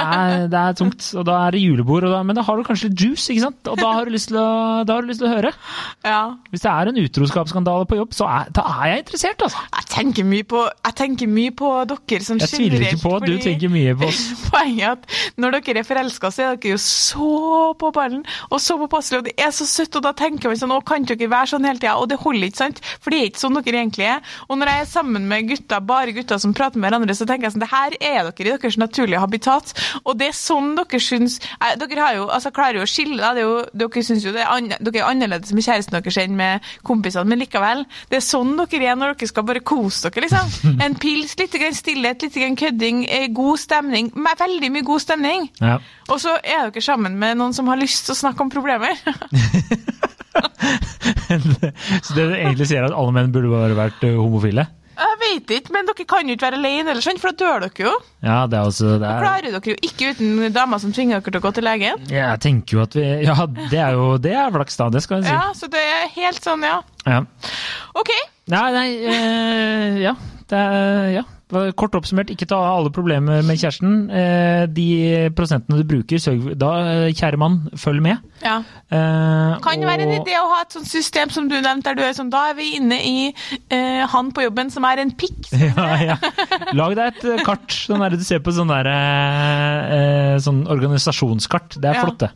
det 0.53 0.59
er 0.59 0.77
tungt, 0.77 1.03
og 1.19 1.25
da 1.27 1.35
er 1.45 1.55
det 1.55 1.61
julebord, 1.61 2.07
da, 2.09 2.21
men 2.25 2.37
da 2.37 2.43
har 2.45 2.57
du 2.57 2.63
kanskje 2.65 2.89
litt 2.89 3.01
juice, 3.03 3.27
ikke 3.33 3.43
sant? 3.43 3.69
Og 3.69 3.77
da 3.81 3.91
har 3.97 4.07
du 4.07 4.13
lyst 4.15 4.29
til 4.31 4.39
å, 4.39 4.47
da 4.87 4.95
har 4.95 5.05
du 5.05 5.11
lyst 5.11 5.21
til 5.21 5.27
å 5.27 5.33
høre. 5.33 5.51
Ja. 6.05 6.21
Hvis 6.53 6.63
det 6.63 6.71
er 6.71 6.91
en 6.91 7.01
utroskapsskandale 7.03 7.87
på 7.89 7.99
jobb, 7.99 8.15
så 8.15 8.29
er, 8.31 8.49
da 8.55 8.63
er 8.77 8.93
jeg 8.93 9.03
interessert, 9.03 9.45
altså. 9.45 9.65
Jeg 9.75 9.89
tenker 9.91 10.27
mye 10.31 10.47
på, 10.55 10.63
jeg 10.87 10.97
tenker 11.01 11.31
mye 11.31 11.53
på 11.59 11.71
dere 11.91 12.21
som 12.25 12.39
Jeg 12.41 12.51
tviler 12.53 12.87
ikke 12.87 13.01
på 13.03 13.13
at 13.17 13.27
du 13.27 13.35
tenker 13.43 13.73
mye 13.75 13.97
på 13.99 14.09
oss. 14.09 14.23
Poenget 14.53 14.85
er 14.85 14.95
at 14.95 15.37
når 15.41 15.59
dere 15.59 15.83
er 15.83 15.87
forelska, 15.87 16.31
så 16.31 16.47
er 16.47 16.55
dere 16.55 16.75
jo 16.75 16.81
så 16.81 17.29
på 17.79 17.91
ballen 17.95 18.23
og 18.49 18.61
så 18.63 18.79
påpasselige, 18.79 19.21
og 19.21 19.29
det 19.29 19.35
er 19.45 19.53
så 19.55 19.67
søtt, 19.69 19.99
og 19.99 20.05
da 20.07 20.15
tenker 20.17 20.51
man 20.51 20.59
sånn 20.59 20.73
Å, 20.75 20.81
kan 20.85 21.05
dere 21.07 21.29
være 21.31 21.51
sånn 21.53 21.64
hele 21.69 21.81
tida? 21.81 21.95
Og 21.99 22.09
det 22.11 22.19
holder 22.21 22.47
ikke, 22.49 22.61
sant? 22.61 22.81
For 23.01 23.13
det 23.13 23.19
er 23.19 23.29
ikke 23.29 23.43
sånn 23.43 23.59
dere 23.59 23.81
egentlig 23.81 24.07
er. 24.09 24.35
Og 24.49 24.59
når 24.59 24.71
jeg 24.71 24.83
er 24.83 24.89
sammen 24.91 25.27
med 25.29 25.49
gutter, 25.49 25.83
bare 25.85 26.15
gutter 26.15 26.41
som 26.41 26.53
prater 26.57 26.81
med 26.81 26.89
hverandre, 26.89 27.17
så 27.17 27.27
tenker 27.27 27.47
jeg 27.47 27.55
sånn 27.55 27.65
Det 27.65 27.71
her 27.71 27.97
er 27.99 28.29
dere 28.29 28.45
i 28.45 28.51
deres 28.55 28.77
naturlige 28.81 29.21
habitat, 29.21 29.73
og 30.03 30.19
det 30.19 30.29
er 30.31 30.37
sånn 30.37 30.73
dere 30.79 31.01
syns 31.01 31.39
eh, 31.59 31.75
Dere 31.81 32.01
har 32.01 32.17
jo, 32.17 32.27
altså 32.33 32.51
klarer 32.55 32.79
jo 32.79 32.85
å 32.85 32.89
skille. 32.89 33.19
Det 33.35 33.43
er 33.43 33.47
jo, 33.47 33.57
dere 33.83 34.05
syns 34.05 34.25
jo 34.25 34.33
det 34.35 34.43
er 34.43 34.51
an, 34.53 34.71
dere 34.79 35.01
er 35.01 35.09
annerledes 35.09 35.53
med 35.55 35.65
kjæresten 35.65 35.97
deres 35.97 36.19
enn 36.21 36.37
med 36.39 36.71
kompisene, 36.87 37.27
men 37.29 37.41
likevel. 37.43 37.85
Det 38.11 38.19
er 38.19 38.25
sånn 38.25 38.55
dere 38.59 38.91
er 38.91 38.99
når 38.99 39.15
dere 39.15 39.31
skal 39.31 39.47
bare 39.47 39.63
kose 39.65 40.09
dere, 40.09 40.25
liksom. 40.27 40.79
En 40.85 40.97
pils, 40.99 41.35
litt 41.39 41.55
grann 41.55 41.77
stillhet, 41.77 42.25
litt 42.25 42.39
grann 42.39 42.59
kødding, 42.59 43.05
eh, 43.09 43.27
god 43.35 43.61
stemning. 43.61 44.11
Veldig 44.45 44.71
mye 44.73 44.85
god 44.85 45.01
stemning. 45.01 45.47
Ja. 45.61 45.79
Og 46.09 46.19
så 46.21 46.35
er 46.43 46.69
dere 46.69 46.83
sammen 46.83 47.17
med 47.19 47.39
noen 47.39 47.55
som 47.55 47.69
har 47.71 47.79
lyst 47.79 48.05
til 48.07 48.15
å 48.15 48.21
snakke 48.23 48.45
om 48.45 48.53
problemer. 48.53 48.99
Så 52.05 52.15
det 52.15 52.25
du 52.29 52.33
egentlig 52.35 52.67
sier, 52.69 52.81
er 52.83 52.89
at 52.89 52.95
alle 52.97 53.13
menn 53.15 53.31
burde 53.35 53.51
bare 53.51 53.77
vært 53.77 54.03
homofile? 54.15 54.67
Jeg 54.95 55.17
vet 55.19 55.51
ikke, 55.57 55.73
men 55.75 55.87
dere 55.89 56.05
kan 56.07 56.29
jo 56.29 56.35
ikke 56.37 56.45
være 56.45 56.59
alene, 56.61 56.91
eller 56.93 57.03
sånn, 57.03 57.17
for 57.19 57.35
da 57.35 57.41
dør 57.41 57.65
dere 57.65 57.83
jo. 57.83 57.91
Ja, 58.23 58.37
det 58.47 58.55
er 58.55 58.69
også 58.69 58.93
det 59.01 59.09
er, 59.09 59.23
klarer 59.25 59.55
dere 59.57 59.73
jo 59.73 59.75
ikke 59.83 60.13
uten 60.15 60.53
damer 60.55 60.79
som 60.79 60.93
tvinger 60.95 61.19
dere 61.19 61.33
til 61.33 61.41
å 61.41 61.43
gå 61.43 61.51
til 61.57 61.67
legen. 61.67 62.05
Ja, 62.07 62.29
Jeg 62.31 62.43
tenker 62.45 62.77
jo 62.77 62.83
at 62.85 62.95
vi 62.95 63.03
Ja, 63.25 63.35
det 63.73 63.81
er 63.81 63.97
jo 63.97 64.05
Det 64.23 64.31
er 64.31 64.53
flaks, 64.55 64.79
da. 64.79 64.87
Det 64.95 65.03
skal 65.03 65.19
jeg 65.19 65.27
si. 65.27 65.35
Ja, 65.35 65.51
så 65.57 65.67
det 65.71 65.83
er 65.83 66.07
helt 66.15 66.47
sånn, 66.47 66.63
ja. 66.63 66.77
Ja. 67.03 67.19
OK. 67.99 68.13
Nei, 68.55 68.65
nei 68.77 68.87
øh, 69.11 69.99
Ja. 70.05 70.15
Det 70.45 70.61
er, 70.61 71.09
ja. 71.17 71.23
Kort 71.77 71.93
oppsummert, 71.93 72.31
ikke 72.33 72.47
ta 72.49 72.57
alle 72.57 72.89
problemer 72.89 73.43
med 73.45 73.59
kjæresten. 73.61 74.09
Eh, 74.09 74.63
de 74.73 74.85
prosentene 75.37 75.77
du 75.77 75.85
bruker, 75.85 76.17
sørg 76.17 76.55
Da, 76.57 76.71
eh, 77.05 77.11
kjære 77.13 77.37
mann, 77.37 77.59
følg 77.77 78.01
med. 78.01 78.17
Ja. 78.41 78.55
Eh, 78.89 79.59
Kan 79.61 79.79
det 79.79 79.87
være 79.87 80.07
en 80.07 80.15
idé 80.21 80.33
å 80.39 80.47
ha 80.49 80.61
et 80.63 80.73
sånt 80.73 80.89
system 80.89 81.29
som 81.29 81.47
du 81.47 81.55
nevnte, 81.61 81.83
der 81.85 81.95
du 81.95 82.01
er 82.03 82.13
sånn 82.17 82.31
Da 82.33 82.49
er 82.49 82.55
vi 82.57 82.71
inne 82.79 82.97
i 82.97 83.33
eh, 83.69 84.01
han 84.09 84.31
på 84.35 84.41
jobben 84.47 84.71
som 84.73 84.83
er 84.89 85.03
en 85.05 85.11
pikk. 85.11 85.51
Ja, 85.75 85.95
ja. 86.01 86.15
Lag 86.73 86.95
deg 86.97 87.13
et 87.13 87.23
eh, 87.29 87.43
kart, 87.45 87.69
sånn 87.71 88.01
der 88.01 88.15
du 88.17 88.23
ser 88.25 88.39
på 88.43 88.51
sånn 88.55 88.69
der, 88.73 88.89
eh, 88.89 90.35
sånn 90.43 90.63
organisasjonskart. 90.71 91.77
Det 91.81 91.91
er 91.91 92.01
flott, 92.01 92.19
det. 92.25 92.31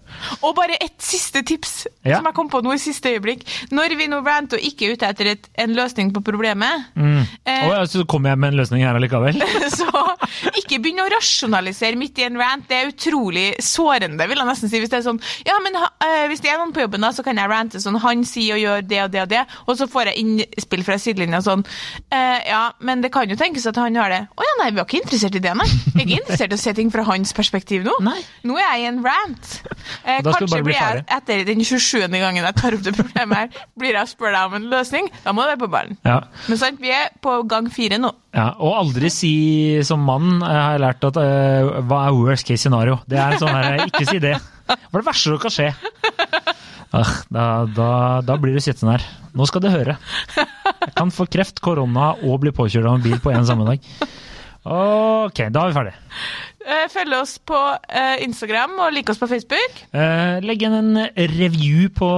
Og 0.45 0.53
bare 0.57 0.77
et 0.81 0.95
siste 1.01 1.41
tips 1.47 1.73
som 1.89 2.29
jeg 2.29 2.35
kom 2.37 2.49
på 2.51 2.61
nå 2.65 2.73
i 2.75 2.81
siste 2.81 3.11
øyeblikk. 3.15 3.43
Når 3.73 3.95
vi 3.99 4.07
nå 4.11 4.21
ranter 4.25 4.59
og 4.59 4.65
ikke 4.69 4.87
er 4.89 4.95
ute 4.97 5.09
etter 5.09 5.31
et, 5.33 5.49
en 5.65 5.73
løsning 5.77 6.13
på 6.15 6.23
problemet, 6.25 6.87
Mm. 6.99 7.23
ja, 7.45 7.83
så 7.87 8.03
kommer 8.09 8.29
jeg 8.33 8.39
med 8.41 8.53
en 8.53 8.59
løsning 8.59 8.81
her 8.83 8.98
allikevel? 8.99 9.41
så 9.79 10.03
ikke 10.59 10.79
begynn 10.83 11.03
å 11.03 11.09
rasjonalisere 11.11 11.99
midt 11.99 12.21
i 12.21 12.27
en 12.27 12.39
rant. 12.39 12.65
Det 12.69 12.77
er 12.77 12.91
utrolig 12.91 13.47
sårende, 13.63 14.27
vil 14.29 14.41
jeg 14.41 14.49
nesten 14.49 14.71
si. 14.71 14.81
Hvis 14.81 14.91
det 14.91 14.99
er 15.01 15.05
sånn 15.07 15.21
Ja, 15.47 15.57
men 15.63 15.75
eh, 15.79 16.25
hvis 16.31 16.43
det 16.43 16.51
er 16.53 16.59
noen 16.61 16.73
på 16.75 16.83
jobben, 16.83 17.03
da, 17.03 17.11
så 17.15 17.25
kan 17.25 17.39
jeg 17.39 17.51
rante 17.51 17.81
sånn. 17.83 17.99
Han 18.03 18.25
sier 18.27 18.57
og 18.57 18.63
gjør 18.63 18.85
det 18.89 19.01
og 19.05 19.13
det 19.13 19.23
og 19.23 19.31
det, 19.33 19.43
og 19.65 19.79
så 19.79 19.89
får 19.89 20.11
jeg 20.11 20.23
innspill 20.23 20.85
fra 20.87 20.99
sidelinja 21.01 21.41
sånn. 21.45 21.65
uh, 22.13 22.39
ja, 22.45 22.63
men 22.85 23.03
det 23.03 23.11
kan 23.13 23.29
jo 23.29 23.37
tenkes 23.39 23.67
at 23.69 23.79
han 23.79 23.97
har 23.99 24.11
det. 24.13 24.21
Å 24.29 24.47
ja, 24.47 24.55
nei, 24.61 24.69
vi 24.73 24.81
var 24.81 24.87
ikke 24.87 25.01
interessert 25.03 25.37
i 25.37 25.43
det, 25.43 25.55
nei. 25.57 25.67
Jeg 25.69 25.95
er 25.95 26.05
ikke 26.05 26.21
interessert 26.23 26.55
i 26.55 26.59
å 26.59 26.61
se 26.61 26.75
ting 26.77 26.93
fra 26.93 27.05
hans 27.07 27.33
perspektiv 27.35 27.85
nå. 27.87 27.95
Nei. 28.05 28.19
Nå 28.47 28.57
er 28.59 28.67
jeg 28.69 28.85
i 28.85 28.89
en 28.91 29.01
rant. 29.05 29.51
Eh, 30.03 30.19
da 30.23 30.33
skal 30.33 30.47
du 30.47 30.49
kanskje 30.49 30.51
bare 30.53 30.67
bli 30.67 30.69
blir 30.69 30.79
jeg 30.79 31.03
etter 31.17 31.43
den 31.47 31.63
27. 31.65 32.07
gangen 32.21 32.45
jeg 32.45 32.57
tar 32.59 32.77
opp 32.77 32.85
det 32.85 32.95
problemet 32.97 33.41
her, 33.41 33.67
blir 33.79 33.95
jeg 33.95 34.05
og 34.05 34.11
spør 34.13 34.35
deg 34.35 34.49
om 34.49 34.57
en 34.59 34.69
løsning. 34.73 35.11
Da 35.23 35.33
må 35.35 35.45
du 35.45 35.51
være 35.53 35.63
på 35.63 35.71
ballen. 35.71 35.99
Ja. 36.07 36.21
Men 36.47 36.61
sant, 36.61 36.81
vi 36.83 36.93
er 36.93 37.11
på 37.23 37.39
gang 37.49 37.69
fire 37.73 37.99
nå. 38.01 38.13
Ja, 38.29 38.51
og 38.61 38.75
aldri 38.77 39.09
si 39.09 39.33
som 39.85 40.03
mann, 40.05 40.37
eh, 40.43 40.53
har 40.53 40.75
jeg 40.75 40.83
lært 40.83 41.05
at 41.07 41.17
uh, 41.17 41.79
hva 41.89 42.03
er 42.05 42.17
worst 42.17 42.45
case 42.45 42.61
scenario? 42.61 42.99
Det 43.09 43.17
er 43.17 43.39
sånn 43.41 43.49
her, 43.49 43.79
eh, 43.79 43.87
ikke 43.89 44.05
si 44.05 44.21
det. 44.21 44.35
Hva 44.69 44.99
er 44.99 45.01
det 45.01 45.07
verste 45.07 45.31
som 45.31 45.41
kan 45.41 45.55
skje? 45.55 45.71
Ah, 46.89 47.09
da, 47.29 47.43
da, 47.69 47.87
da, 48.25 48.35
blir 48.41 48.55
du 48.57 48.63
sittende 48.65 48.95
her. 48.95 49.03
Nå 49.37 49.45
skal 49.45 49.61
du 49.61 49.67
høre. 49.69 49.93
Jeg 50.33 50.95
kan 50.97 51.11
få 51.13 51.27
kreft, 51.29 51.61
korona 51.61 52.15
og 52.25 52.39
bli 52.41 52.49
påkjørt 52.49 52.87
av 52.89 52.95
en 52.97 53.03
bil 53.03 53.19
på 53.21 53.29
én 53.29 53.45
samme 53.45 53.67
dag. 53.67 53.83
Ok, 54.65 55.43
da 55.53 55.61
er 55.61 55.69
vi 55.69 55.77
ferdig 55.77 55.93
Følg 56.95 57.13
oss 57.19 57.35
på 57.45 57.59
Instagram 58.25 58.73
og 58.87 58.91
like 58.97 59.13
oss 59.13 59.21
på 59.21 59.29
Facebook. 59.29 59.79
Legg 59.93 60.65
igjen 60.65 60.79
en 60.81 61.05
review 61.37 61.93
på 61.93 62.09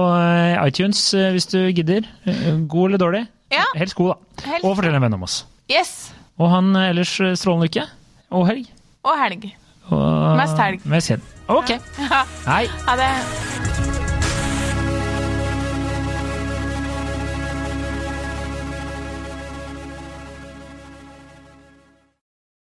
iTunes 0.64 1.04
hvis 1.36 1.52
du 1.52 1.60
gidder. 1.68 2.08
God 2.64 2.94
eller 2.94 3.04
dårlig? 3.04 3.24
Ja. 3.52 3.68
Helst 3.76 4.00
god, 4.00 4.14
da. 4.14 4.48
Helst. 4.54 4.64
Og 4.64 4.78
fortell 4.80 4.96
en 4.96 5.04
venn 5.04 5.20
om 5.20 5.28
oss. 5.28 5.42
Yes. 5.70 6.12
Og 6.40 6.50
han 6.50 6.74
eh, 6.76 6.90
ellers 6.90 7.14
eh, 7.20 7.34
strålende 7.38 7.68
lykke. 7.68 7.86
Og 8.32 8.46
helg. 8.48 8.68
Og 9.06 9.18
helg. 9.18 9.48
Og... 9.90 10.36
Mest 10.40 10.58
helg. 10.58 10.84
Mest 10.88 11.14
helg. 11.14 11.32
Ok. 11.52 11.76
Ja. 11.98 12.24
Hei. 12.46 12.66
Ha 12.88 12.98
det. 13.00 13.91